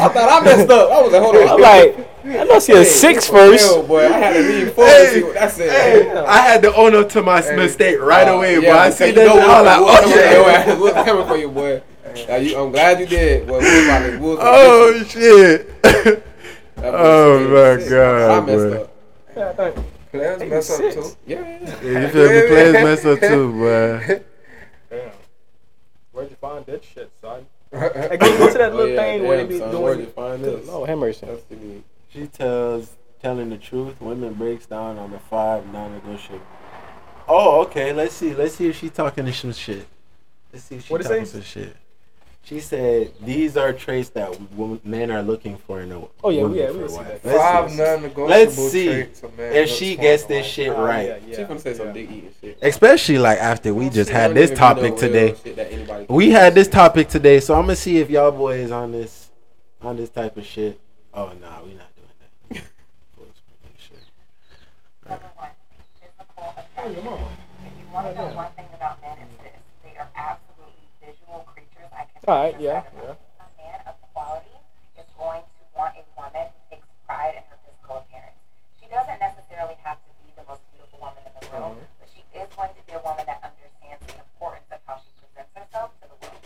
I 0.05 0.07
thought 0.09 0.41
I 0.41 0.45
messed 0.45 0.69
up. 0.69 0.91
I 0.91 1.01
was 1.01 1.11
like, 1.11 1.21
hold 1.23 1.35
on. 1.35 1.47
I'm 1.49 1.59
like, 1.59 2.09
I 2.23 2.43
know 2.43 2.59
she 2.59 2.73
a 2.73 2.85
six 2.85 3.27
first. 3.27 3.65
Hell, 3.65 3.81
boy, 3.87 4.05
I 4.05 4.11
had 4.19 4.33
to 4.33 4.39
lean 4.41 4.69
four 4.69 4.85
Hey, 4.85 5.05
to 5.07 5.13
see 5.13 5.23
what 5.23 5.33
that 5.33 5.51
said. 5.51 5.71
Hey, 5.71 6.11
I 6.15 6.37
had 6.41 6.61
to 6.61 6.75
own 6.75 6.93
up 6.93 7.09
to 7.09 7.23
my 7.23 7.41
Hey. 7.41 7.55
mistake 7.55 7.99
right 8.01 8.27
Uh, 8.27 8.33
away, 8.33 8.59
yeah, 8.59 8.59
boy. 8.61 8.71
I 8.77 8.89
because 8.89 8.97
see 8.99 9.07
you 9.07 9.13
that. 9.13 9.25
know 9.25 9.33
shit, 9.33 9.43
I 9.43 9.61
was 9.61 9.81
what- 9.81 10.03
like, 10.03 10.03
what 10.03 10.03
coming 10.03 10.17
for 10.19 10.37
oh 10.37 10.49
ass. 10.49 10.79
What's 10.79 11.09
coming 11.09 11.27
for 11.27 11.37
you, 11.37 11.49
boy? 11.49 11.81
Now, 12.27 12.35
you, 12.35 12.57
I'm 12.59 12.71
glad 12.71 12.99
you 12.99 13.05
did. 13.07 13.47
Boy, 13.47 13.59
we 13.59 13.65
was 13.65 13.83
about 13.85 13.99
to, 14.05 14.11
we 14.11 14.27
was 14.27 14.37
oh 14.41 15.03
shit. 15.07 16.23
Oh 16.79 17.39
my 17.49 17.79
six. 17.79 17.89
God, 17.89 18.29
I 18.31 18.45
messed 18.45 18.57
bro. 18.57 18.81
up. 18.83 18.93
Yeah, 19.35 19.49
I 19.49 19.53
think. 19.71 19.85
Players 20.11 20.39
mess 20.49 20.69
up 20.71 20.77
too. 20.93 21.17
Yeah, 21.25 21.39
yeah, 21.41 21.59
yeah. 21.61 21.81
Yeah, 21.83 22.01
you 22.01 22.07
feel 22.09 22.29
me? 22.29 22.47
Players 22.47 22.73
mess 22.73 23.05
up 23.05 23.19
too, 23.19 23.51
boy. 23.51 24.21
Damn. 24.89 25.11
Where'd 26.11 26.29
you 26.29 26.35
find 26.37 26.65
that 26.65 26.83
shit, 26.83 27.11
son? 27.21 27.45
Hey, 27.71 28.17
go, 28.17 28.37
go 28.37 28.51
to 28.51 28.57
that 28.57 28.71
Oh, 28.71 28.75
little 28.75 28.89
yeah, 28.89 29.01
thing 29.01 29.27
where 29.27 29.37
they 29.37 29.45
be 29.45 29.59
son, 29.59 29.81
where'd 29.81 29.97
you 29.99 30.03
doing. 30.05 30.15
find 30.15 30.43
this? 30.43 30.67
Oh, 30.69 30.85
have 30.85 30.97
mercy. 30.97 31.25
That's 31.25 31.43
the 31.43 31.55
need. 31.57 31.83
She 32.13 32.27
tells 32.27 32.95
telling 33.21 33.49
the 33.49 33.57
truth. 33.57 33.99
Women 34.01 34.33
breaks 34.33 34.65
down 34.65 34.97
on 34.97 35.11
the 35.11 35.19
five 35.19 35.65
non-negotiable. 35.71 36.41
Oh, 37.27 37.61
okay. 37.63 37.91
Let's 37.91 38.13
see. 38.13 38.33
Let's 38.33 38.55
see 38.55 38.69
if 38.69 38.77
she's 38.77 38.91
talking 38.91 39.25
to 39.25 39.33
some 39.33 39.51
shit. 39.53 39.85
Let's 40.53 40.65
see 40.65 40.75
if 40.75 40.83
she's 40.83 40.89
What'd 40.89 41.05
it 41.05 41.09
talking 41.09 41.25
some 41.25 41.41
shit. 41.41 41.75
She 42.47 42.61
said 42.61 43.11
these 43.19 43.57
are 43.57 43.73
traits 43.73 44.07
that 44.11 44.39
wo- 44.53 44.79
men 44.85 45.11
are 45.11 45.21
looking 45.21 45.57
for 45.57 45.81
in 45.81 45.91
a 45.91 46.01
Oh, 46.23 46.29
yeah, 46.29 46.43
woman 46.43 46.51
we- 46.57 46.63
yeah, 46.63 46.71
we 46.71 46.83
a 46.83 46.87
see 46.89 46.97
that. 46.97 47.25
Let's 47.25 47.37
Five 47.37 47.71
see. 47.71 47.77
non-negotiable 47.77 48.25
Let's 48.29 48.55
see 48.55 48.85
traits 48.85 49.23
a 49.23 49.29
man 49.29 49.53
if 49.53 49.69
she 49.69 49.95
gets 49.97 50.23
this 50.23 50.43
wife. 50.43 50.51
shit 50.53 50.69
Oh, 50.69 50.81
right. 50.85 51.07
yeah, 51.07 51.19
She 51.35 51.41
yeah. 51.41 51.47
gonna 51.47 51.59
say 51.59 51.73
some 51.73 51.87
Yeah. 51.87 51.95
eating 52.03 52.29
shit. 52.39 52.57
Especially 52.61 53.17
like 53.17 53.39
after 53.39 53.73
we 53.73 53.87
oh, 53.87 53.89
just 53.89 54.09
Shit 54.09 54.15
had 54.15 54.33
this 54.33 54.51
even 54.51 54.55
be 54.55 54.61
no 54.61 54.73
topic 54.75 54.95
today. 54.95 55.35
shit 55.43 55.55
that 55.57 55.73
anybody 55.73 56.05
can 56.05 56.15
We 56.15 56.29
had 56.29 56.55
this 56.55 56.69
topic 56.69 57.09
today, 57.09 57.41
so 57.41 57.53
I'm 57.53 57.63
gonna 57.63 57.75
see 57.75 57.97
if 57.97 58.09
y'all 58.09 58.31
boys 58.31 58.71
on 58.71 58.93
this 58.93 59.29
on 59.81 59.97
this 59.97 60.09
type 60.09 60.37
of 60.37 60.45
shit. 60.45 60.79
Oh 61.13 61.25
nah, 61.41 61.61
we 61.65 61.73
not 61.73 61.91
doing 61.97 62.07
that. 62.53 62.63
Full 63.17 63.25
spring 63.35 63.75
shit. 63.77 63.99
Number 65.09 65.25
one, 65.35 65.49
physical 65.99 66.55
Oh, 66.77 66.89
your 66.89 67.03
mama. 67.03 67.27
If 67.65 67.73
you 67.77 67.93
want 67.93 68.07
to 68.07 68.15
know 68.15 68.35
one 68.37 68.51
thing 68.55 68.65
about 68.73 69.01
men, 69.01 69.17
it's 69.19 69.43
this: 69.43 69.51
they 69.83 69.97
are 69.99 70.07
absolutely 70.15 70.87
visual 71.01 71.45
creatures. 71.53 71.91
I 71.91 72.03
can. 72.05 72.16
All 72.27 72.35
right, 72.43 72.51
just 72.53 72.63
yeah, 72.63 72.81
describe 72.83 73.03
it. 73.03 73.07
yeah. 73.07 73.45
A 73.45 73.47
man 73.55 73.79
of 73.87 73.95
quality 74.11 74.55
is 74.99 75.07
going 75.15 75.43
to 75.47 75.61
want 75.79 75.95
a 75.95 76.03
woman 76.19 76.45
who 76.51 76.59
takes 76.75 76.87
pride 77.07 77.39
in 77.39 77.43
her 77.47 77.57
physical 77.63 78.03
appearance. 78.03 78.35
She 78.83 78.85
doesn't 78.91 79.19
necessarily 79.23 79.79
have 79.87 79.95
to 80.03 80.11
be 80.19 80.35
the 80.35 80.43
most 80.43 80.59
beautiful 80.75 80.99
woman 80.99 81.23
in 81.23 81.31
the 81.39 81.43
world, 81.55 81.79
Mm-hmm. 81.79 82.03
but 82.03 82.07
she 82.11 82.21
is 82.35 82.47
going 82.51 82.73
to 82.75 82.83
be 82.83 82.93
a 82.99 83.01
woman 83.03 83.23
that 83.31 83.39
understands 83.39 84.03
the 84.11 84.19
importance 84.19 84.67
of 84.75 84.79
how 84.83 84.99
she 84.99 85.11
presents 85.23 85.55
herself 85.55 85.95
to 86.03 86.05
the 86.11 86.17
world. 86.19 86.43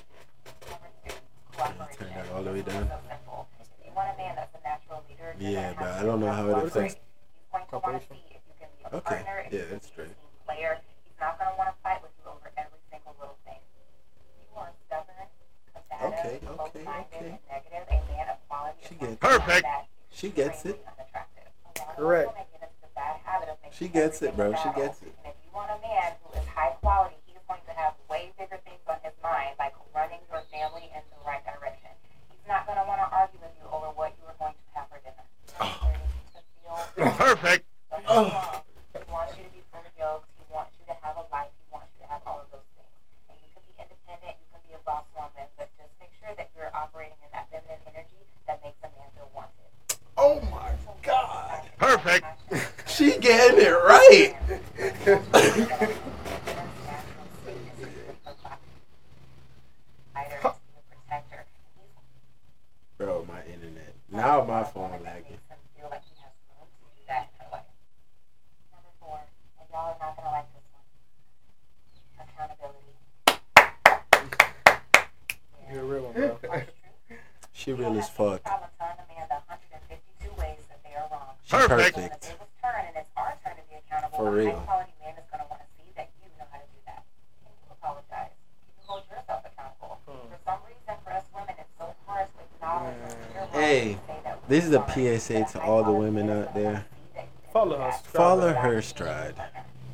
Number 0.69 0.89
two, 1.01 1.17
cooperation. 1.57 1.97
Turn 1.97 2.13
that 2.13 2.27
all 2.29 2.43
the 2.45 2.53
way 2.53 2.61
It's 2.61 2.69
down. 2.69 2.85
So 2.85 3.01
simple. 3.09 3.41
If 3.57 3.67
you 3.81 3.91
want 3.97 4.07
a 4.13 4.17
man 4.21 4.33
that's 4.37 4.53
a 4.53 4.61
natural 4.61 5.01
leader, 5.09 5.33
you're 5.41 5.49
Yeah, 5.49 5.73
gonna 5.73 5.81
but 5.81 5.89
have 5.89 5.97
I 5.97 6.01
to 6.01 6.05
don't 6.13 6.19
know 6.21 6.29
how 6.31 6.45
it 6.45 6.53
cooperate. 6.61 6.93
affects- 6.93 7.01
He's 7.01 7.49
going 7.49 7.65
to 7.73 7.77
want 7.81 7.95
to 7.97 8.03
see 8.05 8.21
if 8.37 8.41
you 8.45 8.53
can 8.61 8.69
be 8.77 8.81
a 8.85 8.89
Okay, 9.01 9.17
partner, 9.25 9.37
if 9.43 9.49
yeah, 9.49 9.65
you 9.65 9.65
can 9.65 9.73
that's 9.81 9.89
be 9.89 9.89
a 9.89 9.93
straight. 9.97 10.13
team 10.13 10.37
player. 10.45 10.71
He's 11.09 11.17
not 11.17 11.33
going 11.41 11.49
to 11.49 11.57
want 11.57 11.69
to 11.73 11.77
fight 11.81 11.99
with 12.05 12.13
you 12.21 12.25
over 12.29 12.47
every 12.55 12.79
single 12.93 13.17
little 13.17 13.37
thing. 13.49 13.59
If 13.59 14.45
you 14.45 14.55
are 14.61 14.71
stubborn, 14.87 15.27
combative, 15.75 16.15
Okay, 16.15 16.39
okay, 16.39 16.47
close-minded, 16.47 16.47
okay. 16.47 16.47
and 16.47 16.47
negative, 16.47 16.61
a 16.61 16.70
man 16.70 16.70
of 16.87 18.37
quality 18.47 18.79
She 18.87 18.95
gets 18.95 19.15
Perfect. 19.17 19.63
that 19.63 19.85
She 20.11 20.29
gets 20.29 20.65
it. 20.65 20.75
extremely 20.75 20.85
unattractive. 20.97 21.47
A 21.47 21.79
lot 21.79 21.89
of 21.89 21.95
Correct. 21.97 22.27
women 22.31 22.45
get 22.51 22.61
into 22.61 22.79
the 22.81 22.91
bad 22.95 23.15
habit 23.23 23.49
of 23.49 23.57
making 23.63 23.77
She 23.77 23.87
gets 23.87 24.21
it, 24.21 24.35
bro. 24.35 24.53
She 24.55 24.69
gets 24.75 25.01
it. 25.01 25.13
And 25.23 25.31
if 25.33 25.37
you 25.45 25.51
want 25.53 25.71
a 25.71 25.79
man 25.81 26.13
who 26.23 26.39
is 26.39 26.45
high 26.47 26.73
quality, 26.81 27.15
he's 27.25 27.37
going 27.47 27.61
to 27.67 27.73
have 27.73 27.93
way 28.09 28.31
bigger 28.37 28.59
things 28.65 28.81
on 28.87 28.97
his 29.03 29.13
mind, 29.23 29.55
like 29.59 29.73
running 29.95 30.19
your 30.31 30.41
family 30.51 30.89
in 30.93 31.01
the 31.11 31.19
right 31.25 31.43
direction. 31.45 31.91
He's 32.29 32.45
not 32.47 32.65
going 32.65 32.77
to 32.77 32.85
want 32.85 32.99
to 33.01 33.07
argue 33.13 33.39
with 33.41 33.53
you 33.59 33.67
over 33.71 33.91
what 33.95 34.13
you 34.19 34.25
are 34.27 34.37
going 34.39 34.55
to 34.55 34.65
have 34.75 34.87
for 34.89 34.99
dinner. 35.03 35.25
Oh. 35.59 37.11
Perfect. 37.17 37.65
Oh. 38.07 38.60
She 52.91 53.17
getting 53.19 53.59
it 53.61 53.69
right. 53.69 54.35
Bro, 62.97 63.25
my 63.27 63.39
internet. 63.51 63.93
Now 64.11 64.43
my 64.43 64.63
phone 64.63 64.91
lagging. 65.03 65.37
You're 75.71 75.81
a 75.81 75.85
real 75.85 76.03
one, 76.03 76.13
bro. 76.13 76.37
She 77.53 77.73
real 77.73 77.97
as 77.97 78.09
fuck. 78.09 78.41
She 81.43 81.51
Perfect. 81.51 81.95
perfect. 81.95 82.25
For 84.11 84.17
For 84.17 84.31
real. 84.31 84.45
real. 84.45 84.55
High 84.57 84.65
quality 84.65 84.91
man 85.03 85.13
is 85.15 85.23
going 85.31 85.41
to 85.43 85.47
want 85.49 85.61
to 85.61 85.67
see 85.77 85.89
that 85.95 86.09
you 86.21 86.27
know 86.37 86.45
how 86.51 86.57
to 86.59 86.65
do 86.67 86.79
that. 86.85 87.03
And 87.45 87.53
you 87.63 87.71
apologize. 87.71 88.31
You 88.35 88.83
hold 88.87 89.03
yourself 89.09 89.45
accountable. 89.47 89.99
For 90.05 90.37
some 90.45 90.59
reason, 90.67 90.93
for 91.03 91.11
us 91.11 91.23
women, 91.33 91.55
it's 91.59 91.69
so 91.79 91.95
hard 92.05 92.27
to 92.27 92.39
acknowledge 92.43 92.95
when 93.07 93.17
you're 93.33 93.41
wrong 93.41 93.51
Hey, 93.53 93.91
and 93.93 94.01
say 94.07 94.19
that 94.23 94.35
we're 94.41 94.47
This 95.21 95.29
is 95.29 95.35
a 95.35 95.43
sorry. 95.43 95.43
PSA 95.43 95.53
But 95.53 95.59
to 95.59 95.61
all 95.61 95.83
the 95.83 95.91
women 95.91 96.29
out 96.29 96.53
there. 96.53 96.65
wanna 96.65 96.83
see 96.83 97.13
that 97.15 97.23
you 97.23 97.39
can 97.43 97.51
Follow 97.53 97.77
her 97.79 97.91
stride. 97.91 98.13
Follow 98.13 98.53
her 98.53 98.81
stride. 98.81 99.35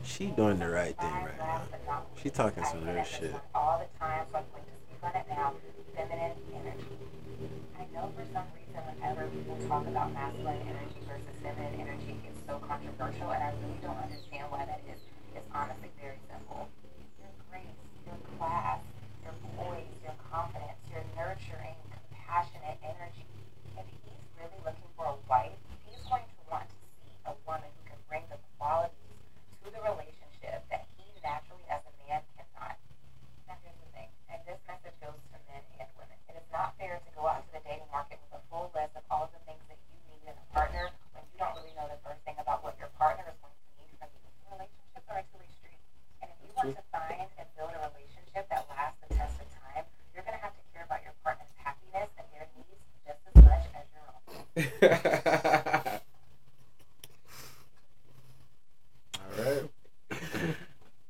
She 0.03 0.27
doing 0.27 0.59
the 0.59 0.69
right 0.69 0.97
thing 0.97 1.13
right 1.13 1.37
now. 1.37 1.61
She 2.21 2.29
talking 2.29 2.63
some 2.65 2.85
real 2.85 3.03
shit. 3.03 3.35
All 3.53 3.79
the 3.79 3.99
time, 3.99 4.25
so 4.31 4.37
I'm 4.39 4.45
going 4.51 4.63
to 4.63 4.75
speak 4.79 5.03
on 5.03 5.15
it 5.15 5.25
now. 5.29 5.53
Feminine 5.95 6.31
energy. 6.55 6.97
I 7.77 7.83
know 7.93 8.11
for 8.15 8.23
some 8.33 8.47
reason, 8.55 8.79
whenever 8.87 9.27
people 9.27 9.57
talk 9.67 9.87
about 9.87 10.13
masculine 10.13 10.61
energy 10.63 10.99
versus 11.07 11.35
feminine 11.43 11.75
energy, 11.81 12.15
it's 12.27 12.39
so 12.47 12.59
controversial, 12.67 13.29
and 13.31 13.43
I 13.43 13.51
really 13.61 13.79
don't 13.83 13.97
understand 13.99 14.47
why 14.51 14.65
that 14.65 14.81
is. 14.87 15.01
It's 15.35 15.49
honestly 15.53 15.91
very 16.01 16.19
simple. 16.31 16.69
Your 17.19 17.31
grace, 17.51 17.79
your 18.07 18.17
class, 18.37 18.79
your 19.23 19.35
poise, 19.57 19.91
your 20.03 20.15
confidence, 20.31 20.79
your 20.89 21.03
nurturing, 21.19 21.75
compassionate 21.91 22.79
energy. 22.85 23.27
If 23.77 23.85
he's 24.07 24.23
really 24.39 24.59
looking 24.63 24.89
for 24.95 25.05
a 25.13 25.17
wife, 25.29 25.57
he's 25.85 25.99
going 26.07 26.23
to 26.25 26.37
want 26.49 26.69
to 26.69 26.75
see 27.03 27.11
a 27.27 27.33
woman 27.45 27.67
who 27.67 27.83
can 27.91 27.99
bring 28.07 28.23
the 28.31 28.39
qualities 28.57 29.19
to 29.65 29.69
the 29.73 29.81
relationship 29.83 30.63
that 30.71 30.87
he 30.97 31.05
naturally 31.21 31.65
as 31.69 31.81
a 31.85 31.93
man 32.07 32.21
cannot. 32.37 32.77
Now 33.45 33.57
here's 33.61 33.77
the 33.83 33.89
thing, 33.93 34.09
and 34.31 34.39
this 34.47 34.57
message 34.65 34.95
goes 35.03 35.17
to 35.17 35.37
men 35.51 35.61
and 35.77 35.89
women. 35.99 36.17
It 36.31 36.37
is 36.39 36.47
not 36.49 36.73
fair 36.79 36.97
to 36.97 37.09
go 37.13 37.27
out 37.27 37.43
to 37.45 37.49
the 37.53 37.61
dating 37.67 37.89
market 37.91 38.17
with 38.25 38.39
a 38.39 38.43
full 38.49 38.71
list 38.73 38.95
of 38.97 39.03
all 39.11 39.27
of 39.27 39.31
the 39.35 39.41
things 39.45 39.61
that 39.69 39.77
you 39.77 39.97
need 40.09 40.23
in 40.25 40.33
a 40.33 40.45
partner 40.55 40.89
when 41.13 41.21
you 41.29 41.37
don't 41.37 41.53
really 41.59 41.75
know 41.77 41.85
the 41.91 41.99
first 42.01 42.21
thing 42.25 42.37
about 42.39 42.63
what 42.63 42.77
your 42.81 42.89
partner 42.97 43.27
is 43.29 43.37
going 43.43 43.53
to 43.53 43.67
need 43.83 43.93
from 43.99 44.09
you. 44.15 44.23
Relationships 44.53 45.07
are 45.11 45.19
a 45.21 45.25
two-way 45.29 45.49
street. 45.53 45.81
And 46.23 46.31
if 46.31 46.37
you 46.41 46.49
want 46.55 46.71
to 46.73 46.83
find 46.89 47.27
and 47.27 47.47
build 47.59 47.75
a 47.75 47.79
relationship 47.91 48.47
that 48.49 48.63
lasts 48.71 48.97
the 49.05 49.09
test 49.13 49.35
of 49.37 49.47
time, 49.59 49.85
you're 50.15 50.23
going 50.23 50.37
to 50.37 50.43
have 50.43 50.55
to 50.55 50.63
care 50.71 50.87
about 50.87 51.03
your 51.03 51.13
partner's 51.21 51.51
happiness 51.59 52.07
and 52.15 52.25
their 52.31 52.47
needs 52.55 52.81
just 53.03 53.21
as 53.27 53.35
much 53.43 53.65
as 53.75 53.85
your 53.91 54.07
own. 54.07 54.66
All 54.83 54.89
right. 59.37 59.63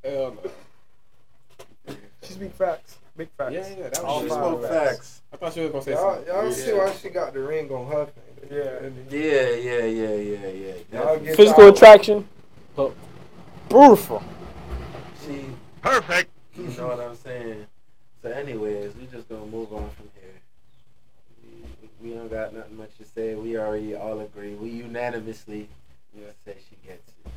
Hell 0.04 0.36
no. 0.44 1.94
She 2.24 2.34
speak 2.34 2.54
facts. 2.54 2.98
Big 3.16 3.30
facts. 3.38 3.54
Yeah, 3.54 3.68
yeah, 3.78 3.90
that 3.90 4.00
All 4.04 4.22
was 4.22 4.24
She 4.24 4.30
spoke 4.30 4.62
facts. 4.62 4.74
facts. 4.74 5.22
I 5.34 5.38
thought 5.38 5.54
she 5.54 5.62
was 5.62 5.72
gonna 5.72 5.84
say 5.84 5.92
Y'all, 5.92 6.16
something. 6.16 6.34
y'all 6.34 6.46
Yeah. 6.46 6.52
see 6.54 6.74
why 6.74 6.92
she 6.94 7.10
got 7.10 7.34
the 7.34 7.40
ring 7.42 7.72
on 7.72 7.88
her 7.92 8.06
finger. 8.40 8.92
Yeah. 9.10 9.18
Yeah, 9.18 9.50
yeah, 9.56 9.86
yeah, 9.86 10.16
yeah, 10.16 10.74
yeah. 10.92 11.36
Physical 11.36 11.64
y'all- 11.66 11.74
attraction. 11.74 12.30
Beautiful. 13.70 14.24
She 15.26 15.46
perfect. 15.82 16.30
You 16.56 16.68
know 16.70 16.88
what 16.88 17.00
I'm 17.02 17.16
saying? 17.16 17.68
So, 18.24 18.30
anyways, 18.30 18.96
we 18.96 19.08
just 19.08 19.28
gonna 19.30 19.46
move 19.46 19.74
on 19.74 19.90
from 19.92 20.10
here. 20.16 20.42
We, 22.02 22.10
we 22.10 22.16
don't 22.16 22.30
got 22.32 22.54
nothing 22.54 22.78
much 22.78 22.96
to 22.98 23.06
say. 23.06 23.36
We 23.36 23.58
already 23.58 23.94
all 23.96 24.20
agree. 24.22 24.56
We 24.56 24.70
unanimously 24.70 25.70
Yeah. 26.16 26.28
say 26.46 26.56
she 26.70 26.76
gets 26.88 27.10
it. 27.26 27.32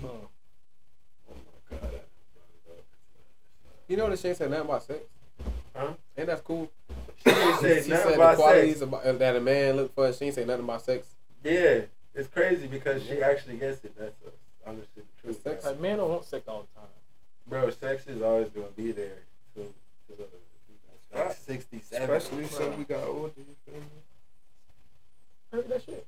Hmm. 0.00 0.06
Oh 0.06 0.28
my 1.28 1.36
god. 1.70 1.78
I 1.78 1.80
done 1.80 1.90
brought 1.90 1.92
it 1.92 2.78
up. 2.78 2.84
You 3.88 3.96
know 3.96 4.08
that 4.10 4.18
she 4.20 4.28
ain't 4.28 4.36
said 4.48 4.58
nothing 4.58 4.68
about 4.68 4.82
sex. 4.82 5.00
Huh? 5.76 5.92
Ain't 6.16 6.26
that 6.26 6.44
cool? 6.44 6.70
She 7.18 7.30
didn't 7.30 7.58
say 7.60 7.82
she 7.82 7.90
nothing 7.90 8.06
said 8.10 8.14
about 8.14 8.36
the 8.36 8.42
qualities 8.42 8.72
sex. 8.74 8.82
about, 8.82 9.04
uh, 9.04 9.12
that 9.12 9.36
a 9.36 9.40
man 9.40 9.76
look 9.76 9.94
for. 9.94 10.12
She 10.12 10.24
ain't 10.26 10.34
say 10.34 10.44
nothing 10.44 10.64
about 10.64 10.82
sex. 10.82 11.06
Yeah, 11.44 11.80
it's 12.14 12.28
crazy 12.28 12.66
because 12.66 13.02
she 13.04 13.22
actually 13.22 13.56
gets 13.56 13.84
it. 13.84 13.96
That's 13.98 14.14
uh, 14.26 14.30
honestly 14.66 14.86
the 14.96 15.22
truth. 15.22 15.42
Sex? 15.42 15.64
Like 15.64 15.80
men 15.80 15.98
don't 15.98 16.10
want 16.10 16.24
sex 16.24 16.46
all 16.48 16.62
the 16.74 16.80
time. 16.80 16.88
Bro, 17.46 17.70
sex 17.70 18.06
is 18.06 18.20
always 18.22 18.48
gonna 18.50 18.66
be 18.76 18.92
there 18.92 19.18
to, 19.54 19.60
to 19.62 20.16
the 20.16 20.22
like 21.14 21.26
Right. 21.26 21.34
67. 21.36 22.02
Especially 22.10 22.46
since 22.46 22.76
we 22.76 22.84
got 22.84 23.04
older. 23.04 23.30
You 23.36 23.44
feel 23.64 23.74
me? 23.80 23.86
Heard 25.52 25.68
that 25.70 25.82
shit. 25.84 26.06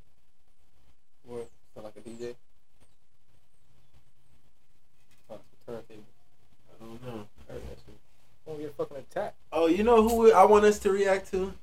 What? 1.25 1.49
Sound 1.75 1.85
like 1.87 1.95
a 1.97 2.01
DJ. 2.09 2.35
Sound 5.29 5.41
like 5.41 5.41
a 5.41 5.71
turntable. 5.71 6.05
I 6.75 6.85
don't 6.85 7.03
know. 7.07 7.27
Heard 7.49 7.63
that 7.63 7.79
shit. 7.87 7.97
Don't 8.47 8.59
get 8.59 8.75
fucking 8.77 8.97
attacked. 8.99 9.37
Oh, 9.53 9.67
you 9.69 9.83
know 9.85 10.07
who 10.07 10.17
we- 10.17 10.33
I 10.33 10.40
want 10.51 10.65
us 10.65 10.79
to 10.81 10.91
react 10.91 11.31
to? 11.31 11.55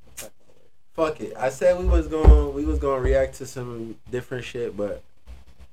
Fuck 0.93 1.19
it. 1.21 1.34
I 1.38 1.50
said 1.50 1.78
we 1.78 1.86
was 1.86 2.08
going 2.08 2.54
we 2.54 2.65
was 2.65 2.80
gonna 2.80 3.02
react 3.02 3.36
to 3.36 3.45
some 3.45 3.97
different 4.10 4.45
shit, 4.45 4.76
but 4.76 5.04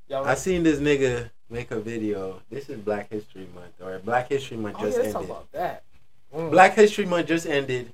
Y'all 0.09 0.27
I 0.27 0.35
seen 0.35 0.65
this 0.65 0.81
nigga 0.81 1.31
make 1.49 1.71
a 1.71 1.81
video. 1.81 2.43
This 2.51 2.69
is 2.69 2.79
Black 2.79 3.09
History 3.11 3.49
Month 3.55 3.81
or 3.81 3.99
Black 4.01 4.29
History 4.29 4.57
Month 4.57 4.77
oh, 4.81 4.85
just 4.85 4.99
yeah, 4.99 5.05
ended. 5.05 5.25
about 5.25 5.53
that. 5.53 5.85
Mm. 6.35 6.51
Black 6.51 6.75
History 6.75 7.07
Month 7.07 7.29
just 7.29 7.47
ended, 7.47 7.93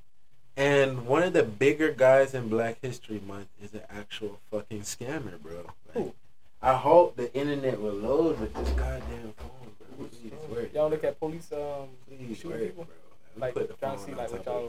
and 0.56 1.06
one 1.06 1.22
of 1.22 1.34
the 1.34 1.44
bigger 1.44 1.92
guys 1.92 2.34
in 2.34 2.48
Black 2.48 2.78
History 2.82 3.20
Month 3.24 3.48
is 3.62 3.74
an 3.74 3.82
actual 3.90 4.40
fucking 4.50 4.80
scammer, 4.80 5.40
bro. 5.40 5.70
Like? 5.94 6.14
I 6.62 6.74
hope 6.74 7.16
the 7.16 7.32
internet 7.34 7.80
will 7.80 7.92
load 7.92 8.40
with 8.40 8.54
this 8.54 8.70
goddamn 8.70 9.34
phone, 9.36 9.70
bro. 9.78 10.08
Please. 10.08 10.74
Y'all 10.74 10.90
look 10.90 11.04
at 11.04 11.20
police 11.20 11.52
um 11.52 11.90
Please, 12.08 12.38
shooting 12.38 12.50
word, 12.50 12.66
people? 12.66 12.84
bro 12.84 12.94
like 13.36 13.54
trying 13.78 13.98
to 13.98 14.04
see 14.04 14.14
like 14.14 14.30
what 14.32 14.44
y'all 14.44 14.68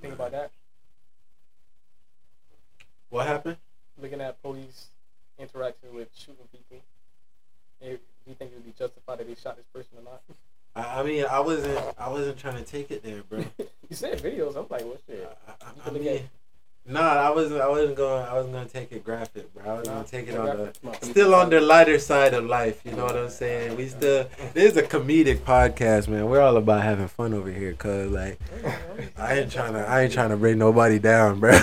think 0.00 0.14
about 0.14 0.32
that. 0.32 0.50
What 3.10 3.26
happened? 3.26 3.56
Looking 4.00 4.20
at 4.20 4.40
police 4.42 4.86
interaction 5.38 5.94
with 5.94 6.08
shooting 6.16 6.46
people. 6.50 6.82
Do 7.80 7.98
you 8.30 8.34
think 8.34 8.52
it 8.52 8.54
would 8.54 8.64
be 8.64 8.74
justified 8.78 9.18
that 9.18 9.26
they 9.26 9.34
shot 9.34 9.56
this 9.56 9.66
person 9.72 9.98
or 9.98 10.04
not? 10.04 10.22
I, 10.74 11.00
I 11.00 11.02
mean, 11.02 11.24
I 11.28 11.40
wasn't, 11.40 11.78
I 11.98 12.08
wasn't 12.08 12.38
trying 12.38 12.56
to 12.56 12.64
take 12.64 12.90
it 12.90 13.02
there, 13.02 13.22
bro. 13.22 13.44
you 13.58 13.96
said 13.96 14.22
videos. 14.22 14.56
I'm 14.56 14.66
like, 14.70 14.84
what 14.84 15.00
shit? 15.06 15.28
I, 15.46 15.52
I, 15.66 15.88
I 15.88 15.90
mean, 15.90 16.28
no, 16.84 17.00
I 17.00 17.30
wasn't. 17.30 17.60
I 17.60 17.68
wasn't 17.68 17.94
going. 17.96 18.24
I 18.24 18.34
wasn't 18.34 18.54
gonna 18.54 18.68
take 18.68 18.90
it 18.90 19.04
graphic, 19.04 19.54
bro. 19.54 19.64
I 19.64 19.78
was 19.78 19.86
gonna 19.86 20.02
take 20.04 20.26
it 20.26 20.36
on 20.36 20.46
the 20.46 20.72
still 21.02 21.32
on 21.32 21.48
the 21.48 21.60
lighter 21.60 21.96
side 22.00 22.34
of 22.34 22.44
life. 22.44 22.80
You 22.84 22.90
know 22.92 23.04
what 23.04 23.16
I'm 23.16 23.30
saying? 23.30 23.76
We 23.76 23.86
still 23.86 24.28
this 24.52 24.72
is 24.72 24.76
a 24.76 24.82
comedic 24.82 25.38
podcast, 25.38 26.08
man. 26.08 26.26
We're 26.26 26.40
all 26.40 26.56
about 26.56 26.82
having 26.82 27.06
fun 27.06 27.34
over 27.34 27.52
here, 27.52 27.72
cause 27.74 28.10
like 28.10 28.40
I 29.16 29.38
ain't 29.38 29.52
trying 29.52 29.74
to. 29.74 29.86
I 29.88 30.02
ain't 30.02 30.12
trying 30.12 30.30
to 30.30 30.36
bring 30.36 30.58
nobody 30.58 30.98
down, 30.98 31.38
bro. 31.38 31.52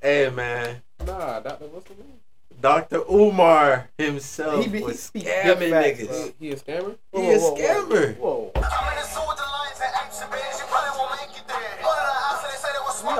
hey, 0.00 0.30
man. 0.30 0.80
Nah, 1.04 1.40
Doctor, 1.40 1.66
what's 1.66 1.88
the 1.88 1.94
name? 1.94 2.20
Dr. 2.60 3.02
Umar 3.10 3.90
himself 3.98 4.64
he 4.64 4.70
be, 4.70 4.82
was 4.82 5.10
scamming 5.12 5.72
niggas. 5.72 6.34
He 6.38 6.52
a 6.52 6.56
scammer? 6.56 6.96
He 7.12 7.32
a 7.32 7.38
scammer. 7.38 8.16
Whoa. 8.18 8.52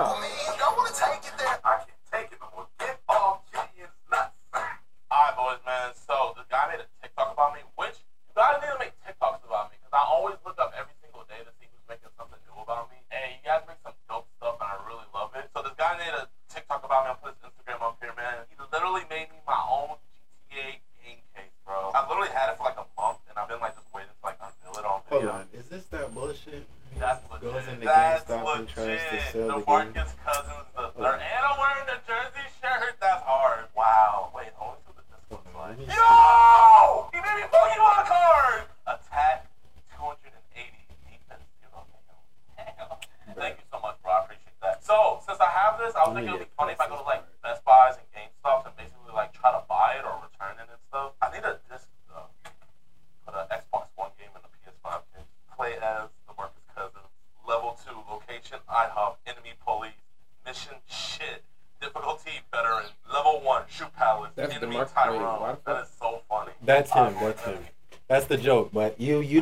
Yeah. 0.03 0.32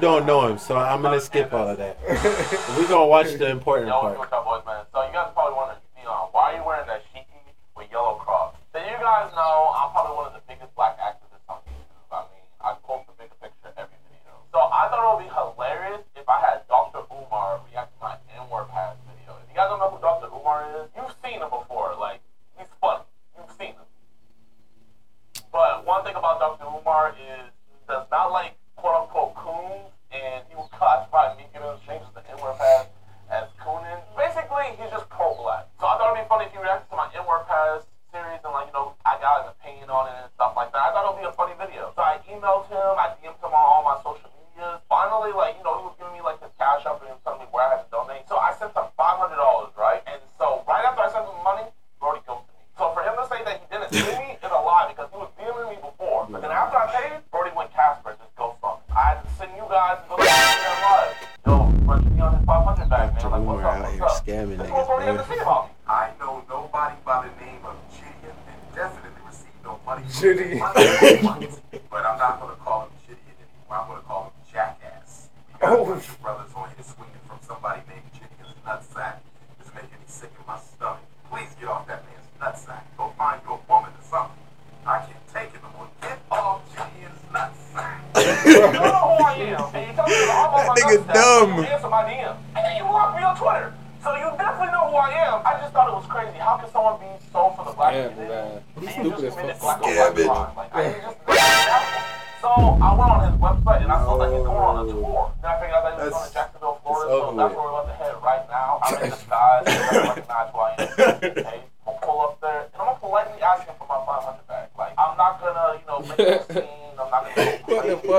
you 0.01 0.09
don't 0.09 0.25
know 0.25 0.47
him, 0.47 0.57
so 0.57 0.79
I'm 0.79 1.03
gonna 1.03 1.21
skip 1.21 1.53
all 1.53 1.69
of 1.69 1.77
that. 1.77 1.99
We're 2.75 2.89
gonna 2.89 3.07
watch 3.07 3.35
the 3.35 3.51
important 3.51 3.91
part. 3.91 4.30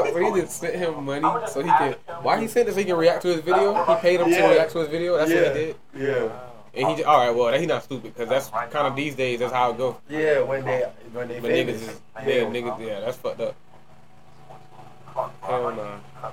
up 0.02 0.36
just 0.36 0.60
sent 0.60 0.76
him 0.76 1.06
money 1.06 1.48
so 1.48 1.62
he 1.62 1.70
can. 1.70 1.94
Why 2.22 2.40
he 2.40 2.48
sent 2.48 2.68
this? 2.68 2.76
He 2.76 2.84
can 2.84 2.96
react 2.96 3.22
to 3.24 3.30
his 3.30 3.42
video. 3.42 3.74
He 3.86 3.96
paid 3.96 4.20
him 4.20 4.30
yeah. 4.30 4.48
to 4.48 4.54
react 4.54 4.72
to 4.74 4.80
his 4.80 4.88
video. 4.90 5.18
That's 5.18 5.32
yeah. 5.32 5.42
what 5.44 5.56
he 5.56 5.66
did. 5.66 5.76
Yeah. 5.96 6.40
And 6.74 6.88
he 6.88 6.96
just, 6.96 7.06
all 7.06 7.28
right, 7.28 7.36
well, 7.36 7.60
he's 7.60 7.68
not 7.68 7.84
stupid 7.84 8.14
because 8.14 8.30
that's 8.30 8.50
kind 8.50 8.88
of 8.88 8.96
these 8.96 9.14
days. 9.16 9.40
That's 9.40 9.52
how 9.52 9.72
it 9.72 9.78
goes. 9.78 9.96
Yeah, 10.10 10.42
when 10.42 10.64
they 10.64 10.90
when 11.12 11.28
they. 11.28 11.40
But 11.40 11.52
niggas 11.52 11.70
is 11.70 12.02
yeah, 12.16 12.44
niggas 12.46 12.80
yeah, 12.80 13.02
that's 13.02 13.18
fucked 13.18 13.42
up. 13.42 13.56
Hell 15.42 15.76
no. 15.76 16.00
Nah. 16.22 16.32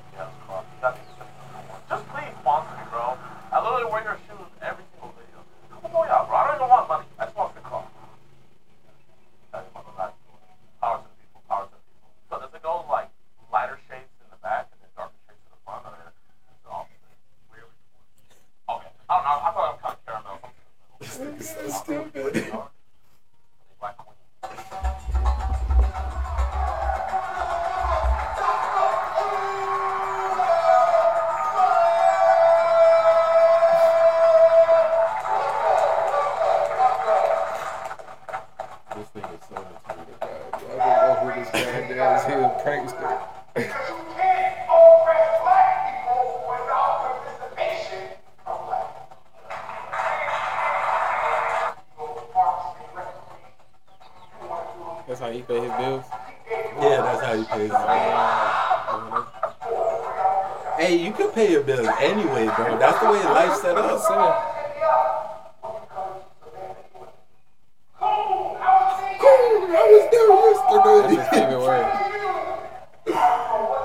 That's 71.39 73.07
his. 73.07 73.15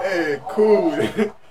Hey, 0.01 0.41
cool. 0.49 1.33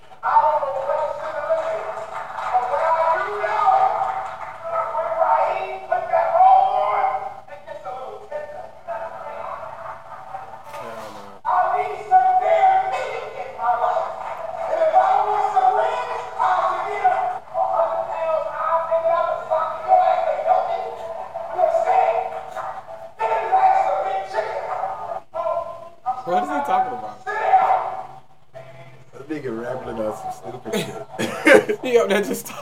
shit. 32.21 32.49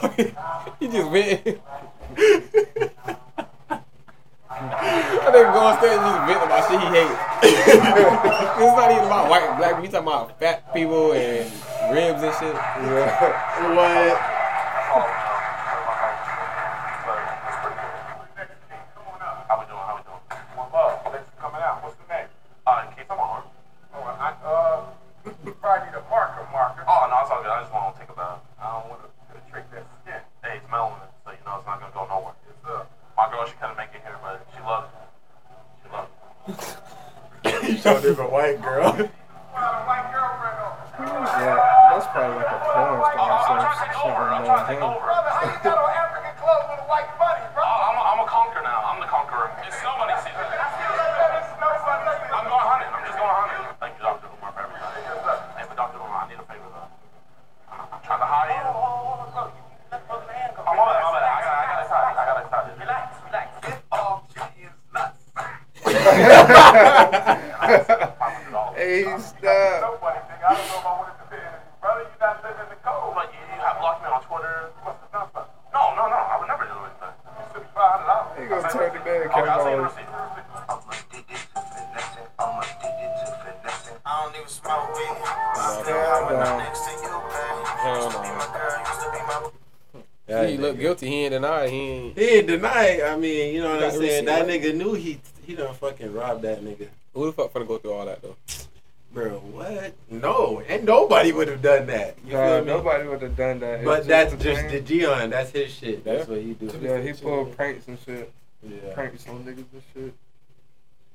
the 104.71 104.81
Dion. 104.81 105.29
That's 105.29 105.51
his 105.51 105.71
shit. 105.71 106.03
That's 106.03 106.27
Yeah. 106.27 106.33
what 106.33 106.41
he 106.43 106.53
do. 106.53 106.71
Yeah, 106.81 107.01
he 107.01 107.13
pulled 107.13 107.55
pranks 107.55 107.87
and 107.87 107.97
shit. 108.05 108.31
Yeah. 108.63 108.93
Pranks 108.93 109.27
on 109.27 109.43
niggas 109.43 109.65
and 109.73 109.81
shit. 109.93 110.13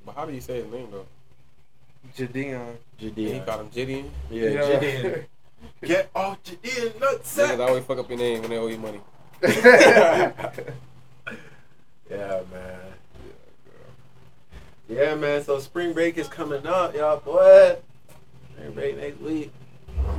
But 0.05 0.15
how 0.15 0.25
do 0.27 0.33
you 0.33 0.41
say 0.41 0.63
his 0.63 0.71
name 0.71 0.89
though? 0.91 1.07
Jadion. 2.17 2.77
He 2.99 3.41
called 3.41 3.61
him 3.63 3.69
Gideon. 3.75 4.11
Yeah, 4.31 4.51
Jadion. 4.51 5.25
Get 5.85 6.11
off 6.15 6.39
Jadion, 6.45 6.93
Niggas 6.93 7.21
nutsack. 7.23 7.67
always 7.69 7.85
fuck 7.85 7.99
up 7.99 8.09
your 8.09 8.19
name 8.19 8.41
when 8.43 8.51
they 8.51 8.59
owe 8.59 8.67
you 8.69 8.79
money. 8.79 9.01
yeah, 9.43 10.33
man. 12.53 12.81
Yeah, 14.89 15.15
man. 15.17 15.43
So 15.43 15.59
spring 15.59 15.93
break 15.93 16.17
is 16.17 16.29
coming 16.29 16.65
up, 16.67 16.95
y'all. 16.95 17.19
Boy, 17.19 17.77
spring 18.53 18.73
break 18.73 18.97
next 18.99 19.21
week. 19.21 19.53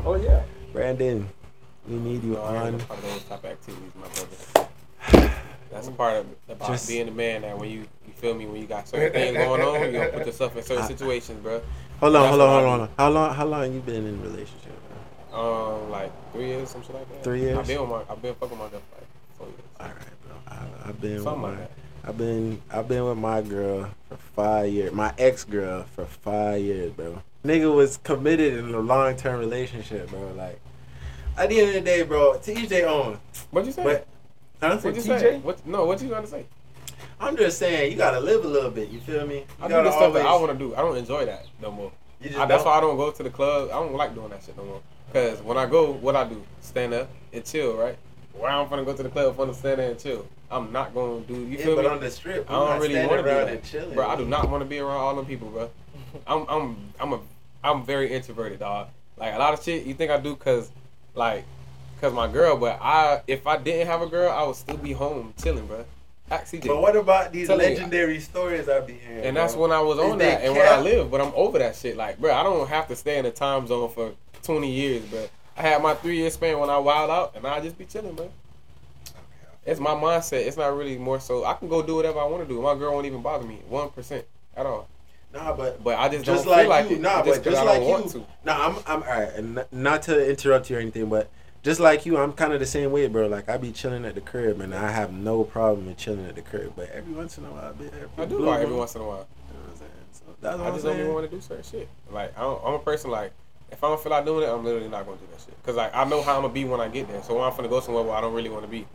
Oh 0.06 0.16
yeah. 0.16 0.44
Brandon, 0.74 1.30
we 1.88 1.96
need 1.98 2.24
you 2.24 2.38
on. 2.38 2.80
Part 2.80 3.00
of 3.00 3.02
those 3.04 3.24
type 3.24 3.44
of 3.44 3.52
activities, 3.52 3.92
my 3.96 4.08
brother. 4.08 5.32
That's 5.72 5.88
a 5.88 5.92
part 5.92 6.18
of 6.18 6.26
about 6.50 6.70
Just- 6.70 6.88
being 6.88 7.08
a 7.08 7.12
man. 7.12 7.42
That 7.42 7.58
when 7.58 7.70
you 7.70 7.80
you 8.06 8.14
feel 8.16 8.34
me, 8.34 8.46
when 8.46 8.62
you 8.62 8.68
got 8.68 8.88
certain 8.88 9.12
things 9.12 9.38
going 9.46 9.62
on, 9.62 9.86
you 9.86 9.92
gonna 10.00 10.10
put 10.10 10.26
yourself 10.26 10.56
in 10.56 10.64
certain 10.64 10.84
I- 10.84 10.88
situations, 10.88 11.42
bro. 11.42 11.62
Hold 12.00 12.16
on, 12.16 12.22
That's 12.22 12.30
hold 12.30 12.42
on, 12.42 12.64
hold 12.64 12.82
on. 12.82 12.90
How 12.98 13.10
long? 13.10 13.34
How 13.34 13.46
long 13.46 13.74
you 13.74 13.80
been 13.80 14.06
in 14.06 14.20
a 14.20 14.24
relationship? 14.24 14.72
Man? 15.32 15.40
Um, 15.40 15.90
like 15.90 16.12
three 16.32 16.48
years, 16.48 16.70
some 16.70 16.82
shit 16.84 16.94
like 16.94 17.10
that. 17.10 17.24
Three 17.24 17.42
years? 17.42 17.58
I've 17.58 17.68
been 17.68 17.82
with 17.82 17.90
my, 17.90 18.02
I've 18.10 18.22
been 18.22 18.36
fucking 18.36 18.58
my 18.58 18.70
girl 18.70 18.82
for 18.90 18.98
like 18.98 19.08
four 19.38 19.48
years. 19.48 19.60
All 19.80 19.88
right, 19.88 19.96
bro. 20.28 20.36
I, 20.48 20.90
I've 20.90 21.02
been 21.02 21.22
Something 21.24 21.42
with 21.42 21.52
like 21.52 21.60
my, 21.60 21.66
that. 21.66 21.72
I've 22.04 22.18
been, 22.18 22.62
I've 22.72 22.88
been 22.88 23.06
with 23.06 23.18
my 23.18 23.42
girl 23.42 23.90
for 24.10 24.18
five 24.36 24.72
years. 24.72 24.94
My 24.94 25.14
ex 25.18 25.44
girl 25.44 25.84
for 25.96 26.06
five 26.06 26.62
years, 26.62 26.92
bro. 26.94 27.22
Nigga 27.44 27.74
was 27.74 27.98
committed 27.98 28.54
in 28.60 28.74
a 28.74 28.80
long 28.80 29.16
term 29.16 29.40
relationship, 29.40 30.10
bro. 30.10 30.32
Like, 30.38 30.60
at 31.38 31.50
the 31.50 31.60
end 31.60 31.70
of 31.70 31.74
the 31.76 31.82
day, 31.82 32.02
bro, 32.04 32.38
to 32.38 32.60
each 32.60 32.70
their 32.70 32.88
own. 32.88 33.20
What'd 33.52 33.68
you 33.68 33.74
say? 33.74 33.84
But, 33.84 34.08
huh? 34.62 34.78
What'd 34.78 34.96
you 35.06 35.12
TJ? 35.14 35.20
say? 35.20 35.38
What? 35.40 35.66
No, 35.66 35.86
what 35.86 36.02
you 36.02 36.10
gonna 36.10 36.28
say? 36.28 36.46
I'm 37.20 37.36
just 37.38 37.58
saying, 37.58 37.92
you 37.92 37.98
gotta 37.98 38.20
live 38.20 38.46
a 38.46 38.48
little 38.48 38.72
bit. 38.72 38.90
You 38.90 39.00
feel 39.00 39.26
me? 39.26 39.38
You 39.38 39.46
I 39.62 39.68
do 39.68 39.74
the 39.84 39.92
stuff 39.92 40.14
that 40.14 40.26
I 40.26 40.36
want 40.36 40.52
to 40.52 40.58
do. 40.58 40.76
I 40.76 40.80
don't 40.82 40.98
enjoy 40.98 41.26
that 41.26 41.46
no 41.62 41.72
more. 41.72 41.92
You 42.22 42.30
just 42.30 42.40
I, 42.40 42.46
that's 42.46 42.64
why 42.64 42.78
I 42.78 42.82
don't 42.82 42.98
go 42.98 43.12
to 43.12 43.24
the 43.24 43.30
club. 43.30 43.70
I 43.70 43.74
don't 43.74 43.94
like 43.96 44.14
doing 44.14 44.30
that 44.30 44.44
shit 44.44 44.58
no 44.58 44.64
more. 44.66 44.82
Cause 45.14 45.42
when 45.42 45.58
I 45.58 45.66
go, 45.66 45.92
what 45.94 46.16
I 46.16 46.28
do? 46.28 46.44
Stand 46.62 46.94
up 46.94 47.10
and 47.32 47.46
chill, 47.46 47.76
right? 47.78 47.98
Why 48.34 48.50
I'm 48.52 48.70
gonna 48.70 48.84
go 48.84 48.94
to 48.96 49.04
the 49.04 49.10
club 49.10 49.36
for 49.36 49.46
to 49.46 49.54
stand 49.54 49.80
there 49.80 49.92
and 49.92 50.00
chill? 50.00 50.28
I'm 50.52 50.72
not 50.72 50.94
gonna 50.94 51.22
do. 51.22 51.34
You 51.36 51.58
Yeah, 51.58 51.66
feel 51.66 51.76
but 51.76 51.86
me? 51.86 51.92
on 51.92 52.00
the 52.00 52.12
strip, 52.12 52.50
I 52.50 52.54
don't 52.54 52.82
really 52.82 53.00
want 53.06 53.12
to 53.12 53.24
do 53.24 53.30
around 53.30 53.50
and 53.50 53.64
chilling. 53.64 53.96
bro. 53.96 54.08
I 54.08 54.16
do 54.16 54.26
not 54.26 54.50
want 54.50 54.62
to 54.62 54.66
be 54.70 54.80
around 54.80 54.98
all 54.98 55.16
them 55.16 55.26
people, 55.26 55.50
bro. 55.50 55.70
I'm 56.28 56.46
I'm 56.48 56.78
I'm 57.00 57.14
a 57.14 57.20
I'm 57.64 57.84
very 57.84 58.14
introverted, 58.14 58.60
dog. 58.60 58.90
Like 59.18 59.34
a 59.34 59.38
lot 59.38 59.54
of 59.54 59.64
shit 59.64 59.86
you 59.86 59.94
think 59.94 60.12
I 60.12 60.18
do 60.20 60.36
cause 60.36 60.72
like 61.18 61.46
cause 62.00 62.14
my 62.14 62.28
girl, 62.28 62.58
but 62.58 62.80
I 62.82 63.22
if 63.28 63.48
I 63.48 63.58
didn't 63.58 63.88
have 63.88 64.02
a 64.02 64.08
girl, 64.08 64.32
I 64.32 64.44
would 64.44 64.56
still 64.56 64.78
be 64.78 64.94
home 64.94 65.34
chilling, 65.42 65.66
bro. 65.66 65.86
CJ. 66.30 66.68
But 66.68 66.82
what 66.82 66.96
about 66.96 67.32
these 67.32 67.48
Tell 67.48 67.58
legendary 67.58 68.20
stories 68.20 68.68
I 68.68 68.82
be 68.82 68.94
hearing? 68.94 69.24
And 69.24 69.38
that's 69.38 69.54
bro? 69.54 69.64
when 69.64 69.72
I 69.72 69.80
was 69.80 69.98
on 69.98 70.18
they 70.18 70.26
that 70.26 70.44
and 70.44 70.54
when 70.54 70.68
I 70.68 70.80
live, 70.80 71.10
but 71.10 71.22
I'm 71.22 71.32
over 71.36 71.58
that 71.60 71.76
shit. 71.76 71.96
Like, 71.96 72.20
bro, 72.20 72.34
I 72.34 72.44
don't 72.44 72.68
have 72.68 72.88
to 72.90 72.96
stay 72.96 73.18
in 73.18 73.24
the 73.24 73.32
time 73.32 73.66
zone 73.68 73.90
for 73.90 74.14
20 74.44 74.70
years, 74.70 75.04
bro. 75.06 75.28
I 75.56 75.62
had 75.62 75.82
my 75.82 75.94
three 75.96 76.18
year 76.18 76.30
span 76.30 76.60
when 76.60 76.70
I 76.70 76.78
wild 76.78 77.10
out, 77.10 77.36
and 77.36 77.48
I 77.48 77.62
just 77.62 77.78
be 77.78 77.86
chilling, 77.86 78.14
bro. 78.14 78.30
It's 79.66 79.80
my 79.80 79.92
mindset. 79.92 80.46
It's 80.46 80.58
not 80.58 80.76
really 80.78 80.98
more 80.98 81.20
so. 81.20 81.44
I 81.46 81.54
can 81.54 81.68
go 81.68 81.82
do 81.82 81.96
whatever 81.96 82.20
I 82.20 82.26
want 82.26 82.48
to 82.48 82.54
do. 82.54 82.62
My 82.62 82.76
girl 82.76 82.94
won't 82.94 83.06
even 83.06 83.22
bother 83.22 83.46
me 83.46 83.60
one 83.68 83.90
percent 83.90 84.26
at 84.56 84.66
all. 84.66 84.88
Nah, 85.38 85.54
but 85.54 85.84
But 85.84 86.00
I 86.00 86.10
just, 86.10 86.26
just 86.26 86.46
don't 86.46 86.52
like 86.52 86.62
feel 86.62 86.70
like 86.70 86.90
you, 86.90 86.96
it. 86.96 87.02
nah, 87.02 87.24
just 87.24 87.44
but 87.44 87.52
just 87.52 87.66
like 87.66 87.82
you, 87.82 88.26
nah, 88.44 88.68
I'm, 88.68 88.76
I'm 88.88 89.04
all 89.04 89.10
right, 89.10 89.30
and 89.36 89.66
not 89.72 90.02
to 90.04 90.30
interrupt 90.30 90.70
you 90.70 90.78
or 90.78 90.80
anything, 90.80 91.10
but 91.10 91.30
just 91.62 91.80
like 91.80 92.06
you, 92.06 92.18
I'm 92.18 92.34
kind 92.34 92.54
of 92.54 92.60
the 92.60 92.66
same 92.66 92.92
way, 92.92 93.08
bro. 93.08 93.28
Like 93.28 93.48
I 93.48 93.58
be 93.58 93.72
chilling 93.72 94.04
at 94.06 94.16
the 94.16 94.22
crib, 94.22 94.62
and 94.62 94.74
I 94.74 94.90
have 94.92 95.14
no 95.14 95.44
problem 95.44 95.88
in 95.90 95.96
chilling 95.96 96.26
at 96.26 96.36
the 96.36 96.42
crib, 96.42 96.74
but 96.76 96.90
every 96.90 97.14
once 97.14 97.38
in 97.38 97.46
a 97.46 97.52
while, 97.52 97.70
I, 97.70 97.72
be, 97.74 97.90
I 98.18 98.26
do 98.26 98.50
out 98.50 98.62
every 98.62 98.76
once 98.76 98.96
in 98.96 99.02
a 99.02 99.06
while. 99.06 99.28
you 99.48 99.54
know 99.54 99.60
what 99.66 99.72
I'm 99.74 99.78
saying? 99.78 99.92
So 100.12 100.24
that's 100.42 100.58
what 100.58 100.66
I 100.66 100.70
I'm 100.70 100.74
just 100.74 100.86
don't 100.86 101.00
even 101.00 101.14
want 101.14 101.30
to 101.30 101.36
do 101.36 101.42
certain 101.42 101.64
shit. 101.64 101.88
Like 102.12 102.38
I 102.38 102.42
don't, 102.42 102.62
I'm 102.66 102.74
a 102.74 102.80
person 102.80 103.12
like 103.12 103.32
if 103.72 103.84
I 103.84 103.90
don't 103.90 104.02
feel 104.02 104.12
like 104.12 104.26
doing 104.26 104.44
it, 104.48 104.52
I'm 104.52 104.64
literally 104.64 104.88
not 104.88 105.06
gonna 105.06 105.18
do 105.18 105.28
that 105.32 105.42
shit. 105.42 105.64
Cause 105.64 105.76
like 105.76 105.96
I 105.96 106.04
know 106.06 106.22
how 106.24 106.36
I'm 106.36 106.42
gonna 106.42 106.54
be 106.54 106.66
when 106.66 106.80
I 106.80 106.88
get 106.88 107.08
there. 107.10 107.22
So 107.22 107.36
when 107.36 107.44
I'm 107.44 107.52
finna 107.52 107.70
go 107.70 107.80
somewhere 107.80 108.04
where 108.04 108.16
I 108.16 108.22
don't 108.22 108.34
really 108.34 108.50
want 108.50 108.64
to 108.64 108.72
be, 108.72 108.88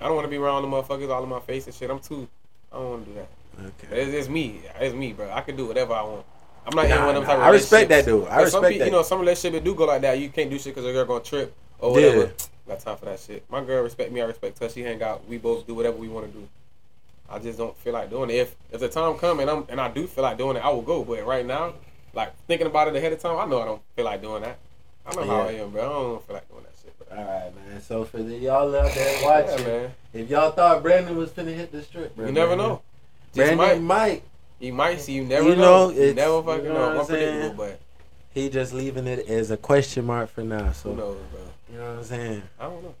I 0.00 0.06
don't 0.06 0.14
want 0.14 0.24
to 0.24 0.30
be 0.30 0.36
around 0.36 0.62
the 0.62 0.68
motherfuckers 0.68 1.10
all 1.10 1.22
in 1.22 1.28
my 1.28 1.40
face 1.40 1.66
and 1.66 1.74
shit. 1.74 1.90
I'm 1.90 1.98
too. 2.00 2.28
I 2.72 2.76
don't 2.76 2.90
want 2.90 3.04
to 3.04 3.10
do 3.10 3.16
that. 3.16 3.28
Okay. 3.66 4.02
It's, 4.02 4.12
it's 4.14 4.28
me. 4.28 4.60
It's 4.80 4.94
me, 4.94 5.12
bro. 5.12 5.30
I 5.30 5.40
can 5.42 5.56
do 5.56 5.66
whatever 5.66 5.92
I 5.94 6.02
want. 6.02 6.24
I'm 6.66 6.76
not 6.76 6.88
Nah, 6.88 6.96
in 6.96 7.00
one 7.06 7.08
of 7.08 7.14
them 7.14 7.22
nah, 7.22 7.28
type 7.28 7.38
of 7.38 7.44
I 7.44 7.50
respect 7.50 7.88
that, 7.88 8.04
dude. 8.04 8.26
I 8.28 8.34
some 8.36 8.44
respect 8.62 8.64
pe- 8.72 8.78
that. 8.78 8.84
You 8.86 8.90
know, 8.90 9.02
some 9.02 9.20
relationships 9.20 9.64
do 9.64 9.74
go 9.74 9.84
like 9.86 10.02
that. 10.02 10.18
You 10.18 10.28
can't 10.28 10.50
do 10.50 10.58
shit 10.58 10.74
because 10.74 10.84
you're 10.92 11.04
gonna 11.04 11.20
trip, 11.24 11.54
or 11.78 11.92
whatever. 11.92 12.16
Yeah. 12.24 12.30
Got 12.68 12.80
time 12.80 12.96
for 12.98 13.04
that 13.06 13.18
shit. 13.20 13.44
My 13.50 13.64
girl 13.64 13.82
respect 13.82 14.12
me, 14.12 14.20
I 14.20 14.24
respect 14.26 14.58
her. 14.60 14.68
She 14.68 14.82
hang 14.82 15.02
out. 15.02 15.26
We 15.28 15.38
both 15.38 15.66
do 15.66 15.74
whatever 15.74 15.96
we 15.96 16.08
want 16.08 16.26
to 16.26 16.38
do. 16.38 16.48
I 17.28 17.38
just 17.38 17.58
don't 17.58 17.76
feel 17.78 17.92
like 17.92 18.10
doing 18.10 18.30
it. 18.30 18.34
If 18.34 18.56
if 18.72 18.80
the 18.80 18.88
time 18.88 19.16
come 19.18 19.40
and 19.40 19.48
I'm 19.50 19.64
and 19.68 19.80
I 19.80 19.88
do 19.90 20.06
feel 20.06 20.22
like 20.24 20.36
doing 20.38 20.56
it, 20.56 20.64
I 20.64 20.68
will 20.70 20.82
go. 20.82 21.02
But 21.04 21.24
right 21.26 21.46
now, 21.46 21.74
like 22.12 22.32
thinking 22.46 22.66
about 22.66 22.88
it 22.88 22.96
ahead 22.96 23.12
of 23.12 23.20
time, 23.20 23.38
I 23.38 23.46
know 23.46 23.60
I 23.62 23.64
don't 23.64 23.82
feel 23.96 24.04
like 24.04 24.20
doing 24.22 24.42
that. 24.42 24.58
I 25.06 25.14
know 25.14 25.24
how 25.24 25.40
I 25.42 25.50
Yeah. 25.52 25.62
am, 25.62 25.70
bro. 25.70 25.80
I 25.82 25.88
don't 25.88 26.26
feel 26.26 26.34
like 26.34 26.48
doing 26.48 26.62
that 26.64 26.72
shit, 26.82 27.08
bro. 27.08 27.16
All 27.18 27.24
right, 27.24 27.54
man. 27.68 27.80
So 27.80 28.04
for 28.04 28.18
the 28.22 28.36
y'all 28.36 28.74
out 28.76 28.92
there 28.94 29.20
Yeah, 29.22 29.26
watching, 29.26 29.66
man. 29.66 29.90
if 30.12 30.28
y'all 30.28 30.50
thought 30.52 30.82
Brandon 30.82 31.16
was 31.16 31.30
finna 31.30 31.54
hit 31.54 31.72
the 31.72 31.82
strip, 31.82 32.14
bro, 32.14 32.26
You 32.26 32.32
never 32.32 32.48
Brandon- 32.54 32.68
know. 32.68 32.82
Brandon 33.34 33.56
might. 33.58 33.80
might. 33.82 34.22
You 34.58 34.72
might 34.72 35.00
see. 35.00 35.12
You 35.14 35.24
never 35.24 35.48
You 35.50 35.56
know. 35.56 35.88
know, 35.88 35.90
You 35.94 36.00
it's- 36.02 36.16
never 36.16 36.36
you 36.36 36.42
fucking 36.42 36.64
know 36.64 36.74
know. 36.74 36.90
I'm 36.92 37.00
Unpredictable, 37.00 37.54
but 37.56 37.80
He 38.32 38.48
just 38.48 38.72
leaving 38.72 39.06
it 39.06 39.28
as 39.28 39.50
a 39.50 39.56
question 39.56 40.04
mark 40.06 40.30
for 40.30 40.42
now. 40.42 40.72
So 40.72 40.90
who 40.90 40.96
knows, 40.96 41.16
bro? 41.32 41.40
you 41.72 41.78
know 41.78 41.84
what 41.90 41.98
I'm 41.98 42.04
saying? 42.04 42.42
I 42.58 42.64
don't 42.64 42.82
know. 42.84 42.94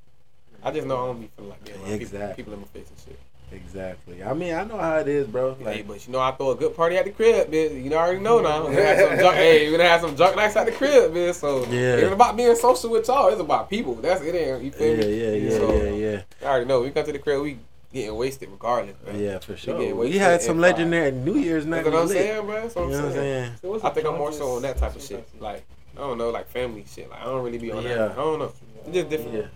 I 0.62 0.70
just 0.72 0.86
know 0.86 1.02
I 1.02 1.06
don't 1.06 1.20
be 1.20 1.30
feeling 1.36 1.50
like 1.50 1.64
being 1.64 1.76
around 1.78 1.84
people, 1.86 2.02
Exactly. 2.02 2.34
people 2.44 2.52
in 2.54 2.60
my 2.60 2.66
face 2.66 2.88
and 2.90 2.98
shit. 3.06 3.18
Exactly. 3.52 4.22
I 4.22 4.32
mean, 4.32 4.54
I 4.54 4.62
know 4.64 4.76
how 4.78 4.98
it 4.98 5.08
is, 5.08 5.26
bro. 5.26 5.54
hey, 5.54 5.82
but 5.82 6.06
you 6.06 6.12
know 6.12 6.20
I 6.20 6.30
throw 6.32 6.52
a 6.52 6.54
good 6.54 6.76
party 6.76 6.96
at 6.96 7.04
the 7.04 7.10
crib, 7.10 7.50
bitch. 7.50 7.82
You 7.82 7.90
know, 7.90 7.96
I 7.96 8.02
already 8.02 8.20
know 8.20 8.40
now. 8.40 8.66
We 8.68 8.74
gonna 8.76 8.86
have 8.86 9.08
some 9.08 9.18
junk, 9.24 9.34
hey, 9.36 9.66
we're 9.70 9.76
gonna 9.78 9.88
have 9.88 10.00
some 10.02 10.16
junk 10.16 10.36
nights 10.36 10.54
at 10.56 10.66
the 10.66 10.72
crib, 10.72 11.12
bitch. 11.12 11.34
So 11.34 11.64
Yeah. 11.66 11.96
it 11.96 12.04
ain't 12.04 12.12
about 12.12 12.36
being 12.36 12.54
social 12.54 12.90
with 12.90 13.08
y'all. 13.08 13.28
It's 13.28 13.40
about 13.40 13.68
people. 13.68 13.94
That's 13.96 14.22
it. 14.22 14.34
Ain't 14.34 14.62
you 14.62 14.70
yeah, 14.70 14.76
feel 14.76 14.98
yeah, 14.98 15.30
me? 15.30 15.38
yeah, 15.38 15.56
So, 15.56 15.74
yeah, 15.82 15.90
yeah, 15.90 16.22
I 16.42 16.44
already 16.50 16.66
know. 16.66 16.80
We 16.82 16.90
come 16.90 17.04
to 17.06 17.12
the 17.12 17.18
crib, 17.18 17.42
we 17.42 17.58
getting 17.92 18.14
wasted 18.16 18.48
regardless. 18.50 18.96
Bro. 19.04 19.14
yeah, 19.14 19.38
for 19.38 19.56
sure. 19.56 19.78
getting 19.78 19.96
We 19.98 20.18
had 20.18 20.40
some 20.42 20.52
and 20.52 20.60
legendary 20.60 21.12
New 21.12 21.36
Year's 21.36 21.66
night. 21.66 21.84
That's 21.84 21.94
what 21.94 22.02
I'm 22.02 22.08
saying, 22.08 22.46
bro. 22.46 22.60
That's 22.62 22.74
what 22.74 22.84
I'm 22.84 22.90
know 22.90 22.96
what 22.98 23.04
I'm 23.06 23.12
saying. 23.12 23.56
saying? 23.62 23.80
I 23.82 23.90
think 23.90 24.06
I'm 24.06 24.16
more 24.18 24.32
so 24.32 24.52
on 24.56 24.62
that 24.62 24.76
type 24.78 24.94
of 24.96 25.02
shit. 25.02 25.28
Like 25.40 25.64
I 25.96 26.00
don't 26.00 26.18
know, 26.18 26.30
like 26.30 26.48
family 26.48 26.84
shit. 26.88 27.10
Like 27.10 27.20
I 27.20 27.24
don't 27.24 27.44
really 27.44 27.58
be 27.58 27.72
on 27.72 27.82
Yeah. 27.82 27.94
that. 27.96 28.10
I 28.12 28.14
don't 28.14 28.38
know. 28.38 28.52
It's 28.86 28.94
just 28.94 29.08
different. 29.10 29.34
Yeah. 29.34 29.46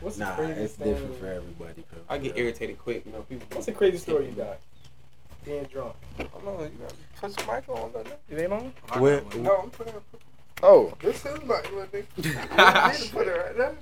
What's 0.00 0.16
the 0.16 0.24
Nah, 0.24 0.34
craziest 0.34 0.60
it's 0.60 0.74
thing? 0.74 0.92
different 0.94 1.18
for 1.20 1.26
everybody. 1.26 1.84
Bro. 1.92 2.00
I 2.08 2.18
get 2.18 2.36
irritated 2.38 2.78
quick. 2.78 3.04
You 3.04 3.12
know, 3.12 3.20
people. 3.22 3.46
What's 3.52 3.66
the 3.66 3.72
crazy 3.72 3.98
story 3.98 4.26
you 4.26 4.32
got? 4.32 4.58
Being 5.44 5.64
drunk. 5.64 5.94
I 6.18 6.22
don't 6.22 6.44
know. 6.44 6.62
You 6.62 6.70
gotta 6.80 6.94
put 7.34 7.46
your 7.46 7.54
mic 7.56 7.68
on. 7.68 7.92
Though. 7.92 8.04
It 8.30 8.40
ain't 8.42 8.52
on? 8.52 8.72
Where- 9.00 9.22
No, 9.36 9.56
I'm 9.58 9.70
putting. 9.70 9.94
Oh. 10.62 10.92
This 11.00 11.24
is 11.24 11.42
my 11.44 11.56
little 11.62 11.80
nigga. 11.86 12.04
You 12.16 12.22
need 13.00 13.08
to 13.08 13.14
put 13.14 13.26
it 13.26 13.30
right 13.30 13.56
there. 13.56 13.74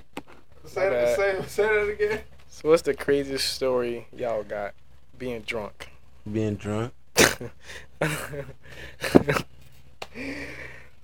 Say 0.66 0.84
My 0.84 0.90
that. 0.90 1.16
bad. 1.16 1.16
Say, 1.16 1.46
say 1.48 1.62
that 1.74 1.88
again. 1.92 2.20
So 2.48 2.68
what's 2.70 2.82
the 2.82 2.94
craziest 2.94 3.52
story 3.54 4.06
y'all 4.16 4.42
got 4.42 4.74
being 5.18 5.42
drunk? 5.42 5.90
Being 6.30 6.56
drunk. 6.56 6.92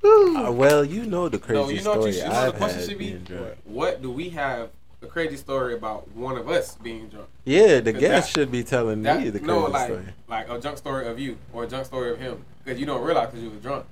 Uh, 0.06 0.52
well, 0.52 0.84
you 0.84 1.06
know 1.06 1.30
the 1.30 1.38
crazy 1.38 1.62
No, 1.62 1.68
you 1.70 1.80
know 1.82 1.90
what 1.92 1.96
story 2.00 2.06
you 2.10 2.12
should- 2.18 2.22
you 2.24 2.28
know 2.28 2.34
the 2.34 2.46
I've 2.48 2.54
question 2.56 2.78
had 2.80 2.88
should 2.90 2.98
be? 2.98 3.10
being 3.12 3.22
drunk. 3.24 3.54
What 3.64 4.02
do 4.02 4.10
we 4.10 4.28
have 4.30 4.68
a 5.00 5.06
crazy 5.06 5.36
story 5.38 5.72
about 5.74 6.10
one 6.14 6.36
of 6.36 6.46
us 6.48 6.76
being 6.76 7.08
drunk? 7.08 7.28
Yeah, 7.44 7.80
the 7.80 7.92
That- 7.92 8.00
guest 8.00 8.30
should 8.34 8.50
be 8.52 8.62
telling 8.62 9.02
That, 9.02 9.20
me 9.22 9.30
the 9.30 9.38
crazy 9.38 9.46
no, 9.52 9.60
like 9.64 9.86
story. 9.86 10.04
like 10.28 10.50
a 10.50 10.60
junk 10.60 10.76
story 10.76 11.06
of 11.06 11.18
you 11.18 11.38
or 11.54 11.64
a 11.64 11.66
junk 11.66 11.86
story 11.86 12.10
of 12.10 12.18
him 12.18 12.44
because 12.62 12.78
you 12.78 12.84
don't 12.84 13.02
realize 13.02 13.28
because 13.28 13.42
you 13.44 13.50
were 13.50 13.56
drunk. 13.56 13.86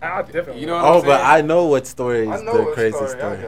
I 0.00 0.22
definitely. 0.22 0.60
You 0.62 0.66
know 0.68 0.74
what 0.76 0.84
Oh, 0.84 0.98
I'm 1.00 1.04
but? 1.04 1.20
I 1.22 1.40
know 1.42 1.66
what 1.66 1.86
story 1.86 2.26
is 2.28 2.40
the 2.40 2.46
what 2.50 2.72
crazy 2.74 2.96
story, 2.96 3.10
story. 3.10 3.38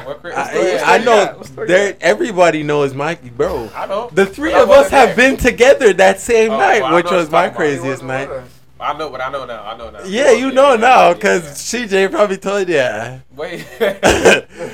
I. 0.00 0.04
What 0.06 0.20
cra- 0.20 0.38
I, 0.38 0.50
story- 0.50 0.78
I 0.78 0.96
what 0.98 1.04
know 1.04 1.24
got? 1.24 1.38
What 1.38 1.46
story 1.46 1.68
you 1.68 1.74
there. 1.74 1.96
Everybody 2.00 2.62
knows 2.62 2.94
Mikey, 2.94 3.30
bro. 3.30 3.70
I 3.74 3.86
don't. 3.86 4.14
The 4.14 4.26
three 4.26 4.52
of 4.54 4.70
us 4.70 4.90
have 4.90 5.16
there. 5.16 5.30
been 5.30 5.36
together 5.36 5.92
that 5.94 6.20
same 6.20 6.52
Oh, 6.52 6.58
night, 6.58 6.82
well, 6.82 6.94
which 6.96 7.10
was 7.10 7.30
my 7.30 7.48
talking 7.48 7.56
about. 7.56 7.70
He 7.72 7.78
craziest 7.78 8.02
night. 8.02 8.30
I 8.78 8.92
know, 8.98 9.08
but 9.08 9.22
I 9.22 9.30
know 9.30 9.46
now. 9.46 9.62
I 9.64 9.76
know 9.78 9.88
now. 9.90 10.04
Yeah, 10.04 10.32
you 10.32 10.52
know 10.52 10.76
now, 10.76 11.14
cause 11.14 11.72
yeah. 11.72 11.86
CJ 11.86 12.10
probably 12.10 12.36
told 12.36 12.68
you. 12.68 12.74
Yeah. 12.74 13.20
wait. 13.34 13.66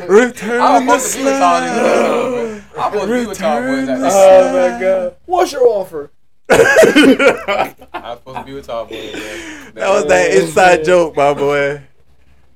Return 0.08 0.58
the 0.58 0.98
supposed 0.98 1.12
to 1.12 1.18
be 1.18 1.24
with 1.24 1.38
y'all 1.38 1.60
niggas, 1.60 2.60
slide. 2.60 2.62
I'm 2.76 2.92
supposed 2.92 3.06
to 3.08 3.14
be 3.20 3.26
with 3.26 3.40
y'all 3.40 3.60
boys 3.60 3.70
Return 3.70 3.88
at 3.88 3.96
the 3.98 4.02
this 4.02 4.14
Oh 4.16 4.52
my 4.72 4.80
god. 4.80 5.16
What's 5.26 5.52
your 5.52 5.66
offer? 5.68 6.10
I'm 6.50 8.16
supposed 8.18 8.38
to 8.38 8.44
be 8.44 8.54
with 8.54 8.66
y'all 8.66 8.86
boys, 8.86 9.12
man. 9.14 9.72
That 9.74 9.88
was 9.90 10.06
that 10.06 10.30
inside 10.34 10.84
joke, 10.84 11.16
my 11.16 11.32
boy. 11.34 11.82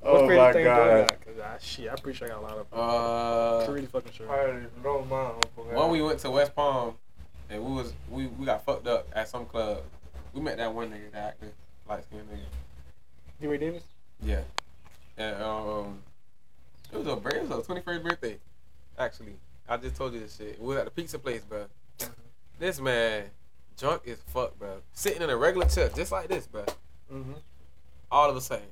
Oh 0.03 0.27
my 0.27 0.51
god. 0.53 1.15
Got? 1.57 1.61
Cause 1.61 1.67
I, 1.69 1.81
shit, 1.81 1.91
I'm 1.91 1.97
pretty 1.97 2.17
sure 2.17 2.27
I 2.27 2.31
got 2.31 2.39
a 2.39 2.41
lot 2.41 2.57
of. 2.57 2.67
Uh, 2.73 3.65
pretty 3.65 3.87
fucking 3.87 4.11
sure. 4.11 4.29
I 4.29 4.39
already 4.39 4.67
know 4.83 5.05
my 5.05 5.25
uncle. 5.25 5.63
When 5.71 5.89
we 5.89 6.01
went 6.01 6.19
to 6.19 6.31
West 6.31 6.55
Palm, 6.55 6.95
and 7.49 7.63
we 7.63 7.71
was 7.71 7.93
we, 8.09 8.27
we 8.27 8.45
got 8.45 8.65
fucked 8.65 8.87
up 8.87 9.07
at 9.13 9.27
some 9.27 9.45
club. 9.45 9.83
We 10.33 10.41
met 10.41 10.57
that 10.57 10.73
one 10.73 10.89
nigga, 10.89 11.11
that 11.13 11.23
actor, 11.27 11.51
light 11.89 12.03
skinned 12.05 12.29
nigga. 12.29 12.39
Henry 13.39 13.57
Davis. 13.57 13.83
Yeah, 14.23 14.41
and 15.17 15.41
um, 15.41 15.99
it 16.91 16.97
was 16.97 17.07
a 17.07 17.15
birthday. 17.15 17.39
It 17.39 17.49
was 17.49 17.59
a 17.59 17.63
twenty 17.63 17.81
first 17.81 18.03
birthday. 18.03 18.37
Actually, 18.97 19.33
I 19.69 19.77
just 19.77 19.95
told 19.95 20.13
you 20.13 20.19
this 20.19 20.37
shit. 20.37 20.59
We 20.59 20.67
was 20.67 20.77
at 20.77 20.85
the 20.85 20.91
pizza 20.91 21.19
place, 21.19 21.43
bro. 21.43 21.65
This 22.59 22.79
man, 22.81 23.25
drunk 23.77 24.07
as 24.07 24.17
fuck, 24.33 24.57
bro. 24.57 24.77
Sitting 24.93 25.21
in 25.21 25.29
a 25.29 25.37
regular 25.37 25.67
chair, 25.67 25.89
just 25.95 26.11
like 26.11 26.27
this, 26.27 26.47
bro. 26.47 26.65
Mm-hmm. 27.13 27.33
All 28.11 28.29
of 28.29 28.35
a 28.35 28.41
sudden, 28.41 28.65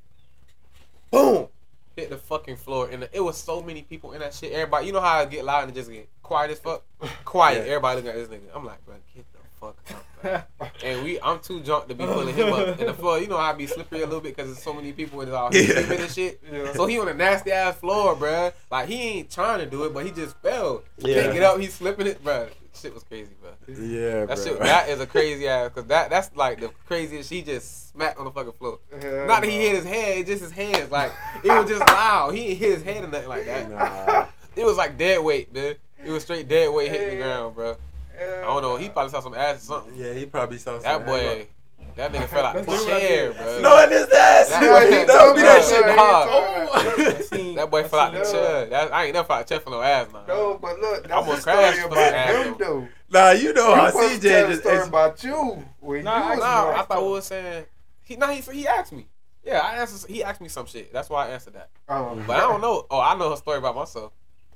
boom, 1.12 1.48
hit 1.96 2.10
the 2.10 2.18
fucking 2.18 2.58
floor. 2.58 2.89
And 2.89 3.08
it 3.12 3.20
was 3.24 3.38
so 3.38 3.62
many 3.62 3.82
people 3.82 4.12
in 4.14 4.20
that 4.20 4.34
shit. 4.34 4.52
Everybody, 4.52 4.88
you 4.88 4.91
know 4.93 5.02
how 5.02 5.20
I 5.20 5.26
get 5.26 5.46
loud 5.46 5.66
and 5.66 5.74
just 5.74 5.89
get 5.91 6.10
quiet 6.24 6.52
as 6.52 6.60
fuck. 6.60 6.84
Quiet. 7.26 7.60
Yeah. 7.66 7.74
Everybody 7.74 8.02
looking 8.02 8.12
at 8.22 8.30
this 8.30 8.39
nigga. 8.39 8.56
I'm 8.56 8.66
like, 8.66 8.84
bro, 8.86 8.96
get 9.16 9.26
the 9.34 9.39
fuck 9.60 9.78
up. 10.24 10.50
and 10.84 11.04
we, 11.04 11.20
I'm 11.22 11.39
too 11.39 11.60
drunk 11.60 11.88
to 11.89 11.96
be 11.96 12.04
pulling 12.06 12.34
him 12.36 12.52
up. 12.52 12.80
And 12.80 12.89
the 12.89 12.93
floor, 13.02 13.20
you 13.20 13.28
know 13.28 13.38
how 13.38 13.52
I 13.52 13.54
be 13.54 13.68
slippery 13.68 14.02
a 14.02 14.06
little 14.06 14.22
bit 14.22 14.36
because 14.36 14.52
there's 14.52 14.64
so 14.64 14.74
many 14.74 14.91
people 14.91 15.22
in 15.22 15.32
all 15.32 15.54
Yeah. 15.54 15.66
sleeping 15.74 16.00
and 16.00 16.12
shit. 16.12 16.41
So 16.74 16.86
he 16.88 17.00
on 17.00 17.08
a 17.08 17.14
nasty 17.14 17.52
ass 17.52 17.76
floor, 17.78 18.16
bro. 18.16 18.52
Like 18.72 18.88
he 18.89 18.96
ain't 19.02 19.30
trying 19.32 19.60
to 19.60 19.66
do 19.66 19.84
it, 19.86 19.93
but 19.93 20.06
he 20.06 20.12
just 20.12 20.36
fell. 20.38 20.84
Yeah. 20.98 21.22
Can't 21.22 21.34
get 21.34 21.43
up. 21.43 21.60
He's 21.60 21.74
slipping 21.74 22.08
it, 22.08 22.24
bro. 22.24 22.48
Shit 22.82 22.94
was 22.94 23.04
crazy, 23.04 23.32
bro. 23.42 23.52
Yeah, 23.68 24.26
That 24.26 24.36
bro. 24.36 24.44
shit, 24.46 24.60
that 24.60 24.90
is 24.90 25.00
a 25.00 25.06
crazy 25.16 25.48
ass, 25.48 25.72
cause 25.74 25.86
that 25.86 26.10
that's 26.10 26.36
like 26.36 26.60
the 26.60 26.70
craziest. 26.86 27.30
She 27.30 27.42
just 27.42 27.92
smacked 27.92 28.18
on 28.20 28.26
the 28.26 28.32
fucking 28.32 28.54
floor. 28.54 28.80
Hell 29.02 29.28
Not 29.28 29.42
that 29.42 29.50
he 29.50 29.58
hit 29.58 29.76
his 29.76 29.86
head, 29.86 30.18
it's 30.20 30.30
just 30.30 30.42
his 30.44 30.52
hands. 30.52 30.92
Like 30.92 31.12
it 31.44 31.50
was 31.52 31.70
just 31.70 31.88
loud. 31.88 32.34
He 32.36 32.54
hit 32.56 32.74
his 32.76 32.84
head 32.84 33.04
or 33.04 33.08
nothing 33.08 33.30
like 33.30 33.46
that. 33.46 33.70
Nah. 33.70 34.26
It 34.56 34.64
was 34.66 34.78
like 34.78 34.98
dead 34.98 35.22
weight, 35.22 35.54
dude. 35.54 35.78
It 36.06 36.10
was 36.12 36.24
straight 36.24 36.48
dead 36.48 36.74
weight 36.74 36.90
hitting 36.90 37.18
the 37.18 37.24
ground, 37.26 37.56
bro. 37.56 37.76
I 38.18 38.42
don't 38.44 38.62
know. 38.62 38.78
He 38.78 38.88
probably 38.88 39.12
saw 39.12 39.20
some 39.20 39.34
ass 39.34 39.58
or 39.64 39.82
something. 39.82 39.94
Yeah, 39.98 40.14
he 40.14 40.26
probably 40.26 40.58
saw 40.60 40.78
That 40.78 40.84
something. 40.84 41.06
boy, 41.08 41.48
that 41.96 42.12
nigga 42.14 42.28
fell 42.28 42.46
out 42.46 42.56
the 42.56 42.86
chair, 42.86 43.32
bro. 43.34 43.46
did. 43.46 43.62
No, 43.64 43.84
in 43.84 43.91
his 43.91 44.04
ass. 44.10 44.50
That- 44.50 44.62
That, 44.62 44.89
that- 44.89 45.08
that 45.08 45.36
be 45.36 45.41
that 45.41 45.62
that- 45.62 47.30
shit 47.30 47.39
that- 47.39 47.56
That 47.56 47.72
boy 47.72 47.84
fell 47.86 48.00
out 48.00 48.14
the 48.14 48.24
chair. 48.24 48.66
That, 48.68 48.93
I 48.93 49.06
ain't 49.06 49.14
never 49.14 49.28
fell 49.28 49.38
out 49.38 49.48
the 49.48 49.54
chair 49.56 49.60
for 49.62 49.70
no 49.70 49.82
ass, 49.82 50.12
man. 50.12 50.24
No, 50.28 50.58
but 50.62 50.80
look, 50.80 51.04
that's 51.04 51.14
Almost 51.14 51.38
a 51.39 51.41
story 51.41 51.80
about 51.84 52.36
some 52.36 52.43
him, 52.46 52.56
though. 52.60 52.88
Nah, 53.10 53.32
you 53.32 53.54
know 53.54 53.70
You 53.70 53.76
how 53.76 53.91
CJ 53.91 54.22
tell 54.22 54.46
a 54.46 54.50
just. 54.50 54.62
story 54.62 54.88
about 54.88 55.24
you 55.24 55.64
when 55.80 56.04
Nah, 56.04 56.24
you 56.24 56.30
was 56.32 56.39
Nah. 56.39 56.72
I 56.72 56.82
thought 56.84 57.04
we 57.04 57.10
was 57.12 57.26
saying. 57.26 57.66
He, 58.04 58.16
nah, 58.18 58.28
he, 58.32 58.41
he 58.52 58.68
asked 58.68 58.91
me. 58.93 59.08
Yeah, 59.43 59.60
I 59.60 59.76
answered. 59.78 60.10
He 60.10 60.24
asked 60.24 60.41
me 60.41 60.50
some 60.50 60.66
shit. 60.66 60.91
That's 60.91 61.10
why 61.10 61.28
I 61.28 61.30
answered 61.30 61.54
that. 61.54 61.70
Um, 61.88 62.24
But 62.26 62.38
I 62.38 62.41
don't 62.41 62.62
know. 62.62 62.86
Oh, 62.89 63.00
I 63.00 63.16
know 63.16 63.30
her 63.30 63.36
story 63.36 63.60
about 63.60 63.76
myself. 63.76 64.12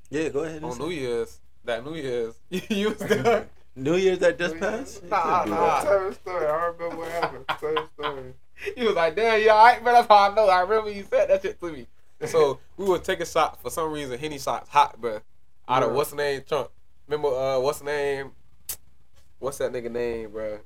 Yeah, 0.10 0.30
go 0.30 0.40
ahead. 0.40 0.64
On. 0.64 0.78
New 0.78 0.90
Year's, 0.90 1.40
that 1.64 1.86
New 1.86 1.94
Year's, 1.96 2.34
you 2.50 2.90
was 2.90 2.98
there. 2.98 3.48
New 3.76 3.96
Year's 3.96 4.20
that 4.20 4.38
just 4.38 4.60
passed. 4.60 5.04
You 5.04 5.10
Nah, 5.10 5.46
nah. 5.46 5.82
that. 5.82 5.84
Tell 5.84 6.10
the 6.10 6.16
story. 6.16 6.46
I 6.46 6.66
remember 6.66 6.98
what 6.98 7.12
happened. 7.12 7.46
Tell 7.48 7.74
the 7.76 7.88
story. 7.98 8.34
He 8.76 8.84
was 8.86 8.96
like, 8.96 9.16
"Damn, 9.16 9.42
you 9.42 9.50
alright, 9.50 9.84
man?" 9.84 9.94
That's 9.94 10.08
how 10.08 10.32
I 10.32 10.36
know. 10.36 10.48
I 10.50 10.62
remember 10.62 10.92
you 10.92 11.06
said 11.10 11.30
that 11.30 11.42
shit 11.42 11.60
to 11.62 11.72
me. 11.72 11.88
So 12.26 12.60
we 12.76 12.86
would 12.86 13.04
take 13.06 13.22
a 13.22 13.26
shot 13.26 13.62
for 13.62 13.70
some 13.70 13.92
reason. 13.92 14.20
Henny 14.20 14.38
shots 14.40 14.70
hot, 14.70 15.00
bro. 15.00 15.22
Out 15.68 15.84
of 15.84 15.90
Yeah. 15.92 15.96
what's 15.96 16.10
the 16.10 16.18
name? 16.18 16.44
Trump. 16.48 16.70
Remember 17.08 17.30
uh, 17.30 17.60
what's 17.60 17.80
the 17.80 17.86
name? 17.86 18.32
What's 19.40 19.58
that 19.60 19.72
nigga 19.72 19.90
name, 19.90 20.32
bro? 20.32 20.60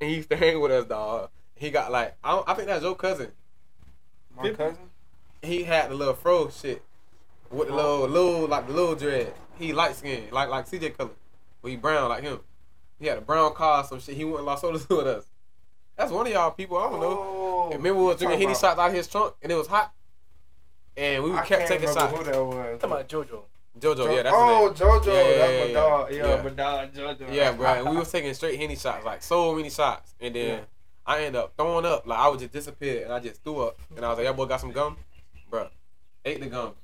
And 0.00 0.08
he 0.10 0.16
used 0.16 0.30
to 0.30 0.36
hang 0.36 0.58
with 0.60 0.70
us, 0.72 0.86
dog. 0.86 1.28
He 1.54 1.70
got 1.70 1.92
like 1.92 2.16
I, 2.24 2.30
don't, 2.30 2.48
I 2.48 2.54
think 2.54 2.68
that's 2.68 2.82
your 2.82 2.94
cousin. 2.94 3.32
My 4.36 4.50
cousin? 4.50 4.78
He 5.42 5.64
had 5.64 5.90
the 5.90 5.94
little 5.94 6.14
fro 6.14 6.48
shit 6.48 6.82
with 7.50 7.68
the 7.68 7.74
little 7.74 8.08
little 8.08 8.46
like 8.48 8.66
the 8.66 8.72
little 8.72 8.94
dread. 8.94 9.34
He 9.58 9.72
light 9.74 9.94
skinned 9.96 10.32
like 10.32 10.48
like 10.48 10.66
CJ 10.66 10.96
color, 10.96 11.10
but 11.62 11.70
he 11.70 11.76
brown 11.76 12.08
like 12.08 12.22
him. 12.22 12.40
He 12.98 13.06
had 13.06 13.18
a 13.18 13.20
brown 13.20 13.54
car, 13.54 13.82
or 13.82 13.84
some 13.86 14.00
shit. 14.00 14.16
He 14.16 14.24
went 14.24 14.38
and 14.38 14.46
lost 14.46 14.62
sodas 14.62 14.88
with 14.88 15.06
us. 15.06 15.24
That's 15.96 16.10
one 16.12 16.26
of 16.26 16.32
y'all 16.32 16.50
people. 16.52 16.78
I 16.78 16.90
don't 16.90 17.00
know. 17.00 17.06
Oh, 17.18 17.64
And 17.72 17.82
remember 17.82 18.00
we 18.00 18.06
was 18.06 18.20
you 18.20 18.26
drinking 18.28 18.48
Henny 18.48 18.58
shots 18.58 18.78
out 18.78 18.88
of 18.88 18.92
his 18.94 19.06
trunk 19.08 19.34
and 19.42 19.50
it 19.50 19.56
was 19.56 19.66
hot. 19.66 19.92
And 20.96 21.22
we 21.24 21.30
about- 21.30 21.44
I 21.44 21.46
kept 21.46 21.58
can't 21.66 21.68
taking 21.82 21.88
remember 21.88 22.00
shots. 22.16 22.18
Who 22.26 22.32
that 22.32 22.44
was? 22.44 22.80
Talking 22.80 22.96
about 22.96 23.08
JoJo. 23.08 23.42
Jojo, 23.80 24.16
yeah, 24.16 24.22
that's 24.22 24.34
oh, 24.36 24.66
name. 24.66 24.74
JoJo, 24.74 25.06
Yeah, 25.06 25.12
yeah, 25.12 25.38
that's 25.38 25.52
yeah, 25.52 25.60
my 25.60 25.66
yeah. 25.66 25.72
dog. 25.74 26.12
Yeah, 26.12 26.26
Yeah. 26.36 26.42
my 26.42 26.50
dog, 26.50 26.92
JoJo. 26.94 27.34
Yeah, 27.34 27.52
bro. 27.52 27.66
And 27.74 27.90
we 27.90 27.96
was 27.96 28.10
taking 28.10 28.34
straight 28.34 28.58
Henny 28.58 28.76
shots, 28.76 29.04
like 29.04 29.22
so 29.22 29.54
many 29.54 29.70
shots. 29.70 30.14
And 30.20 30.34
then 30.34 30.58
Yeah. 30.58 30.64
I 31.06 31.18
ended 31.24 31.36
up 31.36 31.54
throwing 31.56 31.84
up. 31.86 32.06
Like 32.06 32.18
I 32.18 32.28
would 32.28 32.40
just 32.40 32.52
disappear 32.52 33.04
and 33.04 33.12
I 33.12 33.20
just 33.20 33.42
threw 33.44 33.60
up. 33.60 33.78
And 33.96 34.04
I 34.04 34.08
was 34.10 34.18
like, 34.18 34.26
that 34.26 34.36
boy 34.36 34.46
got 34.46 34.60
some 34.60 34.72
gum? 34.72 34.96
Bro. 35.50 35.68
Ate 36.24 36.40
the 36.40 36.46
gum. 36.46 36.74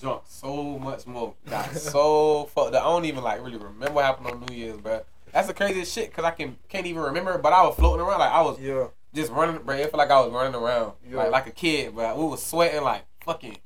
Drunk 0.00 0.22
so 0.26 0.78
much 0.78 1.06
more. 1.06 1.34
Got 1.48 1.74
so 1.76 2.44
fucked 2.54 2.74
up. 2.74 2.82
I 2.82 2.86
don't 2.86 3.04
even 3.04 3.22
like 3.24 3.42
really 3.42 3.56
remember 3.58 3.92
what 3.92 4.04
happened 4.04 4.28
on 4.28 4.40
New 4.46 4.54
Year's, 4.54 4.78
bro. 4.78 5.02
That's 5.32 5.46
the 5.48 5.54
craziest 5.54 5.92
shit 5.92 6.10
because 6.10 6.24
I 6.24 6.30
can 6.30 6.56
can't 6.68 6.86
even 6.86 7.02
remember. 7.02 7.36
But 7.38 7.52
I 7.52 7.62
was 7.66 7.76
floating 7.76 8.04
around 8.04 8.20
like 8.20 8.30
I 8.32 8.42
was 8.42 8.58
Yeah. 8.60 8.86
just 9.14 9.30
running, 9.32 9.62
bro. 9.62 9.76
It 9.76 9.82
felt 9.90 9.94
like 9.98 10.10
I 10.10 10.20
was 10.20 10.32
running 10.32 10.54
around 10.54 10.92
Yeah. 11.08 11.16
like 11.18 11.30
like 11.32 11.46
a 11.48 11.50
kid, 11.50 11.94
but 11.94 12.16
We 12.16 12.24
was 12.24 12.44
sweating 12.44 12.82
like 12.82 13.04
fucking 13.24 13.58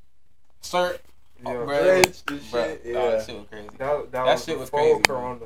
shirt, 0.62 1.00
Yeah. 1.44 1.52
Bruh, 1.52 1.82
Drenched 2.02 2.30
and 2.30 2.40
bruh, 2.40 2.82
shit. 2.82 2.86
nah, 2.94 3.10
that 3.10 3.26
shit 3.26 3.36
was 3.38 3.46
crazy. 3.48 3.68
That, 3.78 3.78
that, 3.78 4.12
That 4.12 4.24
was 4.26 4.44
shit 4.44 4.58
was 4.58 4.70
crazy. 4.70 5.00
Corona. 5.02 5.38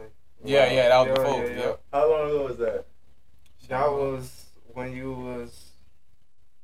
Yeah, 0.45 0.71
yeah, 0.73 0.89
that 0.91 0.99
was 0.99 1.07
Yeah, 1.09 1.15
before. 1.25 1.45
yeah, 1.45 1.51
yeah. 1.51 1.59
Yep. 1.67 1.81
How 1.93 2.11
long 2.11 2.29
ago 2.31 2.45
was 2.47 2.57
that? 2.59 2.87
That 3.69 3.91
was 3.91 4.45
when 4.75 4.93
you 4.97 5.13
was, 5.13 5.71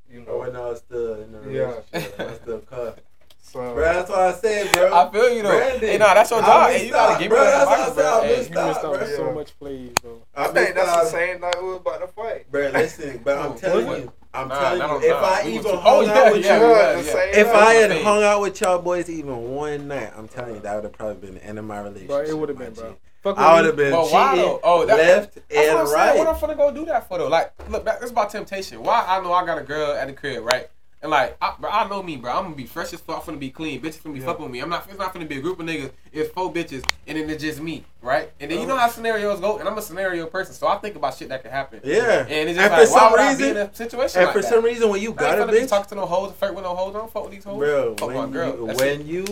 you 0.09 0.21
Or 0.23 0.25
know. 0.27 0.39
when 0.39 0.57
I 0.57 0.61
was 0.61 0.79
still 0.79 1.15
in 1.15 1.35
a 1.35 1.39
Yeah. 1.51 1.61
relationship. 1.93 2.21
I 2.21 2.25
was 2.27 2.37
still 2.37 2.59
cuffed. 2.61 3.01
So 3.53 3.75
Bro, 3.75 3.83
that's 3.85 4.09
what 4.09 4.19
I 4.19 4.33
said, 4.33 4.73
bro. 4.73 4.95
I 4.95 5.13
feel 5.13 5.29
you 5.29 5.43
though. 5.43 5.49
Brandon, 5.51 5.81
hey, 5.91 5.99
nah, 5.99 6.15
that's 6.15 6.31
your 6.31 6.43
I 6.43 6.47
job. 6.47 6.71
Hey, 6.71 6.87
you 6.87 6.91
gotta 6.93 7.13
out, 7.13 7.21
give 7.21 7.29
bro. 7.29 7.39
me 7.39 7.45
that 7.45 7.69
That's 7.69 7.71
what 7.71 7.81
I 7.81 7.89
advice, 7.89 7.95
said. 7.95 8.11
Bro. 8.11 8.23
Hey, 8.23 8.29
missed 8.39 8.51
You 8.51 8.57
missed 8.57 8.81
Stop, 8.81 8.85
out 8.85 8.93
on 8.95 8.99
bro. 9.07 9.17
so 9.17 9.33
much 9.35 9.59
plays, 9.59 9.93
bro. 10.01 10.23
I 10.35 10.43
I 10.45 10.49
think 10.49 10.75
that's 10.75 10.89
out. 10.89 11.05
the 11.05 11.11
same 11.11 11.41
night 11.43 11.63
we 11.63 11.69
was 11.69 11.77
about 11.81 12.01
to 12.01 12.07
fight. 12.09 12.51
Bro, 12.51 12.69
listen, 12.71 13.21
but 13.23 13.39
I'm 13.39 13.59
telling 13.59 13.87
what? 13.87 13.99
you, 14.01 14.13
I'm 14.33 14.49
Nah, 14.49 14.59
telling 14.59 14.79
nah, 14.79 14.87
you, 14.87 15.01
nah, 15.01 15.07
if 15.07 15.21
nah. 15.21 15.27
I 15.29 15.43
We 15.45 15.51
even 15.53 15.65
hung 15.71 15.81
Oh, 15.85 16.01
out 16.01 16.07
yeah, 16.07 16.31
with 16.33 16.45
yeah, 16.47 16.57
you, 16.57 16.63
yeah, 16.73 16.93
the 16.93 17.05
yeah. 17.05 17.13
same 17.13 17.35
if 17.35 17.47
night. 17.49 17.55
I 17.57 17.73
had 17.75 17.91
Hey. 17.91 18.03
hung 18.03 18.23
out 18.23 18.41
with 18.41 18.61
y'all 18.63 18.79
boys 18.81 19.11
even 19.11 19.37
one 19.55 19.89
night, 19.89 20.13
I'm 20.17 20.29
telling 20.29 20.55
you, 20.55 20.61
that 20.63 20.75
would 20.77 20.85
have 20.85 20.93
probably 20.95 21.15
been 21.27 21.35
the 21.35 21.45
end 21.45 21.59
of 21.59 21.67
my 21.67 21.79
relationship. 21.81 22.09
Bro, 22.09 22.21
it 22.23 22.39
would 22.39 22.49
have 22.49 22.59
been, 22.59 22.73
G. 22.73 22.81
bro. 22.81 22.97
Fuck 23.23 23.37
with 23.37 23.45
I 23.47 23.55
would 23.57 23.65
have 23.67 23.77
been 23.77 23.93
But 23.93 24.11
why 24.11 24.31
cheating 24.35 24.47
though? 24.49 24.61
Oh, 24.65 24.87
that- 24.87 24.97
left 24.97 25.35
That's 25.35 25.47
what 25.55 25.69
I'm 25.69 25.79
and 25.81 25.89
saying. 25.91 26.19
What 26.19 26.27
I'm 26.29 26.35
right. 26.35 26.43
finna 26.43 26.57
go 26.57 26.73
do 26.73 26.87
that 26.87 27.07
for 27.07 27.19
though? 27.19 27.29
Like, 27.29 27.53
look, 27.69 27.85
that's 27.85 28.11
about 28.11 28.31
temptation. 28.31 28.83
Why 28.83 29.05
I 29.07 29.23
know 29.23 29.35
I 29.35 29.45
got 29.45 29.59
a 29.59 29.63
girl 29.63 29.93
at 29.93 30.07
the 30.07 30.15
crib, 30.15 30.43
right? 30.43 30.71
And 31.03 31.11
like, 31.11 31.37
I, 31.43 31.55
bro, 31.59 31.69
I 31.69 31.89
know 31.89 32.01
me, 32.01 32.17
bro. 32.17 32.31
I'm 32.33 32.45
gonna 32.45 32.55
be 32.55 32.65
fresh 32.65 32.93
as 32.93 33.01
fuck. 33.01 33.19
I'm 33.19 33.27
gonna 33.27 33.39
be 33.39 33.51
clean. 33.51 33.81
Bitches 33.83 34.05
gonna 34.05 34.15
be 34.15 34.21
Yeah. 34.21 34.27
fucking 34.27 34.45
with 34.45 34.53
me. 34.53 34.61
I'm 34.61 34.69
not. 34.69 34.87
It's 34.89 34.99
not 34.99 35.13
finna 35.13 35.27
be 35.27 35.39
a 35.39 35.41
group 35.41 35.59
of 35.59 35.67
niggas. 35.67 35.91
It's 36.13 36.31
four 36.33 36.53
bitches, 36.53 36.85
and 37.09 37.19
then 37.19 37.29
it's 37.29 37.43
just 37.43 37.61
me, 37.61 37.85
right? 38.03 38.31
And 38.39 38.51
then 38.53 38.61
you 38.61 38.67
know 38.69 38.77
how 38.77 38.87
scenarios 38.89 39.41
go. 39.41 39.59
And 39.59 39.69
I'm 39.69 39.77
a 39.77 39.83
scenario 39.83 40.27
person, 40.27 40.55
so 40.55 40.69
I 40.69 40.77
think 40.77 40.95
about 40.95 41.15
shit 41.17 41.29
that 41.31 41.43
could 41.43 41.51
happen. 41.51 41.81
Yeah. 41.83 42.25
And 42.29 42.49
it's 42.49 42.57
And 42.57 42.71
just 42.71 42.71
for 42.71 42.71
like, 42.71 42.79
why 42.79 42.85
some 42.87 43.11
would 43.13 43.21
I 43.21 43.35
be 43.37 43.49
in 43.49 43.57
a 43.57 43.75
situation 43.75 44.19
And 44.21 44.27
like 44.27 44.37
for 44.37 44.43
that? 44.43 44.49
some 44.49 44.65
reason, 44.65 44.91
when 44.91 45.03
you 45.03 45.13
got 45.13 45.41
a 45.41 45.45
bitch, 45.53 45.69
talking 45.69 45.89
to 45.89 45.95
no 45.97 46.07
hoes, 46.07 46.33
flirt 46.35 46.55
with 46.55 46.63
no 46.63 46.75
hoes. 46.77 46.95
I 46.95 46.99
don't 46.99 47.13
fuck 47.13 47.25
with 47.25 47.33
these 47.33 47.43
hoes. 47.45 47.59
bro, 47.59 47.97
fuck 47.97 48.09
when 48.09 48.31
girl. 48.31 48.55
you 48.55 48.65
when 48.77 49.07
you 49.09 49.25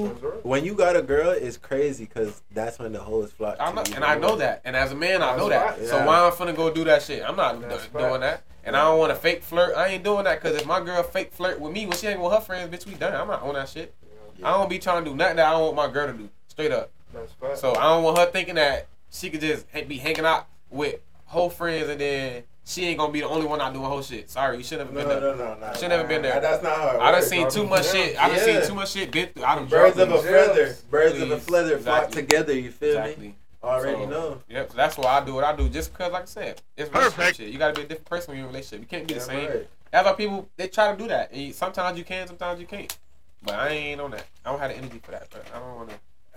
when 0.43 0.65
you 0.65 0.75
got 0.75 0.97
a 0.97 1.03
girl, 1.03 1.31
it's 1.31 1.57
crazy 1.57 2.05
because 2.07 2.43
that's 2.53 2.81
when 2.81 2.93
the 2.93 2.99
hoes 3.01 3.31
flock. 3.31 3.59
I 3.61 3.69
to 3.71 3.77
know, 3.77 3.83
you. 3.87 3.95
and 3.95 4.05
I 4.05 4.17
know 4.19 4.35
that. 4.37 4.63
And 4.65 4.75
as 4.75 4.91
a 4.91 4.97
man, 4.97 5.23
I 5.23 5.37
know 5.37 5.49
that. 5.51 5.87
So 5.87 6.05
why 6.05 6.19
I'm 6.27 6.33
finna 6.33 6.57
go 6.57 6.69
do 6.73 6.83
that 6.85 7.03
shit? 7.03 7.23
I'm 7.23 7.37
not 7.37 7.61
doing 7.61 8.21
that. 8.23 8.43
And 8.65 8.77
I 8.77 8.83
don't 8.85 8.99
want 8.99 9.11
to 9.11 9.17
fake 9.17 9.43
flirt. 9.43 9.75
I 9.77 9.89
ain't 9.89 10.05
doing 10.05 10.25
that 10.25 10.43
because 10.43 10.61
if 10.61 10.67
my 10.67 10.81
girl 10.81 11.03
fake 11.03 11.33
flirt 11.33 11.61
with 11.61 11.73
me 11.73 11.87
when 11.87 11.97
she 11.97 12.07
ain't 12.09 12.21
with 12.21 12.33
her 12.33 12.41
friends, 12.41 12.75
bitch, 12.75 12.87
we 12.87 12.95
done. 12.95 13.15
I'm 13.15 13.29
not 13.29 13.43
on 13.43 13.55
that 13.55 13.69
shit. 13.69 13.95
I 14.43 14.53
don't 14.53 14.69
be 14.71 14.79
trying 14.79 15.05
to 15.05 15.11
do 15.11 15.17
nothing 15.17 15.37
that 15.37 15.47
I 15.47 15.51
don't 15.53 15.63
want 15.63 15.77
my 15.77 15.89
girl 15.91 16.07
to 16.07 16.13
do. 16.13 16.29
Straight 16.49 16.73
up. 16.73 16.91
That's 17.13 17.33
fact. 17.33 17.59
So 17.59 17.75
I 17.75 17.83
don't 17.95 18.03
want 18.05 18.19
her 18.19 18.27
thinking 18.27 18.55
that 18.57 18.87
she 19.11 19.31
could 19.31 19.41
just 19.41 19.67
be 19.89 19.99
hanging 19.99 20.25
out 20.25 20.47
with 20.71 21.01
whole 21.27 21.51
friends 21.51 21.89
and 21.89 22.01
then 22.01 22.43
she 22.65 22.85
ain't 22.87 22.99
gonna 22.99 23.13
be 23.13 23.21
the 23.21 23.29
only 23.29 23.47
one 23.47 23.61
out 23.61 23.73
doing 23.73 23.85
whole 23.85 24.03
shit. 24.03 24.31
Sorry, 24.31 24.59
you 24.59 24.63
should 24.63 24.79
never 24.79 24.93
No, 24.93 24.99
been 25.01 25.09
no, 25.09 25.21
there. 25.21 25.37
no, 25.37 25.55
no, 25.59 25.67
no. 25.67 25.75
Should 25.75 25.89
never 25.89 26.07
been 26.07 26.23
there. 26.23 26.41
That's 26.41 26.63
not 26.63 26.77
how 26.77 27.01
I 27.01 27.11
done 27.11 27.23
seen 27.23 27.51
too 27.51 27.67
much 27.67 27.87
Yeah. 27.87 27.93
shit. 27.93 28.23
I 28.23 28.29
done 28.29 28.37
Yeah. 28.37 28.45
seen 28.61 28.69
too 28.69 28.75
much 28.75 28.91
shit. 28.93 29.11
Been 29.11 29.29
through. 29.29 29.45
I 29.45 29.55
done 29.57 29.67
Birds 29.67 29.99
of 29.99 30.11
a 30.13 30.23
feather. 30.23 30.77
Birds 30.91 31.21
of 31.21 31.31
a 31.31 31.39
feather 31.39 31.79
flock 31.79 32.11
together. 32.11 32.53
You 32.53 32.71
feel 32.71 33.03
me? 33.19 33.35
Exactly. 33.63 33.91
Already 33.95 34.05
So, 34.05 34.11
know. 34.11 34.43
Yep. 34.49 34.71
So 34.71 34.77
that's 34.77 34.97
why 34.99 35.19
I 35.19 35.25
do 35.25 35.35
what 35.35 35.45
I 35.45 35.55
do. 35.55 35.69
Just 35.69 35.93
because, 35.93 36.13
like 36.13 36.23
I 36.23 36.27
said, 36.27 36.63
it's 36.77 36.91
relationship 36.93 37.35
shit. 37.37 37.49
You 37.53 37.59
gotta 37.59 37.75
be 37.75 37.83
a 37.83 37.87
different 37.87 38.09
person 38.09 38.33
when 38.33 38.39
you're 38.39 38.47
in 38.49 38.55
a 38.55 38.57
relationship. 38.57 38.81
You 38.81 38.87
can't 38.87 39.07
be 39.09 39.15
the 39.15 39.21
Yeah, 39.21 39.27
same. 39.27 39.49
right. 39.51 39.69
That's 39.91 40.07
why 40.07 40.13
people 40.15 40.49
they 40.57 40.69
try 40.69 40.93
to 40.93 40.97
do 40.99 41.09
that. 41.09 41.33
And 41.33 41.41
you- 41.43 41.53
sometimes 41.53 41.99
you 41.99 42.05
can, 42.05 42.27
sometimes 42.27 42.61
you 42.61 42.67
can't. 42.67 42.97
But 43.43 43.55
I 43.55 43.69
ain't 43.69 44.01
on 44.01 44.11
that. 44.13 44.27
I 44.45 44.51
don't 44.51 44.61
have 44.61 44.71
the 44.71 44.77
energy 44.77 45.01
for 45.03 45.11
that. 45.13 45.29
But 45.31 45.45
I 45.55 45.59
don't 45.59 45.75
want 45.77 45.91
to. 45.91 45.97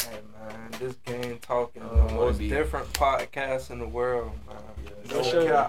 Hey 0.09 0.19
man, 0.37 0.71
this 0.79 0.95
Gang 1.05 1.37
Talkin 1.39 1.81
I 1.83 1.87
the 2.07 2.13
most 2.13 2.39
different 2.39 2.91
podcast 2.93 3.69
in 3.71 3.79
the 3.79 3.87
world, 3.87 4.31
man. 4.47 4.57
Yeah, 4.83 5.15
No 5.15 5.23
sure. 5.23 5.43
cap. 5.45 5.53